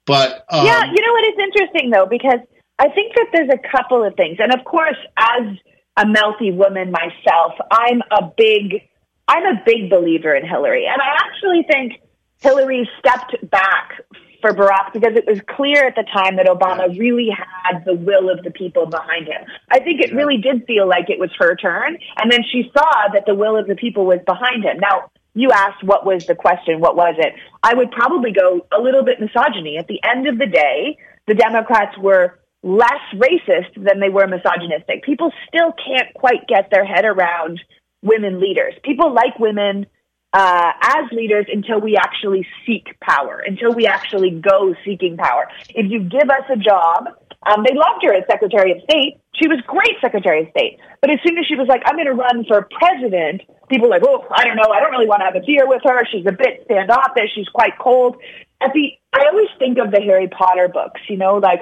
But 0.05 0.45
um, 0.51 0.67
yeah, 0.67 0.83
you 0.85 1.01
know 1.01 1.13
what 1.13 1.25
is 1.25 1.39
interesting 1.43 1.91
though, 1.91 2.07
because 2.07 2.41
I 2.79 2.91
think 2.91 3.15
that 3.15 3.29
there's 3.33 3.51
a 3.51 3.77
couple 3.77 4.05
of 4.05 4.15
things, 4.17 4.37
and 4.39 4.53
of 4.53 4.65
course, 4.65 4.99
as 5.17 5.57
a 5.97 6.05
Melty 6.05 6.55
woman 6.55 6.91
myself, 6.91 7.55
I'm 7.71 8.03
a 8.11 8.31
big 8.37 8.89
I'm 9.29 9.45
a 9.45 9.61
big 9.67 9.91
believer 9.91 10.35
in 10.37 10.47
Hillary, 10.47 10.87
and 10.87 11.03
I 11.03 11.17
actually 11.27 11.65
think 11.69 12.01
Hillary 12.39 12.89
stepped 13.01 13.35
back 13.51 14.01
for 14.41 14.53
Barack 14.53 14.93
because 14.93 15.17
it 15.17 15.27
was 15.27 15.41
clear 15.49 15.85
at 15.85 15.97
the 15.97 16.05
time 16.05 16.37
that 16.37 16.47
Obama 16.47 16.97
really 16.97 17.31
had 17.31 17.85
the 17.85 17.95
will 17.95 18.31
of 18.31 18.45
the 18.45 18.53
people 18.53 18.87
behind 18.87 19.27
him. 19.27 19.43
I 19.69 19.81
think 19.81 20.01
it 20.01 20.15
really 20.15 20.37
did 20.37 20.65
feel 20.67 20.87
like 20.89 21.11
it 21.11 21.19
was 21.19 21.31
her 21.39 21.57
turn, 21.57 21.99
and 22.19 22.31
then 22.31 22.41
she 22.53 22.71
saw 22.73 23.09
that 23.13 23.25
the 23.27 23.35
will 23.35 23.57
of 23.57 23.67
the 23.67 23.75
people 23.75 24.07
was 24.07 24.21
behind 24.25 24.65
him. 24.65 24.79
Now, 24.79 25.11
you 25.35 25.51
asked 25.51 25.83
what 25.83 26.07
was 26.07 26.27
the 26.27 26.35
question, 26.35 26.81
what 26.81 26.97
was 26.97 27.17
it? 27.19 27.35
I 27.63 27.75
would 27.75 27.91
probably 27.91 28.33
go 28.33 28.67
a 28.73 28.81
little 28.81 29.03
bit 29.03 29.21
misogyny. 29.21 29.77
At 29.77 29.89
the 29.89 30.01
end 30.05 30.29
of 30.29 30.39
the 30.39 30.47
day, 30.47 30.99
the 31.27 31.35
Democrats 31.35 31.99
were 31.99 32.39
less 32.67 33.01
racist 33.15 33.75
than 33.77 34.01
they 34.01 34.09
were 34.09 34.27
misogynistic. 34.27 35.05
People 35.05 35.31
still 35.47 35.73
can't 35.73 36.13
quite 36.15 36.49
get 36.49 36.69
their 36.71 36.85
head 36.85 37.05
around 37.05 37.61
women 38.03 38.41
leaders. 38.41 38.75
People 38.83 39.15
like 39.15 39.39
women 39.39 39.87
uh, 40.33 40.73
as 40.83 41.05
leaders 41.13 41.47
until 41.51 41.81
we 41.81 41.97
actually 41.97 42.45
seek 42.67 42.99
power, 43.01 43.39
until 43.47 43.73
we 43.73 43.87
actually 43.87 44.31
go 44.31 44.75
seeking 44.85 45.17
power. 45.17 45.47
If 45.69 45.91
you 45.91 46.01
give 46.01 46.29
us 46.29 46.43
a 46.53 46.57
job, 46.57 47.07
um, 47.47 47.63
they 47.63 47.73
loved 47.73 48.03
her 48.03 48.13
as 48.13 48.25
Secretary 48.29 48.73
of 48.73 48.79
State. 48.83 49.21
She 49.41 49.47
was 49.47 49.63
great 49.69 49.95
Secretary 50.01 50.43
of 50.43 50.49
State. 50.51 50.81
But 51.01 51.11
as 51.11 51.19
soon 51.25 51.39
as 51.39 51.47
she 51.47 51.55
was 51.55 51.69
like, 51.69 51.83
I'm 51.87 51.95
going 51.95 52.11
to 52.11 52.19
run 52.19 52.45
for 52.49 52.69
president, 52.69 53.43
people 53.71 53.87
were 53.87 53.95
like, 53.95 54.03
oh, 54.05 54.27
I 54.35 54.43
don't 54.45 54.57
know. 54.57 54.73
I 54.75 54.81
don't 54.81 54.91
really 54.91 55.07
want 55.07 55.21
to 55.21 55.27
have 55.27 55.37
a 55.37 55.47
beer 55.47 55.69
with 55.69 55.83
her. 55.85 56.05
She's 56.11 56.27
a 56.27 56.33
bit 56.33 56.63
standoffish. 56.65 57.31
She's 57.33 57.49
quite 57.49 57.79
cold. 57.79 58.17
At 58.61 58.73
the, 58.75 58.91
I 59.13 59.27
always 59.31 59.49
think 59.61 59.79
of 59.79 59.93
the 59.93 60.01
Harry 60.01 60.27
Potter 60.27 60.67
books, 60.67 61.01
you 61.09 61.17
know, 61.17 61.37
like 61.37 61.61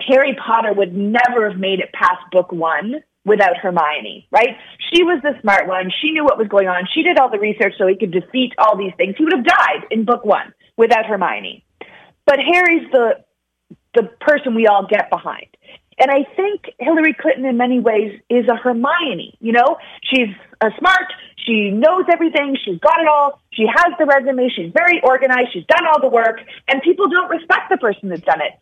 Harry 0.00 0.36
Potter 0.36 0.72
would 0.72 0.94
never 0.94 1.48
have 1.48 1.58
made 1.58 1.80
it 1.80 1.92
past 1.92 2.20
book 2.30 2.52
one 2.52 2.96
without 3.24 3.56
Hermione, 3.56 4.28
right? 4.30 4.56
She 4.92 5.02
was 5.02 5.20
the 5.22 5.34
smart 5.40 5.66
one. 5.66 5.90
She 6.00 6.12
knew 6.12 6.24
what 6.24 6.38
was 6.38 6.48
going 6.48 6.68
on. 6.68 6.86
She 6.94 7.02
did 7.02 7.18
all 7.18 7.30
the 7.30 7.40
research 7.40 7.74
so 7.76 7.86
he 7.86 7.96
could 7.96 8.12
defeat 8.12 8.52
all 8.58 8.76
these 8.76 8.92
things. 8.96 9.16
He 9.18 9.24
would 9.24 9.34
have 9.34 9.44
died 9.44 9.86
in 9.90 10.04
book 10.04 10.24
one 10.24 10.54
without 10.76 11.06
Hermione. 11.06 11.64
But 12.24 12.38
Harry's 12.40 12.90
the 12.92 13.24
the 13.94 14.04
person 14.20 14.54
we 14.54 14.66
all 14.66 14.86
get 14.86 15.08
behind. 15.10 15.46
And 15.98 16.10
I 16.10 16.24
think 16.36 16.70
Hillary 16.78 17.14
Clinton 17.18 17.46
in 17.46 17.56
many 17.56 17.80
ways 17.80 18.20
is 18.28 18.46
a 18.48 18.56
Hermione, 18.56 19.34
you 19.40 19.52
know? 19.52 19.78
She's 20.02 20.28
a 20.60 20.68
smart, 20.78 21.10
she 21.38 21.70
knows 21.70 22.04
everything, 22.12 22.56
she's 22.62 22.78
got 22.80 23.00
it 23.00 23.08
all, 23.08 23.40
she 23.52 23.64
has 23.64 23.94
the 23.98 24.04
resume, 24.04 24.50
she's 24.54 24.72
very 24.74 25.00
organized, 25.02 25.54
she's 25.54 25.64
done 25.64 25.86
all 25.86 26.00
the 26.00 26.10
work, 26.10 26.40
and 26.68 26.82
people 26.82 27.08
don't 27.08 27.30
respect 27.30 27.70
the 27.70 27.78
person 27.78 28.10
that's 28.10 28.22
done 28.22 28.42
it. 28.42 28.52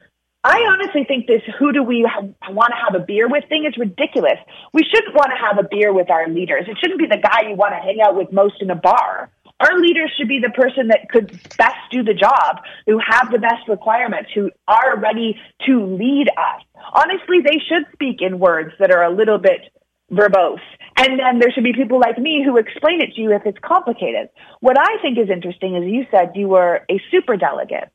I 0.45 0.61
honestly 0.71 1.05
think 1.09 1.27
this 1.27 1.41
who 1.59 1.73
do 1.73 1.83
we 1.83 2.05
want 2.05 2.71
to 2.71 2.77
have 2.85 2.95
a 2.95 3.05
beer 3.05 3.27
with 3.29 3.45
thing 3.49 3.65
is 3.67 3.79
ridiculous. 3.79 4.37
We 4.75 4.85
shouldn't 4.85 5.15
want 5.15 5.33
to 5.33 5.41
have 5.41 5.59
a 5.59 5.67
beer 5.67 5.91
with 5.93 6.11
our 6.11 6.29
leaders. 6.29 6.67
It 6.69 6.77
shouldn't 6.79 7.01
be 7.01 7.07
the 7.07 7.17
guy 7.17 7.49
you 7.49 7.57
want 7.57 7.73
to 7.73 7.81
hang 7.81 8.03
out 8.05 8.15
with 8.15 8.31
most 8.31 8.61
in 8.61 8.71
a 8.71 8.75
bar. 8.75 9.31
Our 9.59 9.79
leaders 9.81 10.13
should 10.19 10.29
be 10.29 10.41
the 10.41 10.51
person 10.51 10.89
that 10.89 11.09
could 11.09 11.31
best 11.57 11.79
do 11.91 12.03
the 12.03 12.13
job, 12.13 12.61
who 12.87 12.99
have 12.99 13.33
the 13.33 13.39
best 13.39 13.69
requirements, 13.69 14.31
who 14.35 14.51
are 14.69 14.99
ready 14.99 15.41
to 15.67 15.87
lead 15.87 16.29
us. 16.29 16.63
Honestly, 16.93 17.39
they 17.43 17.59
should 17.67 17.87
speak 17.95 18.21
in 18.21 18.39
words 18.39 18.73
that 18.81 18.91
are 18.91 19.05
a 19.05 19.15
little 19.15 19.39
bit 19.39 19.73
verbose. 20.13 20.59
And 20.99 21.19
then 21.19 21.39
there 21.39 21.51
should 21.53 21.65
be 21.65 21.73
people 21.73 21.99
like 21.99 22.19
me 22.19 22.43
who 22.45 22.59
explain 22.59 23.01
it 23.01 23.15
to 23.15 23.21
you 23.21 23.33
if 23.33 23.47
it's 23.47 23.59
complicated. 23.65 24.29
What 24.61 24.77
I 24.79 25.01
think 25.01 25.19
is 25.19 25.31
interesting 25.31 25.77
is 25.77 25.85
you 25.85 26.05
said 26.11 26.33
you 26.35 26.49
were 26.49 26.83
a 26.91 27.01
super 27.11 27.37
delegate. 27.37 27.89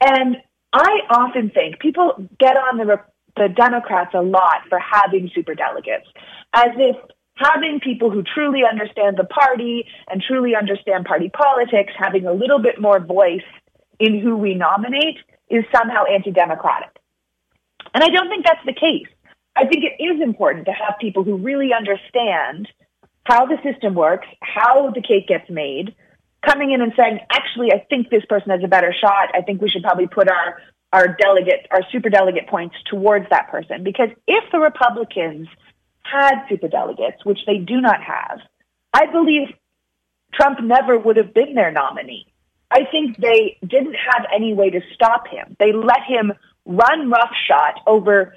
And 0.00 0.36
I 0.72 1.00
often 1.10 1.50
think 1.50 1.78
people 1.80 2.28
get 2.38 2.56
on 2.56 2.78
the 2.78 3.00
the 3.36 3.48
Democrats 3.48 4.10
a 4.14 4.20
lot 4.20 4.68
for 4.68 4.78
having 4.78 5.30
super 5.34 5.54
delegates, 5.54 6.06
as 6.52 6.68
if 6.76 6.96
having 7.36 7.80
people 7.80 8.10
who 8.10 8.22
truly 8.22 8.60
understand 8.68 9.16
the 9.16 9.24
party 9.24 9.86
and 10.08 10.22
truly 10.22 10.54
understand 10.54 11.06
party 11.06 11.30
politics, 11.30 11.92
having 11.96 12.26
a 12.26 12.32
little 12.32 12.60
bit 12.60 12.80
more 12.80 13.00
voice 13.00 13.40
in 13.98 14.20
who 14.20 14.36
we 14.36 14.54
nominate, 14.54 15.16
is 15.48 15.64
somehow 15.74 16.04
anti-democratic. 16.04 16.90
And 17.94 18.04
I 18.04 18.08
don't 18.08 18.28
think 18.28 18.44
that's 18.44 18.64
the 18.66 18.74
case. 18.74 19.08
I 19.56 19.66
think 19.66 19.84
it 19.84 20.02
is 20.02 20.20
important 20.22 20.66
to 20.66 20.72
have 20.72 20.94
people 21.00 21.24
who 21.24 21.36
really 21.36 21.72
understand 21.72 22.68
how 23.24 23.46
the 23.46 23.56
system 23.62 23.94
works, 23.94 24.26
how 24.40 24.90
the 24.90 25.02
cake 25.02 25.28
gets 25.28 25.48
made, 25.48 25.94
coming 26.44 26.72
in 26.72 26.80
and 26.80 26.92
saying, 26.96 27.20
actually, 27.30 27.72
I 27.72 27.84
think 27.88 28.10
this 28.10 28.24
person 28.26 28.50
has 28.50 28.62
a 28.64 28.68
better 28.68 28.92
shot. 28.92 29.30
I 29.34 29.42
think 29.42 29.60
we 29.60 29.68
should 29.68 29.82
probably 29.82 30.06
put 30.06 30.28
our, 30.28 30.60
our 30.92 31.08
delegate, 31.08 31.66
our 31.70 31.82
super 31.90 32.10
delegate 32.10 32.48
points 32.48 32.76
towards 32.90 33.26
that 33.30 33.50
person. 33.50 33.84
Because 33.84 34.10
if 34.26 34.44
the 34.50 34.58
Republicans 34.58 35.48
had 36.02 36.46
super 36.48 36.68
delegates, 36.68 37.24
which 37.24 37.38
they 37.46 37.58
do 37.58 37.80
not 37.80 38.02
have, 38.02 38.40
I 38.92 39.06
believe 39.06 39.48
Trump 40.34 40.60
never 40.62 40.98
would 40.98 41.16
have 41.16 41.32
been 41.32 41.54
their 41.54 41.70
nominee. 41.70 42.26
I 42.70 42.84
think 42.90 43.18
they 43.18 43.58
didn't 43.60 43.94
have 43.94 44.26
any 44.34 44.54
way 44.54 44.70
to 44.70 44.80
stop 44.94 45.28
him. 45.28 45.56
They 45.58 45.72
let 45.72 46.02
him 46.06 46.32
run 46.64 47.10
roughshod 47.10 47.80
over 47.86 48.34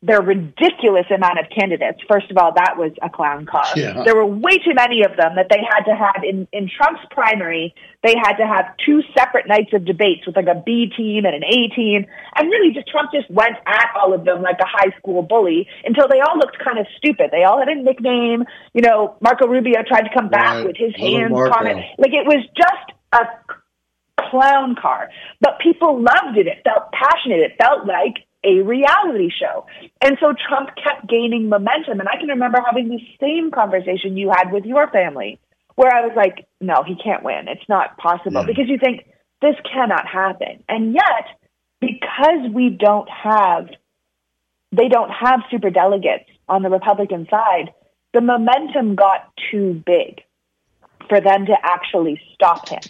their 0.00 0.22
ridiculous 0.22 1.06
amount 1.10 1.40
of 1.40 1.46
candidates. 1.50 1.98
First 2.08 2.30
of 2.30 2.38
all, 2.38 2.52
that 2.54 2.78
was 2.78 2.92
a 3.02 3.10
clown 3.10 3.46
car. 3.46 3.66
Yeah. 3.74 4.04
There 4.04 4.14
were 4.14 4.26
way 4.26 4.58
too 4.58 4.72
many 4.74 5.02
of 5.02 5.16
them 5.16 5.34
that 5.34 5.48
they 5.50 5.58
had 5.58 5.82
to 5.90 5.96
have 5.96 6.22
in, 6.22 6.46
in 6.52 6.70
Trump's 6.70 7.02
primary. 7.10 7.74
They 8.04 8.14
had 8.14 8.36
to 8.36 8.46
have 8.46 8.76
two 8.86 9.02
separate 9.16 9.48
nights 9.48 9.72
of 9.72 9.84
debates 9.84 10.24
with 10.24 10.36
like 10.36 10.46
a 10.46 10.62
B 10.64 10.86
team 10.96 11.24
and 11.24 11.34
an 11.34 11.42
A 11.42 11.68
team. 11.74 12.06
And 12.36 12.48
really 12.48 12.72
just 12.72 12.86
Trump 12.86 13.10
just 13.12 13.28
went 13.28 13.56
at 13.66 13.90
all 14.00 14.14
of 14.14 14.24
them 14.24 14.40
like 14.40 14.60
a 14.60 14.68
high 14.68 14.96
school 14.98 15.22
bully 15.22 15.66
until 15.84 16.06
they 16.06 16.20
all 16.20 16.38
looked 16.38 16.58
kind 16.62 16.78
of 16.78 16.86
stupid. 16.96 17.30
They 17.32 17.42
all 17.42 17.58
had 17.58 17.68
a 17.68 17.74
nickname. 17.74 18.44
You 18.74 18.82
know, 18.82 19.16
Marco 19.20 19.48
Rubio 19.48 19.82
tried 19.82 20.02
to 20.02 20.14
come 20.14 20.28
back 20.28 20.62
right. 20.62 20.66
with 20.66 20.76
his 20.76 20.94
hands 20.94 21.34
on 21.34 21.66
it. 21.66 21.76
Like 21.98 22.14
it 22.14 22.24
was 22.24 22.46
just 22.54 22.94
a 23.12 23.26
clown 24.30 24.76
car. 24.80 25.10
But 25.40 25.58
people 25.58 26.00
loved 26.00 26.38
it. 26.38 26.46
It 26.46 26.62
felt 26.62 26.92
passionate. 26.92 27.40
It 27.40 27.56
felt 27.60 27.84
like 27.84 28.27
a 28.44 28.62
reality 28.62 29.30
show. 29.30 29.66
And 30.00 30.16
so 30.20 30.32
Trump 30.48 30.70
kept 30.76 31.08
gaining 31.08 31.48
momentum. 31.48 32.00
And 32.00 32.08
I 32.08 32.18
can 32.18 32.28
remember 32.28 32.58
having 32.64 32.88
the 32.88 33.00
same 33.20 33.50
conversation 33.50 34.16
you 34.16 34.30
had 34.30 34.52
with 34.52 34.64
your 34.64 34.88
family, 34.90 35.40
where 35.74 35.92
I 35.92 36.06
was 36.06 36.12
like, 36.16 36.46
no, 36.60 36.82
he 36.86 36.96
can't 36.96 37.22
win. 37.22 37.48
It's 37.48 37.68
not 37.68 37.96
possible. 37.98 38.40
Yeah. 38.40 38.46
Because 38.46 38.68
you 38.68 38.78
think, 38.78 39.06
this 39.40 39.54
cannot 39.72 40.06
happen. 40.06 40.64
And 40.68 40.92
yet, 40.94 41.26
because 41.80 42.52
we 42.52 42.70
don't 42.70 43.08
have, 43.08 43.68
they 44.72 44.88
don't 44.88 45.10
have 45.10 45.40
super 45.50 45.70
delegates 45.70 46.28
on 46.48 46.62
the 46.62 46.70
Republican 46.70 47.28
side, 47.30 47.72
the 48.12 48.20
momentum 48.20 48.96
got 48.96 49.32
too 49.50 49.80
big 49.86 50.22
for 51.08 51.20
them 51.20 51.46
to 51.46 51.56
actually 51.62 52.20
stop 52.34 52.68
him. 52.68 52.80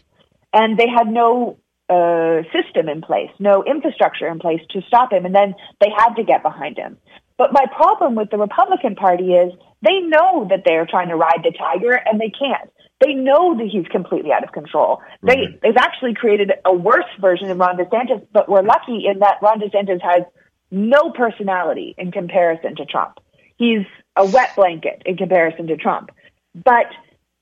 And 0.53 0.79
they 0.79 0.89
had 0.89 1.09
no 1.09 1.59
uh, 1.89 2.43
system 2.53 2.89
in 2.89 3.01
place, 3.01 3.30
no 3.39 3.64
infrastructure 3.64 4.28
in 4.28 4.39
place 4.39 4.61
to 4.70 4.82
stop 4.86 5.12
him, 5.12 5.24
and 5.24 5.34
then 5.34 5.55
they 5.80 5.91
had 5.97 6.14
to 6.14 6.24
get 6.24 6.43
behind 6.43 6.76
him. 6.76 6.99
But 7.36 7.53
my 7.53 7.64
problem 7.74 8.14
with 8.14 8.30
the 8.30 8.39
Republican 8.39 8.97
Party 8.97 9.32
is 9.32 9.53
they 9.82 10.01
know 10.01 10.47
that 10.51 10.62
they're 10.64 10.86
trying 10.86 11.09
to 11.09 11.16
ride 11.16 11.41
the 11.45 11.53
tiger 11.57 11.93
and 11.93 12.20
they 12.20 12.30
can't. 12.30 12.70
They 13.01 13.14
know 13.14 13.57
that 13.57 13.68
he's 13.70 13.86
completely 13.86 14.32
out 14.32 14.43
of 14.43 14.51
control. 14.51 15.01
They 15.22 15.47
they've 15.62 15.76
actually 15.76 16.14
created 16.14 16.51
a 16.64 16.74
worse 16.74 17.07
version 17.20 17.49
of 17.49 17.59
Ron 17.59 17.76
DeSantis, 17.76 18.26
but 18.32 18.49
we're 18.49 18.62
lucky 18.62 19.07
in 19.07 19.20
that 19.20 19.36
Ron 19.41 19.61
DeSantis 19.61 20.03
has 20.03 20.24
no 20.72 21.12
personality 21.12 21.95
in 21.97 22.11
comparison 22.11 22.74
to 22.76 22.84
Trump. 22.84 23.18
He's 23.57 23.86
a 24.16 24.26
wet 24.26 24.51
blanket 24.57 25.03
in 25.07 25.16
comparison 25.16 25.68
to 25.68 25.76
Trump. 25.76 26.11
But 26.55 26.86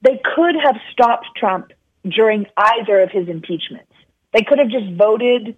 they 0.02 0.20
could 0.34 0.56
have 0.62 0.76
stopped 0.92 1.26
Trump 1.36 1.72
during 2.04 2.46
either 2.56 3.00
of 3.00 3.10
his 3.10 3.28
impeachments. 3.28 3.90
They 4.36 4.42
could 4.42 4.58
have 4.58 4.68
just 4.68 4.92
voted 4.98 5.56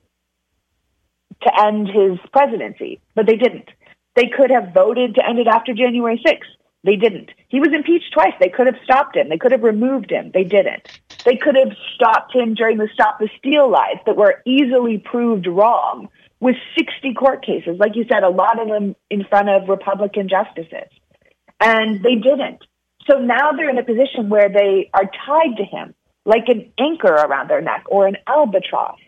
to 1.43 1.61
end 1.61 1.89
his 1.89 2.17
presidency, 2.33 3.01
but 3.17 3.27
they 3.27 3.35
didn't. 3.35 3.69
They 4.15 4.29
could 4.29 4.51
have 4.51 4.73
voted 4.73 5.17
to 5.17 5.29
end 5.29 5.41
it 5.41 5.49
after 5.49 5.75
January 5.75 6.23
6th. 6.25 6.47
They 6.85 6.95
didn't. 6.95 7.31
He 7.49 7.59
was 7.59 7.71
impeached 7.75 8.13
twice. 8.15 8.35
They 8.39 8.51
could 8.51 8.67
have 8.69 8.77
stopped 8.85 9.17
him. 9.17 9.31
They 9.31 9.37
could 9.37 9.51
have 9.51 9.65
removed 9.65 10.13
him. 10.13 10.31
They 10.33 10.45
didn't. 10.45 11.01
They 11.25 11.35
could 11.35 11.57
have 11.57 11.77
stopped 11.97 12.37
him 12.37 12.55
during 12.55 12.79
the 12.79 12.89
Stop 12.95 13.19
the 13.19 13.29
Steal 13.41 13.69
lies 13.69 13.99
that 14.07 14.17
were 14.17 14.43
easily 14.47 14.99
proved 14.99 15.49
wrong 15.49 16.09
with 16.39 16.55
60 16.79 17.15
court 17.15 17.45
cases. 17.45 17.81
Like 17.81 17.97
you 17.97 18.05
said, 18.09 18.23
a 18.23 18.31
lot 18.31 18.61
of 18.63 18.69
them 18.69 18.95
in 19.11 19.25
front 19.25 19.49
of 19.49 19.69
Republican 19.69 20.29
justices. 20.29 20.89
And 21.59 22.01
they 22.01 22.15
didn't. 22.15 22.63
So 23.11 23.19
now 23.19 23.51
they're 23.51 23.71
in 23.71 23.79
a 23.79 23.85
position 23.85 24.29
where 24.29 24.49
they 24.49 24.89
are 24.95 25.11
tied 25.27 25.57
to 25.57 25.65
him 25.65 25.95
like 26.25 26.49
an 26.49 26.73
anchor 26.79 27.13
around 27.13 27.49
their 27.49 27.61
neck 27.61 27.85
or 27.89 28.07
an 28.07 28.17
albatross. 28.27 28.99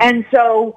And 0.00 0.24
so 0.34 0.76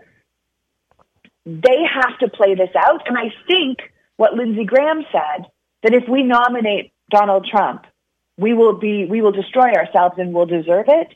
they 1.45 1.79
have 1.93 2.19
to 2.19 2.29
play 2.29 2.55
this 2.55 2.69
out. 2.75 3.07
And 3.07 3.17
I 3.17 3.33
think 3.47 3.79
what 4.17 4.33
Lindsey 4.33 4.65
Graham 4.65 5.03
said 5.11 5.47
that 5.83 5.93
if 5.93 6.07
we 6.07 6.23
nominate 6.23 6.91
Donald 7.09 7.47
Trump, 7.49 7.85
we 8.37 8.53
will 8.53 8.77
be 8.77 9.05
we 9.05 9.21
will 9.21 9.31
destroy 9.31 9.73
ourselves 9.73 10.15
and 10.17 10.33
we'll 10.33 10.45
deserve 10.45 10.85
it. 10.87 11.07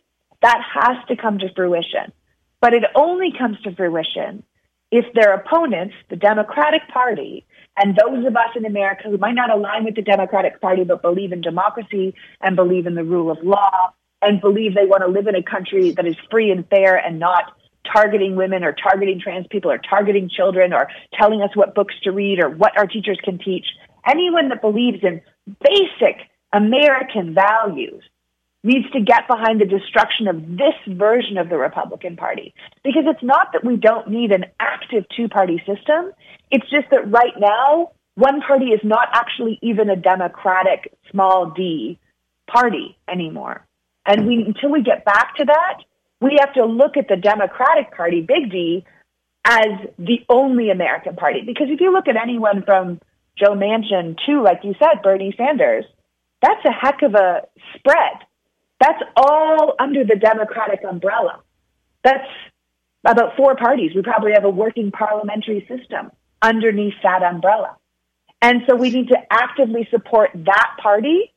That 0.42 0.62
has 0.74 0.98
to 1.08 1.16
come 1.16 1.40
to 1.40 1.54
fruition. 1.54 2.12
But 2.60 2.74
it 2.74 2.84
only 2.96 3.32
comes 3.38 3.62
to 3.62 3.76
fruition 3.76 4.44
if 4.92 5.06
their 5.14 5.34
opponents, 5.34 5.96
the 6.10 6.16
Democratic 6.16 6.82
Party, 6.94 7.46
and 7.78 7.98
those 7.98 8.26
of 8.26 8.36
us 8.36 8.50
in 8.56 8.66
America 8.66 9.04
who 9.10 9.18
might 9.18 9.36
not 9.36 9.50
align 9.50 9.86
with 9.86 9.96
the 9.96 10.02
Democratic 10.02 10.62
Party 10.62 10.84
but 10.84 11.02
believe 11.02 11.32
in 11.32 11.42
democracy 11.42 12.14
and 12.42 12.56
believe 12.56 12.86
in 12.86 12.96
the 12.96 13.04
rule 13.04 13.32
of 13.32 13.38
law 13.44 13.94
and 14.24 14.42
believe 14.42 14.76
they 14.76 14.86
want 14.86 15.04
to 15.04 15.10
live 15.10 15.28
in 15.28 15.36
a 15.36 15.44
country 15.44 15.92
that 15.92 16.06
is 16.06 16.16
free 16.32 16.52
and 16.52 16.68
fair 16.70 16.96
and 16.96 17.20
not 17.20 17.54
targeting 17.92 18.36
women 18.36 18.64
or 18.64 18.74
targeting 18.74 19.20
trans 19.20 19.46
people 19.48 19.72
or 19.72 19.78
targeting 19.78 20.30
children 20.30 20.74
or 20.74 20.88
telling 21.14 21.42
us 21.42 21.50
what 21.56 21.76
books 21.76 21.96
to 22.04 22.12
read 22.12 22.40
or 22.40 22.50
what 22.50 22.78
our 22.78 22.88
teachers 22.88 23.20
can 23.24 23.38
teach. 23.38 23.66
Anyone 24.08 24.50
that 24.50 24.62
believes 24.62 25.04
in 25.04 25.22
basic 25.62 26.22
American 26.54 27.34
values 27.34 28.04
needs 28.64 28.90
to 28.92 29.02
get 29.02 29.28
behind 29.28 29.60
the 29.60 29.66
destruction 29.66 30.28
of 30.28 30.42
this 30.58 30.76
version 30.88 31.38
of 31.38 31.50
the 31.50 31.58
Republican 31.58 32.16
Party. 32.16 32.54
Because 32.84 33.04
it's 33.06 33.24
not 33.24 33.50
that 33.52 33.66
we 33.66 33.76
don't 33.76 34.10
need 34.10 34.32
an 34.32 34.46
active 34.60 35.04
two 35.16 35.28
party 35.28 35.58
system, 35.66 36.12
it's 36.50 36.70
just 36.70 36.90
that 36.92 37.12
right 37.12 37.34
now, 37.38 37.92
one 38.16 38.42
party 38.42 38.68
is 38.68 38.80
not 38.84 39.10
actually 39.12 39.60
even 39.62 39.90
a 39.90 39.96
democratic 39.96 40.94
small 41.12 41.52
d 41.52 42.00
party 42.48 42.98
anymore. 43.10 43.66
And 44.06 44.28
we, 44.28 44.44
until 44.46 44.70
we 44.72 44.82
get 44.82 45.06
back 45.06 45.36
to 45.38 45.46
that, 45.46 45.78
we 46.20 46.38
have 46.40 46.54
to 46.54 46.66
look 46.66 46.98
at 46.98 47.08
the 47.08 47.16
Democratic 47.16 47.96
Party, 47.96 48.22
big 48.22 48.52
D, 48.52 48.86
as 49.46 49.88
the 49.98 50.20
only 50.30 50.70
American 50.70 51.16
party. 51.16 51.42
Because 51.46 51.68
if 51.70 51.82
you 51.82 51.92
look 51.92 52.08
at 52.08 52.16
anyone 52.16 52.64
from 52.64 53.02
Joe 53.38 53.56
Manchin 53.56 54.18
to, 54.26 54.42
like 54.42 54.60
you 54.64 54.74
said, 54.80 55.02
Bernie 55.04 55.34
Sanders, 55.38 55.86
that's 56.42 56.64
a 56.66 56.72
heck 56.72 57.02
of 57.02 57.16
a 57.16 57.42
spread. 57.76 58.18
That's 58.80 59.02
all 59.16 59.76
under 59.80 60.04
the 60.04 60.16
Democratic 60.16 60.82
umbrella. 60.88 61.40
That's 62.04 62.28
about 63.06 63.36
four 63.36 63.56
parties. 63.56 63.92
We 63.96 64.02
probably 64.02 64.34
have 64.34 64.46
a 64.46 64.50
working 64.50 64.92
parliamentary 64.92 65.66
system 65.68 66.12
underneath 66.42 66.96
that 67.04 67.24
umbrella. 67.24 67.78
And 68.42 68.64
so 68.68 68.76
we 68.76 68.90
need 68.90 69.08
to 69.10 69.18
actively 69.30 69.88
support 69.90 70.32
that 70.34 70.72
party 70.82 71.33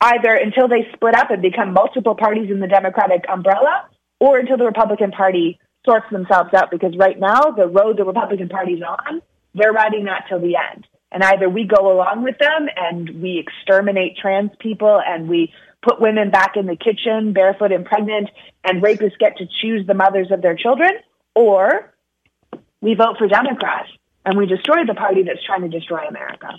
either 0.00 0.34
until 0.34 0.68
they 0.68 0.88
split 0.94 1.14
up 1.14 1.30
and 1.30 1.42
become 1.42 1.72
multiple 1.72 2.14
parties 2.14 2.50
in 2.50 2.60
the 2.60 2.66
Democratic 2.66 3.24
umbrella 3.28 3.88
or 4.18 4.38
until 4.38 4.56
the 4.56 4.64
Republican 4.64 5.10
Party 5.10 5.58
sorts 5.84 6.06
themselves 6.10 6.52
out. 6.54 6.70
Because 6.70 6.96
right 6.96 7.18
now, 7.18 7.50
the 7.50 7.66
road 7.66 7.96
the 7.96 8.04
Republican 8.04 8.48
Party's 8.48 8.82
on, 8.82 9.22
they're 9.54 9.72
riding 9.72 10.04
that 10.04 10.24
till 10.28 10.40
the 10.40 10.56
end. 10.56 10.86
And 11.12 11.24
either 11.24 11.48
we 11.48 11.64
go 11.64 11.92
along 11.92 12.22
with 12.22 12.38
them 12.38 12.68
and 12.76 13.22
we 13.22 13.38
exterminate 13.38 14.16
trans 14.16 14.50
people 14.60 15.00
and 15.04 15.28
we 15.28 15.52
put 15.82 16.00
women 16.00 16.30
back 16.30 16.56
in 16.56 16.66
the 16.66 16.76
kitchen, 16.76 17.32
barefoot 17.32 17.72
and 17.72 17.84
pregnant, 17.84 18.30
and 18.64 18.82
rapists 18.82 19.18
get 19.18 19.38
to 19.38 19.46
choose 19.60 19.86
the 19.86 19.94
mothers 19.94 20.30
of 20.30 20.42
their 20.42 20.54
children, 20.54 20.92
or 21.34 21.92
we 22.80 22.94
vote 22.94 23.16
for 23.18 23.26
Democrats 23.26 23.88
and 24.24 24.38
we 24.38 24.46
destroy 24.46 24.84
the 24.86 24.94
party 24.94 25.22
that's 25.22 25.44
trying 25.44 25.62
to 25.62 25.68
destroy 25.68 26.06
America. 26.06 26.52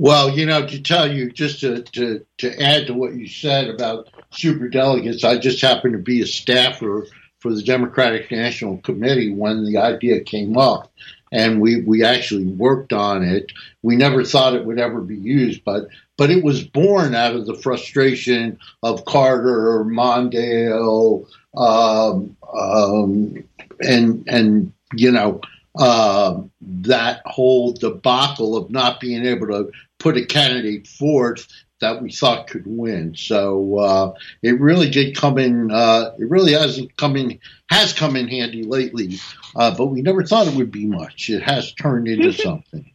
Well, 0.00 0.30
you 0.30 0.46
know, 0.46 0.66
to 0.66 0.82
tell 0.82 1.12
you, 1.12 1.30
just 1.30 1.60
to, 1.60 1.82
to, 1.82 2.24
to 2.38 2.58
add 2.58 2.86
to 2.86 2.94
what 2.94 3.12
you 3.12 3.28
said 3.28 3.68
about 3.68 4.08
super 4.30 4.66
delegates, 4.66 5.24
I 5.24 5.36
just 5.36 5.60
happened 5.60 5.92
to 5.92 5.98
be 5.98 6.22
a 6.22 6.26
staffer 6.26 7.06
for 7.40 7.54
the 7.54 7.62
Democratic 7.62 8.30
National 8.30 8.78
Committee 8.78 9.30
when 9.30 9.66
the 9.66 9.76
idea 9.76 10.22
came 10.22 10.56
up. 10.56 10.90
And 11.30 11.60
we, 11.60 11.82
we 11.82 12.02
actually 12.02 12.46
worked 12.46 12.94
on 12.94 13.22
it. 13.22 13.52
We 13.82 13.94
never 13.96 14.24
thought 14.24 14.54
it 14.54 14.64
would 14.64 14.80
ever 14.80 15.02
be 15.02 15.18
used, 15.18 15.64
but 15.64 15.88
but 16.16 16.30
it 16.30 16.42
was 16.42 16.64
born 16.64 17.14
out 17.14 17.36
of 17.36 17.44
the 17.44 17.54
frustration 17.54 18.58
of 18.82 19.04
Carter, 19.04 19.84
Mondale, 19.84 21.26
um, 21.54 22.36
um, 22.54 23.44
and 23.80 24.24
and 24.26 24.72
you 24.94 25.12
know 25.12 25.42
uh, 25.80 26.42
that 26.60 27.22
whole 27.24 27.72
debacle 27.72 28.56
of 28.56 28.70
not 28.70 29.00
being 29.00 29.24
able 29.24 29.46
to 29.46 29.72
put 29.98 30.18
a 30.18 30.26
candidate 30.26 30.86
forth 30.86 31.48
that 31.80 32.02
we 32.02 32.12
thought 32.12 32.48
could 32.48 32.66
win. 32.66 33.14
So 33.16 33.78
uh, 33.78 34.12
it 34.42 34.60
really 34.60 34.90
did 34.90 35.16
come 35.16 35.38
in. 35.38 35.70
Uh, 35.70 36.12
it 36.18 36.28
really 36.28 36.52
hasn't 36.52 36.96
come 36.96 37.16
in. 37.16 37.40
Has 37.70 37.94
come 37.94 38.16
in 38.16 38.28
handy 38.28 38.62
lately, 38.62 39.18
uh, 39.56 39.74
but 39.74 39.86
we 39.86 40.02
never 40.02 40.22
thought 40.22 40.48
it 40.48 40.54
would 40.54 40.70
be 40.70 40.86
much. 40.86 41.30
It 41.30 41.42
has 41.42 41.72
turned 41.72 42.08
into 42.08 42.32
something. 42.32 42.92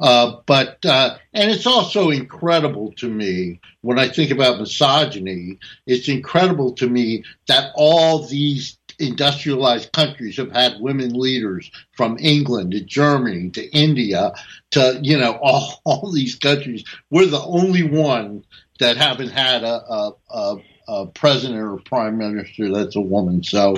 Uh, 0.00 0.36
but 0.46 0.84
uh, 0.84 1.16
and 1.32 1.50
it's 1.50 1.66
also 1.66 2.10
incredible 2.10 2.92
to 2.92 3.08
me 3.08 3.60
when 3.80 3.98
I 3.98 4.08
think 4.08 4.30
about 4.30 4.60
misogyny. 4.60 5.58
It's 5.86 6.08
incredible 6.08 6.72
to 6.74 6.88
me 6.88 7.24
that 7.48 7.72
all 7.76 8.26
these 8.26 8.78
industrialized 8.98 9.92
countries 9.92 10.36
have 10.36 10.52
had 10.52 10.80
women 10.80 11.12
leaders 11.12 11.70
from 11.96 12.16
England 12.20 12.72
to 12.72 12.80
Germany 12.80 13.50
to 13.50 13.70
India 13.70 14.32
to 14.72 14.98
you 15.02 15.18
know 15.18 15.32
all, 15.42 15.80
all 15.84 16.12
these 16.12 16.36
countries. 16.36 16.84
We're 17.10 17.26
the 17.26 17.42
only 17.42 17.82
one 17.82 18.44
that 18.80 18.96
haven't 18.96 19.30
had 19.30 19.62
a, 19.62 19.74
a, 19.74 20.12
a, 20.30 20.56
a 20.88 21.06
president 21.06 21.60
or 21.60 21.78
prime 21.84 22.18
minister 22.18 22.72
that's 22.72 22.96
a 22.96 23.00
woman. 23.00 23.42
So 23.42 23.76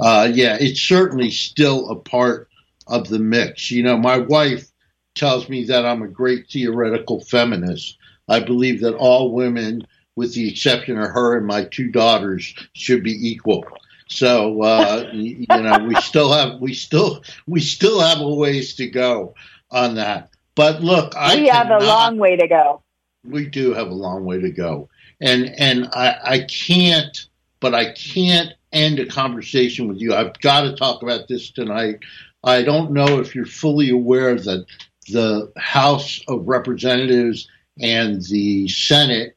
uh, 0.00 0.30
yeah, 0.32 0.56
it's 0.58 0.80
certainly 0.80 1.30
still 1.30 1.90
a 1.90 1.96
part 1.96 2.48
of 2.86 3.08
the 3.08 3.18
mix. 3.18 3.70
You 3.70 3.82
know, 3.82 3.98
my 3.98 4.18
wife 4.18 4.66
tells 5.14 5.48
me 5.48 5.64
that 5.64 5.84
I'm 5.84 6.02
a 6.02 6.08
great 6.08 6.48
theoretical 6.50 7.20
feminist. 7.20 7.98
I 8.28 8.40
believe 8.40 8.80
that 8.80 8.94
all 8.94 9.32
women, 9.32 9.86
with 10.16 10.34
the 10.34 10.48
exception 10.50 10.98
of 10.98 11.10
her 11.10 11.36
and 11.36 11.46
my 11.46 11.64
two 11.64 11.90
daughters, 11.90 12.54
should 12.74 13.02
be 13.02 13.28
equal. 13.28 13.64
So 14.08 14.62
uh, 14.62 15.10
you 15.12 15.46
know, 15.48 15.84
we 15.86 15.94
still 15.96 16.32
have 16.32 16.60
we 16.60 16.74
still 16.74 17.22
we 17.46 17.60
still 17.60 18.00
have 18.00 18.20
a 18.20 18.28
ways 18.28 18.74
to 18.76 18.88
go 18.88 19.34
on 19.70 19.96
that. 19.96 20.30
But 20.54 20.82
look, 20.82 21.14
I 21.14 21.36
we 21.36 21.48
have 21.48 21.70
a 21.70 21.78
long 21.78 22.18
way 22.18 22.36
to 22.36 22.48
go. 22.48 22.82
We 23.24 23.46
do 23.46 23.74
have 23.74 23.88
a 23.88 23.94
long 23.94 24.24
way 24.24 24.40
to 24.40 24.50
go, 24.50 24.88
and 25.20 25.54
and 25.58 25.88
I, 25.92 26.16
I 26.24 26.38
can't, 26.40 27.28
but 27.60 27.74
I 27.74 27.92
can't 27.92 28.54
end 28.72 28.98
a 28.98 29.06
conversation 29.06 29.88
with 29.88 29.98
you. 29.98 30.14
I've 30.14 30.38
got 30.40 30.62
to 30.62 30.74
talk 30.74 31.02
about 31.02 31.28
this 31.28 31.50
tonight. 31.50 32.00
I 32.42 32.62
don't 32.62 32.92
know 32.92 33.18
if 33.18 33.34
you're 33.34 33.46
fully 33.46 33.90
aware 33.90 34.34
that 34.34 34.66
the 35.10 35.52
House 35.56 36.20
of 36.28 36.48
Representatives 36.48 37.48
and 37.80 38.22
the 38.22 38.68
Senate, 38.68 39.36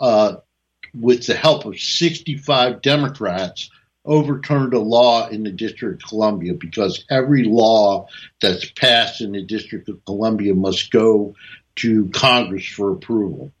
uh, 0.00 0.36
with 0.94 1.26
the 1.26 1.34
help 1.34 1.64
of 1.64 1.78
65 1.78 2.82
Democrats, 2.82 3.70
overturned 4.08 4.74
a 4.74 4.78
law 4.80 5.28
in 5.28 5.44
the 5.44 5.52
District 5.52 6.02
of 6.02 6.08
Columbia 6.08 6.54
because 6.54 7.04
every 7.10 7.44
law 7.44 8.08
that's 8.40 8.70
passed 8.70 9.20
in 9.20 9.32
the 9.32 9.42
District 9.42 9.88
of 9.88 10.04
Columbia 10.06 10.54
must 10.54 10.90
go 10.90 11.34
to 11.76 12.08
Congress 12.08 12.66
for 12.66 12.90
approval. 12.90 13.52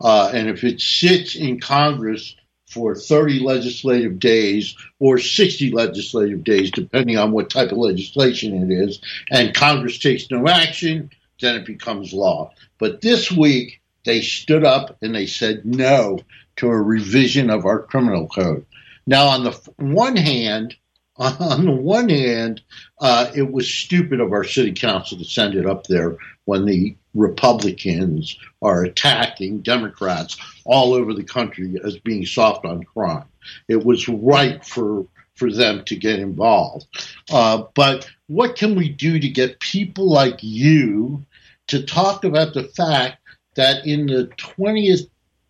Uh, 0.00 0.30
and 0.32 0.48
if 0.48 0.62
it 0.62 0.80
sits 0.80 1.34
in 1.34 1.60
Congress 1.60 2.36
for 2.70 2.94
30 2.94 3.40
legislative 3.40 4.18
days 4.18 4.76
or 5.00 5.18
60 5.18 5.72
legislative 5.72 6.44
days, 6.44 6.70
depending 6.70 7.18
on 7.18 7.32
what 7.32 7.50
type 7.50 7.72
of 7.72 7.78
legislation 7.78 8.70
it 8.70 8.74
is, 8.74 9.00
and 9.30 9.54
Congress 9.54 9.98
takes 9.98 10.30
no 10.30 10.46
action, 10.46 11.10
then 11.40 11.56
it 11.56 11.66
becomes 11.66 12.12
law. 12.12 12.52
But 12.78 13.00
this 13.00 13.32
week, 13.32 13.80
they 14.04 14.20
stood 14.20 14.64
up 14.64 14.96
and 15.02 15.14
they 15.14 15.26
said 15.26 15.64
no 15.64 16.20
to 16.56 16.68
a 16.68 16.82
revision 16.82 17.50
of 17.50 17.66
our 17.66 17.82
criminal 17.82 18.28
code. 18.28 18.66
Now, 19.08 19.28
on 19.28 19.44
the 19.44 19.58
one 19.78 20.16
hand, 20.16 20.76
on 21.16 21.64
the 21.64 21.72
one 21.72 22.10
hand, 22.10 22.60
uh, 23.00 23.30
it 23.34 23.50
was 23.50 23.66
stupid 23.66 24.20
of 24.20 24.32
our 24.32 24.44
city 24.44 24.74
council 24.74 25.16
to 25.16 25.24
send 25.24 25.54
it 25.54 25.64
up 25.64 25.86
there 25.86 26.18
when 26.44 26.66
the 26.66 26.94
Republicans 27.14 28.38
are 28.60 28.84
attacking 28.84 29.62
Democrats 29.62 30.36
all 30.66 30.92
over 30.92 31.14
the 31.14 31.24
country 31.24 31.74
as 31.82 31.98
being 32.00 32.26
soft 32.26 32.66
on 32.66 32.82
crime. 32.82 33.24
It 33.66 33.82
was 33.82 34.06
right 34.10 34.62
for 34.62 35.06
for 35.36 35.50
them 35.50 35.84
to 35.86 35.96
get 35.96 36.18
involved. 36.18 36.84
Uh, 37.30 37.62
but 37.74 38.10
what 38.26 38.56
can 38.56 38.74
we 38.74 38.90
do 38.90 39.18
to 39.18 39.28
get 39.28 39.60
people 39.60 40.10
like 40.10 40.42
you 40.42 41.24
to 41.68 41.82
talk 41.82 42.24
about 42.24 42.52
the 42.52 42.64
fact 42.64 43.22
that 43.54 43.86
in 43.86 44.06
the 44.06 44.26
20th 44.36 45.08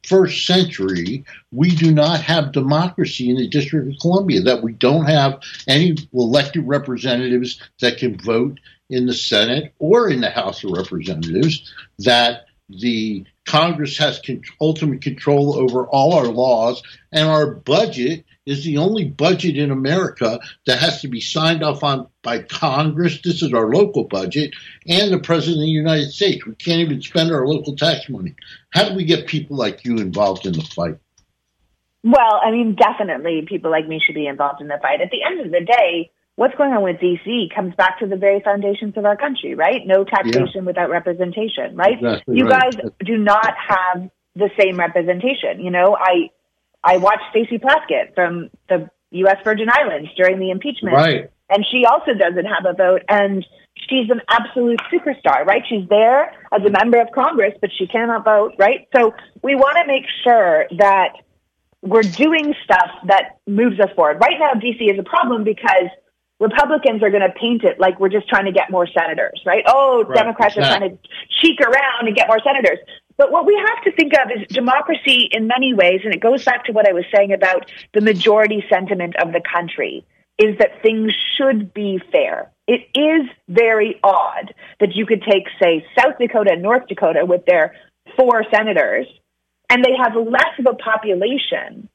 first 0.09 0.47
century, 0.47 1.25
we 1.53 1.75
do 1.75 1.93
not 1.93 2.21
have 2.23 2.53
democracy 2.53 3.31
in 3.31 3.37
the 3.37 3.49
District 3.49 3.91
of 3.91 3.99
Columbia, 4.01 4.43
that 4.43 4.63
we 4.63 4.73
don't 4.73 5.07
have 5.07 5.41
any 5.67 5.97
elected 6.13 6.67
representatives 6.67 7.61
that 7.81 7.99
can 7.99 8.19
vote 8.19 8.59
in 8.91 9.07
the 9.07 9.15
Senate 9.15 9.75
or 9.79 10.09
in 10.09 10.21
the 10.21 10.31
House 10.31 10.65
of 10.65 10.71
Representatives, 10.71 11.73
that 11.99 12.47
the 12.69 13.25
Congress 13.49 13.97
has 13.97 14.21
con- 14.21 14.43
ultimate 14.61 15.01
control 15.01 15.59
over 15.59 15.87
all 15.87 16.13
our 16.13 16.27
laws, 16.27 16.83
and 17.11 17.27
our 17.27 17.55
budget 17.55 18.27
is 18.45 18.63
the 18.63 18.77
only 18.77 19.07
budget 19.07 19.57
in 19.57 19.71
America 19.71 20.39
that 20.67 20.79
has 20.79 21.01
to 21.01 21.09
be 21.09 21.23
signed 21.23 21.63
off 21.63 21.83
on 21.83 22.09
by 22.23 22.41
Congress. 22.43 23.23
This 23.23 23.43
is 23.43 23.55
our 23.55 23.73
local 23.73 24.05
budget 24.05 24.55
and 24.87 25.11
the 25.11 25.19
President 25.19 25.63
of 25.63 25.63
the 25.63 25.71
United 25.71 26.11
States. 26.11 26.45
We 26.45 26.57
can't 26.57 26.81
even 26.81 27.01
spend 27.01 27.33
our 27.33 27.47
local 27.47 27.75
tax 27.75 28.11
money. 28.11 28.35
How 28.69 28.87
do 28.87 28.95
we 28.95 29.07
get 29.07 29.27
people 29.27 29.57
like 29.57 29.83
you 29.83 29.97
involved 29.97 30.45
in 30.45 30.53
the 30.53 30.61
fight? 30.61 30.99
Well, 32.05 32.41
I 32.45 32.51
mean, 32.51 32.75
definitely 32.75 33.47
people 33.49 33.71
like 33.71 33.89
me 33.89 33.99
should 34.05 34.15
be 34.15 34.27
involved 34.27 34.61
in 34.61 34.69
the 34.69 34.79
fight. 34.83 35.01
At 35.01 35.11
the 35.11 35.23
end 35.25 35.41
of 35.41 35.51
the 35.51 35.65
day, 35.65 36.11
what's 36.39 36.55
going 36.55 36.73
on 36.73 36.85
with 36.85 36.99
DC 36.99 37.53
comes 37.53 37.75
back 37.75 37.99
to 37.99 38.07
the 38.07 38.15
very 38.15 38.39
foundations 38.39 38.97
of 38.97 39.05
our 39.05 39.17
country, 39.17 39.57
right? 39.57 39.85
No 39.85 40.05
taxation 40.05 40.63
yeah. 40.63 40.63
without 40.63 40.89
representation, 40.89 41.75
right? 41.75 41.95
Exactly 41.95 42.37
you 42.37 42.47
right. 42.47 42.73
guys 42.77 42.91
do 43.05 43.19
not 43.19 43.55
have 43.67 44.09
the 44.37 44.49
same 44.57 44.79
representation. 44.79 45.59
You 45.59 45.73
know, 45.73 45.97
I 45.99 46.31
I 46.85 46.99
watched 46.99 47.25
Stacey 47.31 47.59
Plaskett 47.59 48.15
from 48.15 48.51
the 48.69 48.89
U.S. 49.23 49.39
Virgin 49.43 49.67
Islands 49.69 50.11
during 50.17 50.39
the 50.39 50.51
impeachment, 50.51 50.95
right? 50.95 51.29
And 51.51 51.67
she 51.73 51.85
also 51.87 52.15
doesn't 52.15 52.45
have 52.45 52.67
a 52.67 52.73
vote, 52.73 53.03
and 53.09 53.45
she's 53.89 54.09
an 54.09 54.21
absolute 54.29 54.81
superstar, 54.93 55.45
right? 55.45 55.63
She's 55.69 55.89
there 55.89 56.31
as 56.53 56.63
a 56.65 56.71
member 56.71 57.01
of 57.01 57.09
Congress, 57.13 57.55
but 57.61 57.71
she 57.77 57.89
cannot 57.89 58.25
vote, 58.25 58.53
right? 58.61 58.87
So 58.95 59.13
we 59.43 59.57
want 59.57 59.77
to 59.79 59.87
make 59.89 60.05
sure 60.23 60.67
that 60.79 61.15
we're 61.83 62.03
doing 62.03 62.55
stuff 62.63 62.91
that 63.09 63.39
moves 63.49 63.81
us 63.81 63.91
forward. 63.97 64.21
Right 64.21 64.39
now, 64.39 64.53
DC 64.53 64.93
is 64.93 65.01
a 65.01 65.03
problem 65.03 65.43
because 65.43 65.91
Republicans 66.41 67.03
are 67.03 67.11
going 67.11 67.23
to 67.23 67.33
paint 67.39 67.65
it 67.65 67.81
like 67.81 67.99
we're 67.99 68.09
just 68.09 68.29
trying 68.29 68.45
to 68.45 68.53
get 68.53 68.71
more 68.71 68.87
senators, 68.87 69.43
right? 69.45 69.65
Oh, 69.67 70.05
right. 70.05 70.17
Democrats 70.17 70.57
are 70.57 70.61
trying 70.61 70.91
to 70.91 70.99
cheek 71.41 71.61
around 71.61 72.07
and 72.07 72.15
get 72.15 72.29
more 72.29 72.39
senators. 72.45 72.79
But 73.17 73.33
what 73.33 73.45
we 73.45 73.55
have 73.57 73.85
to 73.85 73.93
think 73.93 74.13
of 74.15 74.31
is 74.31 74.47
democracy 74.47 75.29
in 75.33 75.49
many 75.49 75.75
ways, 75.75 76.03
and 76.05 76.15
it 76.15 76.21
goes 76.21 76.45
back 76.45 76.67
to 76.67 76.73
what 76.73 76.89
I 76.89 76.93
was 76.93 77.05
saying 77.13 77.33
about 77.33 77.71
the 77.93 78.01
majority 78.01 78.65
sentiment 78.71 79.17
of 79.21 79.33
the 79.33 79.41
country, 79.41 80.05
is 80.39 80.57
that 80.59 80.83
things 80.83 81.13
should 81.37 81.75
be 81.75 82.01
fair. 82.13 82.53
It 82.69 82.87
is 82.95 83.29
very 83.49 83.99
odd 84.05 84.55
that 84.79 84.95
you 84.95 85.05
could 85.05 85.23
take, 85.23 85.45
say, 85.61 85.85
South 85.99 86.19
Dakota 86.21 86.53
and 86.53 86.63
North 86.63 86.87
Dakota 86.87 87.25
with 87.25 87.45
their 87.45 87.75
four 88.17 88.45
senators, 88.55 89.09
and 89.69 89.85
they 89.85 89.97
have 90.01 90.15
less 90.15 90.55
of 90.61 90.67
a 90.67 90.75
population 90.75 91.89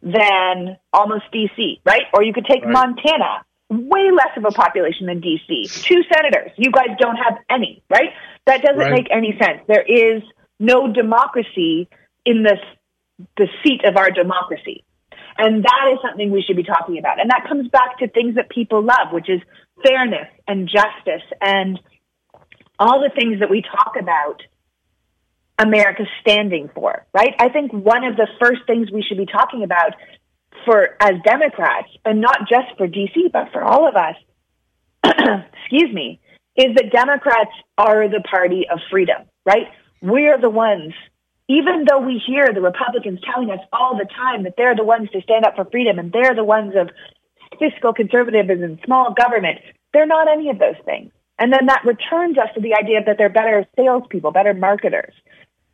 than 0.00 0.76
almost 0.92 1.24
DC, 1.34 1.80
right? 1.84 2.02
Or 2.14 2.22
you 2.22 2.32
could 2.32 2.46
take 2.46 2.64
right. 2.64 2.72
Montana 2.72 3.44
way 3.70 4.10
less 4.10 4.36
of 4.36 4.44
a 4.44 4.50
population 4.50 5.06
than 5.06 5.20
DC. 5.20 5.82
Two 5.82 6.02
senators. 6.12 6.52
You 6.56 6.70
guys 6.70 6.96
don't 6.98 7.16
have 7.16 7.38
any, 7.50 7.82
right? 7.90 8.10
That 8.46 8.62
doesn't 8.62 8.78
right. 8.78 8.92
make 8.92 9.08
any 9.10 9.36
sense. 9.40 9.60
There 9.66 9.82
is 9.82 10.22
no 10.58 10.92
democracy 10.92 11.88
in 12.24 12.42
the 12.42 12.56
the 13.36 13.48
seat 13.64 13.84
of 13.84 13.96
our 13.96 14.10
democracy. 14.10 14.84
And 15.36 15.64
that 15.64 15.90
is 15.92 15.98
something 16.02 16.30
we 16.30 16.42
should 16.42 16.56
be 16.56 16.64
talking 16.64 16.98
about. 16.98 17.20
And 17.20 17.30
that 17.30 17.46
comes 17.48 17.68
back 17.68 17.98
to 17.98 18.08
things 18.08 18.36
that 18.36 18.48
people 18.48 18.82
love, 18.82 19.12
which 19.12 19.28
is 19.28 19.40
fairness 19.84 20.28
and 20.46 20.68
justice 20.68 21.26
and 21.40 21.78
all 22.78 23.00
the 23.00 23.10
things 23.14 23.40
that 23.40 23.50
we 23.50 23.62
talk 23.62 23.94
about 23.98 24.42
America 25.58 26.04
standing 26.20 26.70
for, 26.74 27.06
right? 27.12 27.34
I 27.38 27.48
think 27.48 27.72
one 27.72 28.04
of 28.04 28.16
the 28.16 28.28
first 28.40 28.62
things 28.66 28.90
we 28.92 29.02
should 29.02 29.18
be 29.18 29.26
talking 29.26 29.64
about 29.64 29.94
for 30.68 30.96
as 31.00 31.14
Democrats, 31.24 31.88
and 32.04 32.20
not 32.20 32.40
just 32.40 32.76
for 32.76 32.86
DC, 32.86 33.32
but 33.32 33.50
for 33.52 33.62
all 33.62 33.88
of 33.88 33.96
us, 33.96 34.16
excuse 35.62 35.92
me, 35.94 36.20
is 36.56 36.74
that 36.74 36.92
Democrats 36.92 37.52
are 37.78 38.06
the 38.08 38.20
party 38.30 38.66
of 38.70 38.78
freedom, 38.90 39.22
right? 39.46 39.68
We're 40.02 40.38
the 40.38 40.50
ones, 40.50 40.92
even 41.48 41.86
though 41.88 42.00
we 42.00 42.20
hear 42.26 42.52
the 42.52 42.60
Republicans 42.60 43.20
telling 43.32 43.50
us 43.50 43.60
all 43.72 43.96
the 43.96 44.04
time 44.04 44.42
that 44.42 44.54
they're 44.58 44.76
the 44.76 44.84
ones 44.84 45.08
to 45.12 45.22
stand 45.22 45.46
up 45.46 45.56
for 45.56 45.64
freedom 45.64 45.98
and 45.98 46.12
they're 46.12 46.34
the 46.34 46.44
ones 46.44 46.74
of 46.76 46.90
fiscal 47.58 47.94
conservatism 47.94 48.62
and 48.62 48.78
small 48.84 49.14
government, 49.14 49.60
they're 49.94 50.06
not 50.06 50.28
any 50.28 50.50
of 50.50 50.58
those 50.58 50.76
things. 50.84 51.10
And 51.38 51.50
then 51.50 51.66
that 51.66 51.82
returns 51.86 52.36
us 52.36 52.48
to 52.56 52.60
the 52.60 52.74
idea 52.74 53.02
that 53.06 53.16
they're 53.16 53.30
better 53.30 53.64
salespeople, 53.74 54.32
better 54.32 54.52
marketers. 54.52 55.14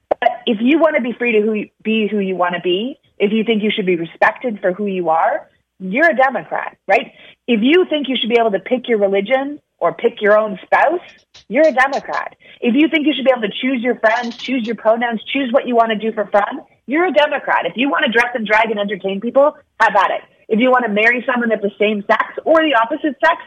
But 0.09 0.30
if 0.47 0.59
you 0.61 0.78
want 0.78 0.95
to 0.95 1.03
be 1.03 1.14
free 1.18 1.32
to 1.32 1.40
who, 1.40 1.64
be 1.82 2.07
who 2.07 2.20
you 2.20 2.36
want 2.36 2.55
to 2.55 2.61
be, 2.61 3.01
if 3.19 3.33
you 3.33 3.45
think 3.45 3.62
you 3.62 3.71
should 3.75 3.87
be 3.87 3.97
respected 3.97 4.61
for 4.61 4.73
who 4.73 4.87
you 4.87 5.09
are, 5.11 5.49
you're 5.79 6.11
a 6.11 6.17
Democrat, 6.17 6.79
right? 6.87 7.12
If 7.47 7.61
you 7.62 7.85
think 7.89 8.09
you 8.09 8.17
should 8.17 8.31
be 8.31 8.39
able 8.39 8.53
to 8.53 8.61
pick 8.61 8.89
your 8.89 8.99
religion 8.99 9.61
or 9.79 9.93
pick 9.93 10.21
your 10.21 10.39
own 10.39 10.59
spouse, 10.62 11.01
you're 11.49 11.67
a 11.67 11.73
Democrat. 11.73 12.37
If 12.61 12.75
you 12.75 12.89
think 12.89 13.07
you 13.07 13.12
should 13.15 13.25
be 13.25 13.33
able 13.33 13.43
to 13.43 13.55
choose 13.61 13.83
your 13.83 13.99
friends, 13.99 14.37
choose 14.37 14.67
your 14.67 14.77
pronouns, 14.77 15.23
choose 15.25 15.53
what 15.53 15.67
you 15.67 15.75
want 15.75 15.91
to 15.91 15.99
do 15.99 16.15
for 16.15 16.27
fun, 16.27 16.62
you're 16.87 17.07
a 17.07 17.12
Democrat. 17.12 17.67
If 17.67 17.75
you 17.77 17.91
want 17.91 18.05
to 18.05 18.12
dress 18.12 18.35
and 18.35 18.47
drag 18.47 18.71
and 18.71 18.79
entertain 18.79 19.21
people, 19.21 19.57
have 19.81 19.97
at 19.97 20.11
it. 20.11 20.23
If 20.49 20.61
you 20.61 20.71
want 20.71 20.85
to 20.85 20.93
marry 20.93 21.25
someone 21.27 21.53
of 21.53 21.61
the 21.61 21.71
same 21.79 22.05
sex 22.07 22.25
or 22.45 22.62
the 22.62 22.77
opposite 22.81 23.17
sex, 23.25 23.41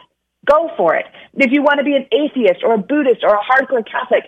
go 0.44 0.70
for 0.76 0.94
it. 0.96 1.06
If 1.34 1.52
you 1.52 1.62
want 1.62 1.78
to 1.78 1.84
be 1.84 1.94
an 1.94 2.06
atheist 2.12 2.62
or 2.64 2.74
a 2.74 2.78
Buddhist 2.78 3.22
or 3.22 3.34
a 3.34 3.40
hardcore 3.40 3.86
Catholic, 3.86 4.24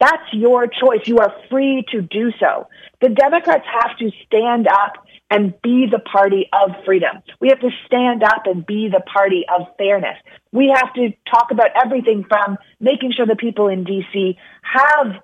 that's 0.00 0.32
your 0.32 0.66
choice. 0.66 1.06
You 1.06 1.18
are 1.18 1.34
free 1.50 1.84
to 1.90 2.02
do 2.02 2.30
so. 2.38 2.68
The 3.00 3.08
Democrats 3.08 3.64
have 3.82 3.98
to 3.98 4.10
stand 4.26 4.68
up 4.68 5.04
and 5.30 5.60
be 5.62 5.86
the 5.90 5.98
party 5.98 6.48
of 6.52 6.70
freedom. 6.84 7.22
We 7.40 7.48
have 7.48 7.60
to 7.60 7.70
stand 7.86 8.22
up 8.22 8.42
and 8.46 8.64
be 8.64 8.88
the 8.88 9.00
party 9.00 9.44
of 9.48 9.66
fairness. 9.76 10.16
We 10.52 10.72
have 10.74 10.94
to 10.94 11.12
talk 11.30 11.50
about 11.50 11.70
everything 11.84 12.24
from 12.28 12.56
making 12.80 13.12
sure 13.16 13.26
the 13.26 13.36
people 13.36 13.68
in 13.68 13.84
DC 13.84 14.36
have 14.62 15.22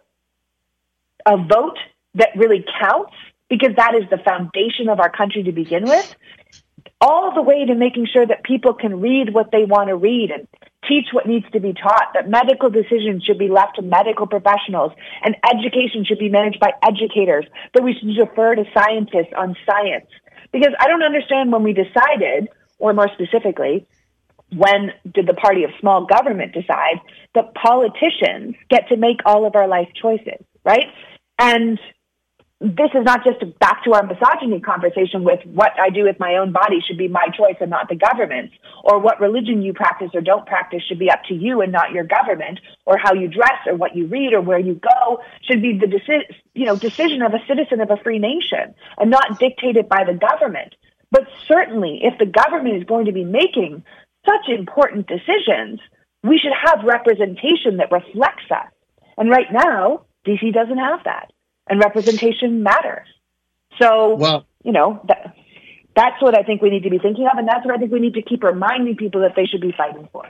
a 1.27 1.37
vote 1.37 1.79
that 2.15 2.31
really 2.37 2.65
counts 2.81 3.15
because 3.49 3.77
that 3.77 3.95
is 3.95 4.09
the 4.11 4.19
foundation 4.19 4.89
of 4.89 5.01
our 5.01 5.11
country 5.11 5.43
to 5.45 5.53
begin 5.53 5.85
with, 5.85 6.15
all 7.01 7.35
the 7.35 7.43
way 7.43 7.65
to 7.65 7.75
making 7.75 8.07
sure 8.13 8.27
that 8.27 8.43
people 8.43 8.75
can 8.75 9.01
read 9.01 9.33
what 9.33 9.51
they 9.53 9.65
want 9.65 9.89
to 9.89 9.97
read 9.97 10.31
and 10.31 10.49
teach 10.89 11.07
what 11.13 11.27
needs 11.27 11.47
to 11.53 11.61
be 11.61 11.73
taught, 11.73 12.13
that 12.15 12.29
medical 12.29 12.71
decisions 12.71 13.25
should 13.25 13.39
be 13.39 13.49
left 13.49 13.77
to 13.77 13.83
medical 13.83 14.27
professionals, 14.27 14.93
and 15.23 15.37
education 15.45 16.05
should 16.05 16.19
be 16.19 16.29
managed 16.29 16.61
by 16.61 16.73
educators, 16.83 17.47
that 17.75 17.83
we 17.83 17.95
should 17.95 18.15
defer 18.15 18.55
to 18.55 18.65
scientists 18.77 19.33
on 19.37 19.57
science. 19.67 20.07
Because 20.53 20.75
I 20.79 20.89
don't 20.89 21.03
understand 21.03 21.53
when 21.53 21.63
we 21.63 21.73
decided, 21.73 22.49
or 22.79 22.93
more 22.93 23.09
specifically, 23.15 23.87
when 24.55 24.93
did 25.13 25.27
the 25.27 25.35
party 25.35 25.65
of 25.65 25.71
small 25.81 26.07
government 26.07 26.53
decide 26.53 27.01
that 27.35 27.55
politicians 27.55 28.55
get 28.71 28.89
to 28.89 28.97
make 28.97 29.19
all 29.27 29.47
of 29.47 29.57
our 29.57 29.67
life 29.67 29.89
choices, 30.01 30.45
right? 30.65 30.87
And 31.39 31.81
this 32.61 32.91
is 32.95 33.05
not 33.05 33.25
just 33.25 33.41
back 33.59 33.83
to 33.85 33.93
our 33.95 34.07
misogyny 34.07 34.61
conversation 34.61 35.25
with 35.25 35.41
what 35.45 35.73
I 35.79 35.91
do 35.91 36.05
with 36.05 36.21
my 36.21 36.37
own 36.37 36.53
body 36.53 36.79
should 36.87 36.97
be 36.97 37.09
my 37.09 37.27
choice 37.37 37.57
and 37.61 37.69
not 37.69 37.89
the 37.89 37.97
government's, 37.97 38.55
or 38.85 39.01
what 39.01 39.21
religion 39.21 39.61
you 39.61 39.73
practice 39.73 40.11
or 40.15 40.21
don't 40.21 40.47
practice 40.47 40.83
should 40.87 40.99
be 40.99 41.11
up 41.11 41.25
to 41.29 41.35
you 41.35 41.61
and 41.63 41.73
not 41.73 41.93
your 41.93 42.05
government, 42.05 42.61
or 42.87 42.97
how 42.97 43.13
you 43.13 43.29
dress 43.29 43.67
or 43.67 43.75
what 43.75 43.97
you 43.97 44.07
read 44.07 44.33
or 44.33 44.41
where 44.41 44.59
you 44.59 44.75
go 44.75 45.21
should 45.43 45.63
be 45.63 45.79
the 45.79 45.87
deci- 45.87 46.35
you 46.55 46.65
know 46.65 46.77
decision 46.77 47.23
of 47.23 47.35
a 47.35 47.45
citizen 47.47 47.81
of 47.81 47.91
a 47.91 47.97
free 48.03 48.19
nation 48.19 48.75
and 48.99 49.11
not 49.11 49.39
dictated 49.41 49.89
by 49.89 50.05
the 50.05 50.15
government. 50.15 50.75
But 51.11 51.27
certainly, 51.47 52.01
if 52.03 52.19
the 52.19 52.27
government 52.27 52.77
is 52.77 52.85
going 52.85 53.07
to 53.07 53.13
be 53.13 53.25
making 53.25 53.85
such 54.25 54.49
important 54.49 55.07
decisions, 55.07 55.81
we 56.23 56.39
should 56.39 56.55
have 56.65 56.85
representation 56.85 57.77
that 57.77 57.93
reflects 57.93 58.51
us. 58.51 58.73
And 59.19 59.29
right 59.29 59.53
now, 59.53 60.07
DC 60.27 60.55
doesn't 60.55 60.79
have 60.79 61.05
that 61.05 61.34
and 61.69 61.81
representation 61.81 62.63
matters. 62.63 63.07
So, 63.81 64.15
well, 64.17 64.47
you 64.63 64.73
know, 64.73 65.01
that, 65.09 65.35
that's 65.97 66.21
what 66.23 66.39
I 66.39 66.43
think 66.43 66.63
we 66.63 66.71
need 66.71 66.85
to 66.85 66.91
be 66.91 66.99
thinking 66.99 67.27
of, 67.31 67.39
and 67.39 67.49
that's 67.49 67.65
what 67.65 67.75
I 67.75 67.79
think 67.79 67.93
we 67.93 68.01
need 68.01 68.15
to 68.15 68.23
keep 68.23 68.43
reminding 68.43 68.97
people 68.97 69.23
that 69.23 69.33
they 69.37 69.47
should 69.47 69.61
be 69.61 69.73
fighting 69.77 70.09
for. 70.13 70.25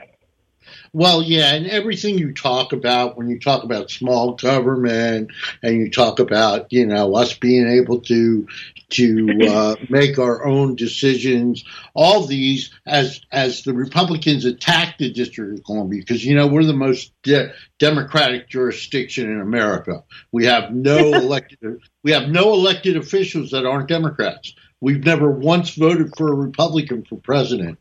Well, 0.93 1.21
yeah, 1.21 1.53
and 1.53 1.67
everything 1.67 2.17
you 2.17 2.33
talk 2.33 2.73
about 2.73 3.17
when 3.17 3.29
you 3.29 3.39
talk 3.39 3.63
about 3.63 3.91
small 3.91 4.33
government 4.35 5.31
and 5.61 5.75
you 5.75 5.91
talk 5.91 6.19
about 6.19 6.71
you 6.71 6.85
know 6.85 7.15
us 7.15 7.33
being 7.33 7.67
able 7.67 8.01
to 8.01 8.47
to 8.89 9.39
uh, 9.49 9.75
make 9.89 10.19
our 10.19 10.45
own 10.45 10.75
decisions, 10.75 11.63
all 11.93 12.25
these 12.25 12.71
as 12.85 13.21
as 13.31 13.63
the 13.63 13.73
Republicans 13.73 14.45
attack 14.45 14.97
the 14.97 15.11
District 15.11 15.57
of 15.57 15.65
Columbia 15.65 16.01
because 16.01 16.23
you 16.23 16.35
know 16.35 16.47
we're 16.47 16.63
the 16.63 16.73
most 16.73 17.11
de- 17.23 17.51
democratic 17.79 18.49
jurisdiction 18.49 19.31
in 19.31 19.41
America. 19.41 20.03
We 20.31 20.45
have 20.45 20.71
no 20.71 20.97
elected 21.13 21.81
we 22.03 22.11
have 22.11 22.29
no 22.29 22.53
elected 22.53 22.97
officials 22.97 23.51
that 23.51 23.65
aren't 23.65 23.89
Democrats. 23.89 24.53
We've 24.81 25.03
never 25.03 25.31
once 25.31 25.71
voted 25.75 26.11
for 26.15 26.31
a 26.31 26.35
Republican 26.35 27.05
for 27.05 27.17
president. 27.17 27.79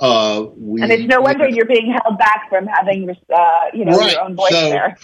Uh, 0.00 0.46
we, 0.56 0.82
and 0.82 0.90
it's 0.90 1.04
no 1.04 1.20
wonder 1.20 1.48
you're 1.48 1.66
being 1.66 1.92
held 1.92 2.18
back 2.18 2.48
from 2.48 2.66
having, 2.66 3.08
uh, 3.10 3.60
you 3.72 3.84
know, 3.84 3.96
right. 3.96 4.12
your 4.12 4.22
own 4.22 4.34
voice 4.34 4.50
so, 4.50 4.68
there. 4.68 4.96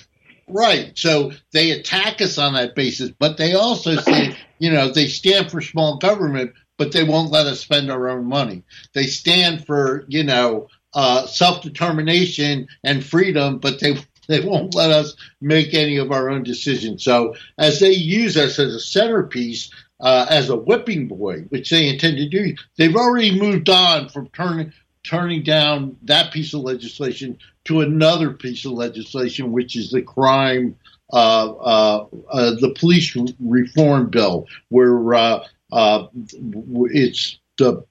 Right. 0.49 0.93
So 0.97 1.33
they 1.53 1.71
attack 1.71 2.21
us 2.21 2.39
on 2.39 2.55
that 2.55 2.75
basis, 2.75 3.11
but 3.19 3.37
they 3.37 3.55
also 3.55 3.97
say, 3.97 4.37
you 4.59 4.73
know, 4.73 4.91
they 4.91 5.07
stand 5.07 5.51
for 5.51 5.61
small 5.61 5.99
government, 5.99 6.53
but 6.77 6.93
they 6.93 7.05
won't 7.05 7.31
let 7.31 7.47
us 7.47 7.61
spend 7.61 7.91
our 7.91 8.09
own 8.09 8.27
money. 8.27 8.65
They 8.93 9.05
stand 9.05 9.65
for, 9.67 10.05
you 10.09 10.25
know, 10.25 10.69
uh, 10.93 11.27
self 11.27 11.63
determination 11.63 12.67
and 12.83 13.05
freedom, 13.05 13.59
but 13.59 13.79
they 13.81 13.97
They 14.29 14.41
won't 14.41 14.77
let 14.77 14.91
us 14.93 15.17
make 15.41 15.75
any 15.75 15.97
of 15.97 16.13
our 16.13 16.31
own 16.31 16.45
decisions. 16.45 17.03
So 17.03 17.35
as 17.59 17.81
they 17.81 17.91
use 17.91 18.37
us 18.37 18.61
as 18.61 18.73
a 18.73 18.79
centerpiece, 18.79 19.73
uh, 19.99 20.27
as 20.31 20.49
a 20.51 20.57
whipping 20.57 21.09
boy, 21.09 21.47
which 21.49 21.71
they 21.71 21.89
intend 21.89 22.19
to 22.19 22.29
do, 22.29 22.55
they've 22.77 22.95
already 22.95 23.37
moved 23.37 23.69
on 23.69 24.09
from 24.09 24.29
turning 24.29 24.73
turning 25.05 25.43
down 25.43 25.97
that 26.03 26.33
piece 26.33 26.55
of 26.55 26.61
legislation 26.61 27.39
to 27.65 27.81
another 27.81 28.33
piece 28.33 28.65
of 28.65 28.73
legislation, 28.73 29.53
which 29.53 29.77
is 29.77 29.91
the 29.91 30.03
crime, 30.03 30.77
uh, 31.13 31.53
uh, 31.53 32.07
uh 32.31 32.51
the 32.61 32.75
police 32.79 33.17
reform 33.41 34.11
bill, 34.11 34.47
where 34.69 35.15
uh, 35.15 35.45
uh, 35.73 36.07
it's 36.13 37.39
the 37.59 37.85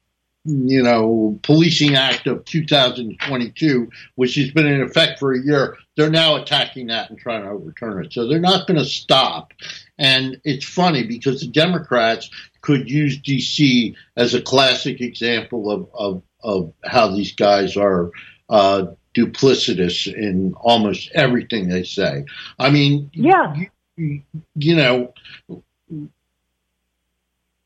you 0.45 0.81
know, 0.81 1.37
Policing 1.43 1.95
Act 1.95 2.27
of 2.27 2.45
2022, 2.45 3.89
which 4.15 4.35
has 4.35 4.51
been 4.51 4.65
in 4.65 4.81
effect 4.81 5.19
for 5.19 5.33
a 5.33 5.41
year, 5.41 5.77
they're 5.95 6.09
now 6.09 6.37
attacking 6.37 6.87
that 6.87 7.09
and 7.09 7.19
trying 7.19 7.43
to 7.43 7.49
overturn 7.49 8.03
it. 8.05 8.13
So 8.13 8.27
they're 8.27 8.39
not 8.39 8.65
going 8.65 8.79
to 8.79 8.85
stop. 8.85 9.53
And 9.97 10.39
it's 10.43 10.65
funny 10.65 11.05
because 11.05 11.41
the 11.41 11.47
Democrats 11.47 12.29
could 12.61 12.89
use 12.89 13.17
D.C. 13.19 13.95
as 14.15 14.33
a 14.33 14.41
classic 14.41 15.01
example 15.01 15.69
of, 15.69 15.89
of, 15.93 16.23
of 16.41 16.73
how 16.83 17.07
these 17.09 17.33
guys 17.33 17.75
are 17.77 18.11
uh, 18.49 18.87
duplicitous 19.15 20.11
in 20.11 20.53
almost 20.55 21.11
everything 21.13 21.69
they 21.69 21.83
say. 21.83 22.25
I 22.57 22.69
mean, 22.69 23.09
yeah. 23.13 23.55
you, 23.95 24.21
you 24.55 24.75
know, 24.75 25.13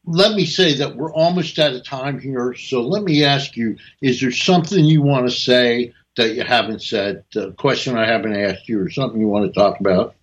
let 0.06 0.36
me 0.36 0.46
say 0.46 0.76
that 0.76 0.96
we're 0.96 1.14
almost 1.14 1.60
out 1.60 1.74
of 1.74 1.84
time 1.84 2.20
here. 2.20 2.54
So 2.56 2.82
let 2.82 3.04
me 3.04 3.24
ask 3.24 3.56
you: 3.56 3.78
Is 4.02 4.22
there 4.22 4.32
something 4.32 4.84
you 4.84 5.02
want 5.02 5.30
to 5.30 5.36
say 5.36 5.94
that 6.18 6.36
you 6.36 6.44
haven't 6.44 6.82
said? 6.82 7.24
A 7.36 7.52
question 7.52 7.98
I 7.98 8.06
haven't 8.06 8.36
asked 8.36 8.68
you, 8.68 8.82
or 8.82 8.90
something 8.90 9.20
you 9.20 9.28
want 9.28 9.52
to 9.52 9.60
talk 9.60 9.80
about? 9.80 10.16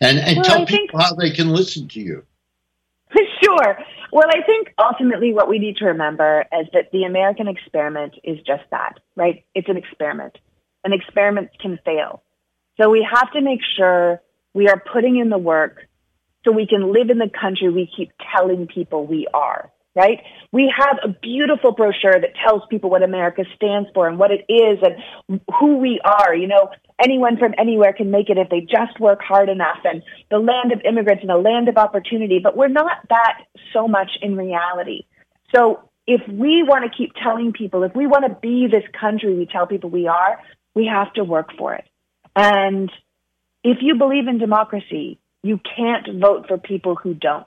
And 0.00 0.18
and 0.18 0.36
well, 0.36 0.44
tell 0.44 0.62
I 0.62 0.64
people 0.64 1.00
think, 1.00 1.02
how 1.02 1.14
they 1.14 1.30
can 1.30 1.50
listen 1.50 1.88
to 1.88 2.00
you. 2.00 2.24
Sure. 3.42 3.76
Well, 4.12 4.28
I 4.28 4.42
think 4.42 4.74
ultimately 4.78 5.32
what 5.32 5.48
we 5.48 5.58
need 5.58 5.78
to 5.78 5.86
remember 5.86 6.44
is 6.60 6.68
that 6.74 6.92
the 6.92 7.04
American 7.04 7.48
experiment 7.48 8.14
is 8.22 8.36
just 8.46 8.62
that, 8.70 9.00
right? 9.16 9.44
It's 9.54 9.70
an 9.70 9.78
experiment. 9.78 10.36
An 10.84 10.92
experiment 10.92 11.48
can 11.58 11.78
fail. 11.82 12.22
So 12.78 12.90
we 12.90 13.06
have 13.10 13.32
to 13.32 13.40
make 13.40 13.60
sure 13.76 14.20
we 14.52 14.68
are 14.68 14.78
putting 14.92 15.16
in 15.16 15.30
the 15.30 15.38
work 15.38 15.88
so 16.44 16.52
we 16.52 16.66
can 16.66 16.92
live 16.92 17.08
in 17.08 17.16
the 17.16 17.30
country 17.30 17.70
we 17.70 17.90
keep 17.96 18.12
telling 18.36 18.66
people 18.66 19.06
we 19.06 19.26
are, 19.32 19.72
right? 19.94 20.22
We 20.52 20.72
have 20.76 20.98
a 21.04 21.08
beautiful 21.08 21.72
brochure 21.72 22.18
that 22.18 22.34
tells 22.46 22.62
people 22.70 22.90
what 22.90 23.02
America 23.02 23.44
stands 23.56 23.88
for 23.94 24.08
and 24.08 24.18
what 24.18 24.30
it 24.30 24.44
is 24.48 24.78
and 24.82 25.40
who 25.58 25.76
we 25.76 26.00
are. 26.04 26.34
You 26.34 26.46
know, 26.46 26.70
anyone 27.02 27.36
from 27.36 27.54
anywhere 27.58 27.92
can 27.92 28.10
make 28.10 28.30
it 28.30 28.38
if 28.38 28.48
they 28.48 28.60
just 28.60 28.98
work 28.98 29.20
hard 29.22 29.48
enough 29.48 29.78
and 29.84 30.02
the 30.30 30.38
land 30.38 30.72
of 30.72 30.80
immigrants 30.84 31.22
and 31.22 31.30
a 31.30 31.36
land 31.36 31.68
of 31.68 31.76
opportunity, 31.76 32.38
but 32.38 32.56
we're 32.56 32.68
not 32.68 33.06
that 33.10 33.44
so 33.72 33.86
much 33.86 34.10
in 34.22 34.36
reality. 34.36 35.04
So 35.54 35.88
if 36.06 36.26
we 36.26 36.62
want 36.62 36.90
to 36.90 36.96
keep 36.96 37.12
telling 37.22 37.52
people, 37.52 37.82
if 37.82 37.94
we 37.94 38.06
want 38.06 38.24
to 38.26 38.34
be 38.40 38.66
this 38.70 38.84
country 38.98 39.36
we 39.36 39.46
tell 39.46 39.66
people 39.66 39.90
we 39.90 40.08
are, 40.08 40.40
we 40.74 40.86
have 40.86 41.12
to 41.14 41.24
work 41.24 41.50
for 41.58 41.74
it. 41.74 41.84
And 42.34 42.90
if 43.62 43.78
you 43.82 43.96
believe 43.96 44.26
in 44.26 44.38
democracy, 44.38 45.18
you 45.42 45.60
can't 45.76 46.20
vote 46.20 46.46
for 46.48 46.56
people 46.56 46.94
who 46.94 47.14
don't. 47.14 47.46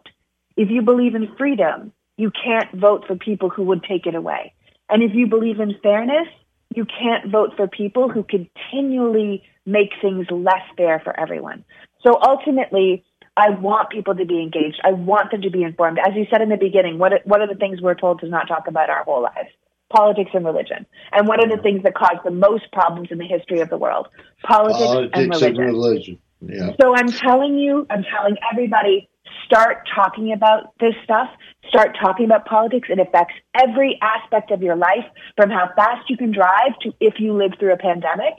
If 0.56 0.70
you 0.70 0.84
believe 0.84 1.16
in 1.16 1.36
freedom, 1.38 1.92
you 2.18 2.32
can't 2.32 2.74
vote 2.74 3.06
for 3.08 3.16
people 3.16 3.50
who 3.50 3.64
would 3.64 3.84
take 3.84 4.06
it 4.06 4.16
away. 4.16 4.54
And 4.90 5.04
if 5.04 5.12
you 5.14 5.28
believe 5.28 5.60
in 5.60 5.76
fairness, 5.82 6.28
you 6.76 6.86
can't 6.86 7.32
vote 7.32 7.54
for 7.56 7.68
people 7.68 8.10
who 8.10 8.24
continually 8.24 9.44
make 9.66 9.92
things 10.02 10.28
less 10.30 10.62
fair 10.78 11.00
for 11.04 11.18
everyone. 11.20 11.64
So 12.06 12.20
ultimately, 12.22 13.04
I 13.38 13.50
want 13.50 13.90
people 13.90 14.16
to 14.16 14.26
be 14.26 14.42
engaged. 14.42 14.80
I 14.84 14.92
want 14.92 15.32
them 15.32 15.42
to 15.42 15.50
be 15.50 15.64
informed. 15.64 16.00
As 16.00 16.14
you 16.16 16.26
said 16.30 16.42
in 16.42 16.50
the 16.50 16.58
beginning, 16.58 17.00
what, 17.00 17.12
what 17.26 17.42
are 17.42 17.48
the 17.48 17.56
things 17.56 17.82
we're 17.82 17.96
told 17.96 18.20
to 18.22 18.28
not 18.28 18.48
talk 18.48 18.68
about 18.68 18.90
our 18.90 19.04
whole 19.04 19.24
lives? 19.24 19.50
Politics 19.90 20.32
and 20.34 20.46
religion. 20.46 20.86
And 21.12 21.28
what 21.28 21.40
are 21.44 21.50
the 21.50 21.62
things 21.62 21.84
that 21.84 21.96
cause 21.96 22.18
the 22.24 22.32
most 22.32 22.72
problems 22.72 23.10
in 23.12 23.18
the 23.18 23.26
history 23.26 23.60
of 23.60 23.70
the 23.70 23.78
world? 23.78 24.08
Politics, 24.44 24.86
Politics 24.86 25.12
and 25.14 25.30
religion. 25.30 25.62
And 25.62 25.68
religion. 25.68 26.20
Yeah. 26.42 26.72
So 26.82 26.96
I'm 26.96 27.08
telling 27.08 27.58
you, 27.58 27.86
I'm 27.90 28.04
telling 28.04 28.38
everybody, 28.52 29.10
start 29.46 29.88
talking 29.94 30.32
about 30.32 30.74
this 30.80 30.94
stuff. 31.04 31.30
Start 31.70 31.98
talking 32.02 32.26
about 32.26 32.46
politics. 32.46 32.90
It 32.90 33.00
affects 33.00 33.34
every 33.56 34.00
aspect 34.02 34.52
of 34.52 34.62
your 34.62 34.76
life, 34.76 35.06
from 35.36 35.50
how 35.50 35.70
fast 35.76 36.10
you 36.10 36.18
can 36.18 36.32
drive 36.32 36.78
to 36.82 36.94
if 37.00 37.20
you 37.20 37.34
live 37.34 37.54
through 37.60 37.74
a 37.74 37.78
pandemic 37.78 38.34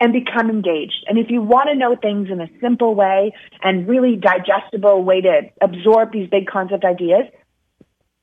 and 0.00 0.12
become 0.12 0.50
engaged. 0.50 1.04
And 1.06 1.18
if 1.18 1.30
you 1.30 1.40
want 1.40 1.68
to 1.70 1.76
know 1.76 1.96
things 1.96 2.28
in 2.30 2.40
a 2.40 2.48
simple 2.60 2.94
way 2.94 3.32
and 3.62 3.88
really 3.88 4.16
digestible 4.16 5.04
way 5.04 5.20
to 5.20 5.42
absorb 5.60 6.12
these 6.12 6.28
big 6.28 6.46
concept 6.46 6.84
ideas, 6.84 7.24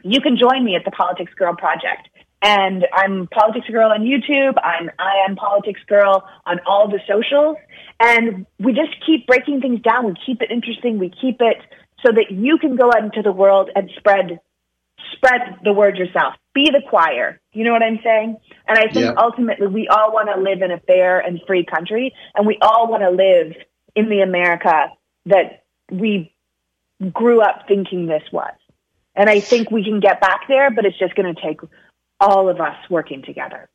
you 0.04 0.20
can 0.20 0.38
join 0.38 0.66
me 0.66 0.76
at 0.76 0.84
the 0.84 0.92
Politics 0.92 1.34
Girl 1.36 1.56
Project. 1.56 2.10
And 2.42 2.88
I'm 2.92 3.28
Politics 3.28 3.68
Girl 3.70 3.92
on 3.92 4.02
YouTube. 4.02 4.56
I'm 4.64 4.90
I 4.98 5.24
am 5.30 5.36
Politics 5.36 5.82
Girl 5.88 6.28
on 6.46 6.60
all 6.66 6.90
the 6.90 7.00
socials. 7.08 7.56
And 8.00 8.48
we 8.60 8.74
just 8.74 8.96
keep 9.06 9.28
breaking 9.28 9.62
things 9.62 9.80
down. 9.82 10.08
We 10.08 10.16
keep 10.26 10.42
it 10.42 10.50
interesting. 10.50 10.98
We 10.98 11.10
keep 11.10 11.38
it 11.40 11.58
so 12.06 12.12
that 12.12 12.32
you 12.32 12.58
can 12.58 12.76
go 12.76 12.88
out 12.88 13.04
into 13.04 13.22
the 13.22 13.32
world 13.32 13.70
and 13.76 13.90
spread 13.98 14.40
spread 15.14 15.42
the 15.64 15.74
word 15.74 15.98
yourself. 15.98 16.36
Be 16.54 16.70
the 16.70 16.82
choir. 16.88 17.40
You 17.54 17.64
know 17.64 17.72
what 17.72 17.84
I'm 17.84 18.00
saying? 18.04 18.38
And 18.68 18.78
I 18.78 18.84
think 18.84 19.06
yeah. 19.06 19.14
ultimately 19.18 19.68
we 19.68 19.88
all 19.88 20.14
want 20.14 20.30
to 20.34 20.42
live 20.42 20.62
in 20.62 20.72
a 20.72 20.80
fair 20.80 21.20
and 21.20 21.42
free 21.46 21.66
country 21.66 22.14
and 22.36 22.48
we 22.48 22.58
all 22.62 22.90
want 22.90 23.04
to 23.04 23.10
live 23.10 23.54
in 23.96 24.10
the 24.10 24.22
America 24.22 24.88
that 25.26 25.64
we 25.92 26.34
grew 27.12 27.42
up 27.42 27.66
thinking 27.68 28.08
this 28.08 28.24
was. 28.32 28.54
And 29.16 29.30
I 29.30 29.40
think 29.40 29.72
we 29.72 29.84
can 29.84 30.00
get 30.00 30.22
back 30.22 30.42
there, 30.48 30.72
but 30.72 30.86
it's 30.86 30.98
just 30.98 31.16
going 31.16 31.34
to 31.34 31.42
take 31.42 31.60
all 32.20 32.50
of 32.50 32.62
us 32.62 32.78
working 32.90 33.24
together. 33.24 33.70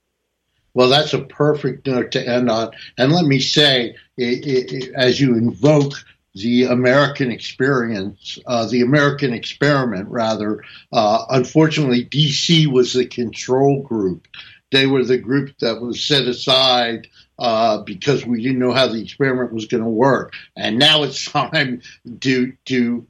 Well, 0.72 0.88
that's 0.88 1.14
a 1.14 1.22
perfect 1.22 1.86
note 1.86 2.12
to 2.12 2.26
end 2.26 2.50
on. 2.50 2.70
And 2.98 3.12
let 3.12 3.24
me 3.24 3.40
say, 3.40 3.96
it, 4.16 4.72
it, 4.72 4.94
as 4.94 5.20
you 5.20 5.34
invoke 5.34 5.94
the 6.36 6.64
American 6.64 7.30
experience, 7.30 8.38
uh, 8.46 8.66
the 8.66 8.82
American 8.82 9.32
experiment, 9.32 10.08
rather, 10.10 10.62
uh, 10.92 11.24
unfortunately, 11.30 12.04
DC 12.04 12.66
was 12.66 12.92
the 12.92 13.06
control 13.06 13.82
group. 13.82 14.28
They 14.70 14.86
were 14.86 15.04
the 15.04 15.16
group 15.16 15.56
that 15.60 15.80
was 15.80 16.02
set 16.02 16.26
aside 16.26 17.08
uh, 17.38 17.82
because 17.82 18.26
we 18.26 18.42
didn't 18.42 18.58
know 18.58 18.72
how 18.72 18.88
the 18.88 19.00
experiment 19.00 19.52
was 19.52 19.66
going 19.66 19.82
to 19.82 19.88
work. 19.88 20.34
And 20.54 20.78
now 20.78 21.04
it's 21.04 21.24
time 21.32 21.80
to 22.20 22.52
to 22.66 23.06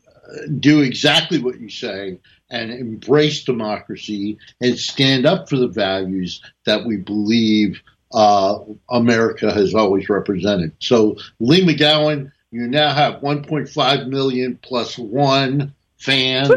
do 0.60 0.80
exactly 0.80 1.38
what 1.38 1.60
you 1.60 1.68
say 1.68 2.18
and 2.48 2.70
embrace 2.70 3.42
democracy 3.42 4.38
and 4.60 4.78
stand 4.78 5.26
up 5.26 5.48
for 5.48 5.56
the 5.56 5.68
values 5.68 6.40
that 6.64 6.84
we 6.84 6.96
believe 6.96 7.80
uh, 8.12 8.58
America 8.88 9.52
has 9.52 9.74
always 9.74 10.08
represented. 10.08 10.72
So, 10.78 11.16
Leigh 11.40 11.64
McGowan, 11.64 12.30
you 12.56 12.68
now 12.68 12.94
have 12.94 13.20
1.5 13.20 14.08
million 14.08 14.58
plus 14.62 14.96
one 14.96 15.74
fans. 15.98 16.50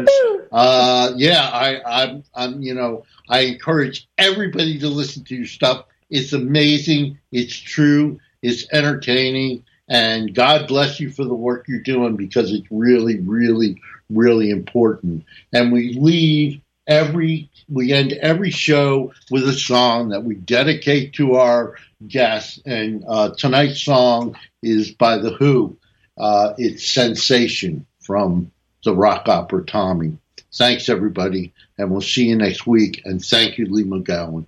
Uh, 0.50 1.12
yeah, 1.16 1.48
I, 1.52 1.80
I'm, 1.84 2.24
I'm, 2.34 2.62
you 2.62 2.74
know, 2.74 3.04
I 3.28 3.40
encourage 3.40 4.08
everybody 4.16 4.78
to 4.78 4.88
listen 4.88 5.24
to 5.24 5.36
your 5.36 5.46
stuff. 5.46 5.84
It's 6.08 6.32
amazing. 6.32 7.18
It's 7.30 7.54
true. 7.54 8.18
It's 8.42 8.66
entertaining. 8.72 9.64
And 9.88 10.34
God 10.34 10.68
bless 10.68 11.00
you 11.00 11.10
for 11.10 11.24
the 11.24 11.34
work 11.34 11.66
you're 11.68 11.80
doing 11.80 12.16
because 12.16 12.50
it's 12.50 12.66
really, 12.70 13.18
really, 13.20 13.80
really 14.08 14.50
important. 14.50 15.24
And 15.52 15.70
we 15.70 15.92
leave 15.92 16.60
every, 16.86 17.50
we 17.68 17.92
end 17.92 18.12
every 18.14 18.50
show 18.50 19.12
with 19.30 19.46
a 19.48 19.52
song 19.52 20.08
that 20.08 20.24
we 20.24 20.34
dedicate 20.36 21.12
to 21.14 21.34
our 21.34 21.76
guests. 22.06 22.58
And 22.64 23.04
uh, 23.06 23.34
tonight's 23.36 23.82
song 23.82 24.36
is 24.62 24.92
by 24.92 25.18
The 25.18 25.32
Who. 25.32 25.76
Uh, 26.20 26.52
it's 26.58 26.86
Sensation 26.86 27.86
from 28.02 28.52
the 28.84 28.94
rock 28.94 29.26
opera 29.26 29.64
Tommy. 29.64 30.18
Thanks, 30.52 30.90
everybody. 30.90 31.54
And 31.78 31.90
we'll 31.90 32.02
see 32.02 32.26
you 32.26 32.36
next 32.36 32.66
week. 32.66 33.00
And 33.06 33.24
thank 33.24 33.56
you, 33.56 33.64
Leigh 33.64 33.84
McGowan. 33.84 34.44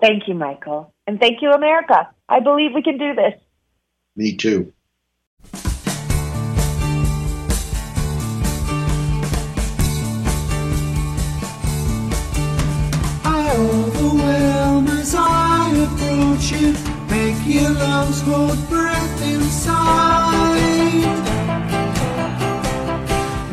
Thank 0.00 0.28
you, 0.28 0.34
Michael. 0.34 0.94
And 1.08 1.18
thank 1.18 1.42
you, 1.42 1.50
America. 1.50 2.08
I 2.28 2.38
believe 2.38 2.70
we 2.72 2.82
can 2.82 2.98
do 2.98 3.16
this. 3.16 3.34
Me 4.14 4.36
too. 4.36 4.72
I 13.24 13.56
overwhelm 13.56 14.86
as 14.86 15.16
I 15.16 15.70
approach 15.74 16.52
you. 16.52 16.91
Your 17.44 17.70
lungs 17.70 18.20
hold 18.22 18.68
breath 18.68 19.22
inside. 19.22 21.02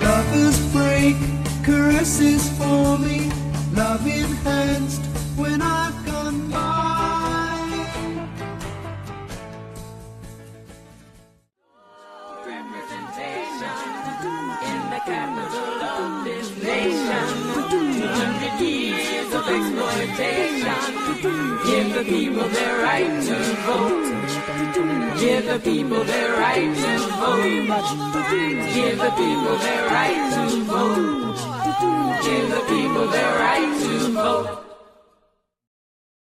Lovers 0.01 0.59
break, 0.71 1.15
caresses 1.63 2.49
for 2.57 2.97
me, 2.99 3.31
love 3.73 4.05
enhanced 4.05 5.01
when 5.35 5.61
I've 5.61 6.05
gone 6.05 6.49
by. 6.49 7.65
Representation 12.45 13.73
in 14.69 14.89
the 14.91 15.01
camera. 15.05 15.48
exploitation. 19.49 20.79
Give 21.65 21.93
the 21.93 22.03
people 22.03 22.47
their 22.49 22.83
right 22.83 23.21
to 23.27 23.35
vote. 23.65 25.19
Give 25.19 25.45
the 25.45 25.59
people 25.59 26.03
their 26.03 26.33
right 26.33 26.75
to 26.83 26.93
vote. 27.19 27.43
Give 28.73 28.97
the 28.97 29.11
people 29.11 29.57
their 29.57 29.85
right 29.87 30.23
to 30.35 30.45
vote. 30.63 31.37
Give 32.23 32.49
the 32.49 32.63
people 32.73 33.07
their 33.07 33.33
right 33.39 33.81
to 33.81 34.11
vote. 34.13 34.78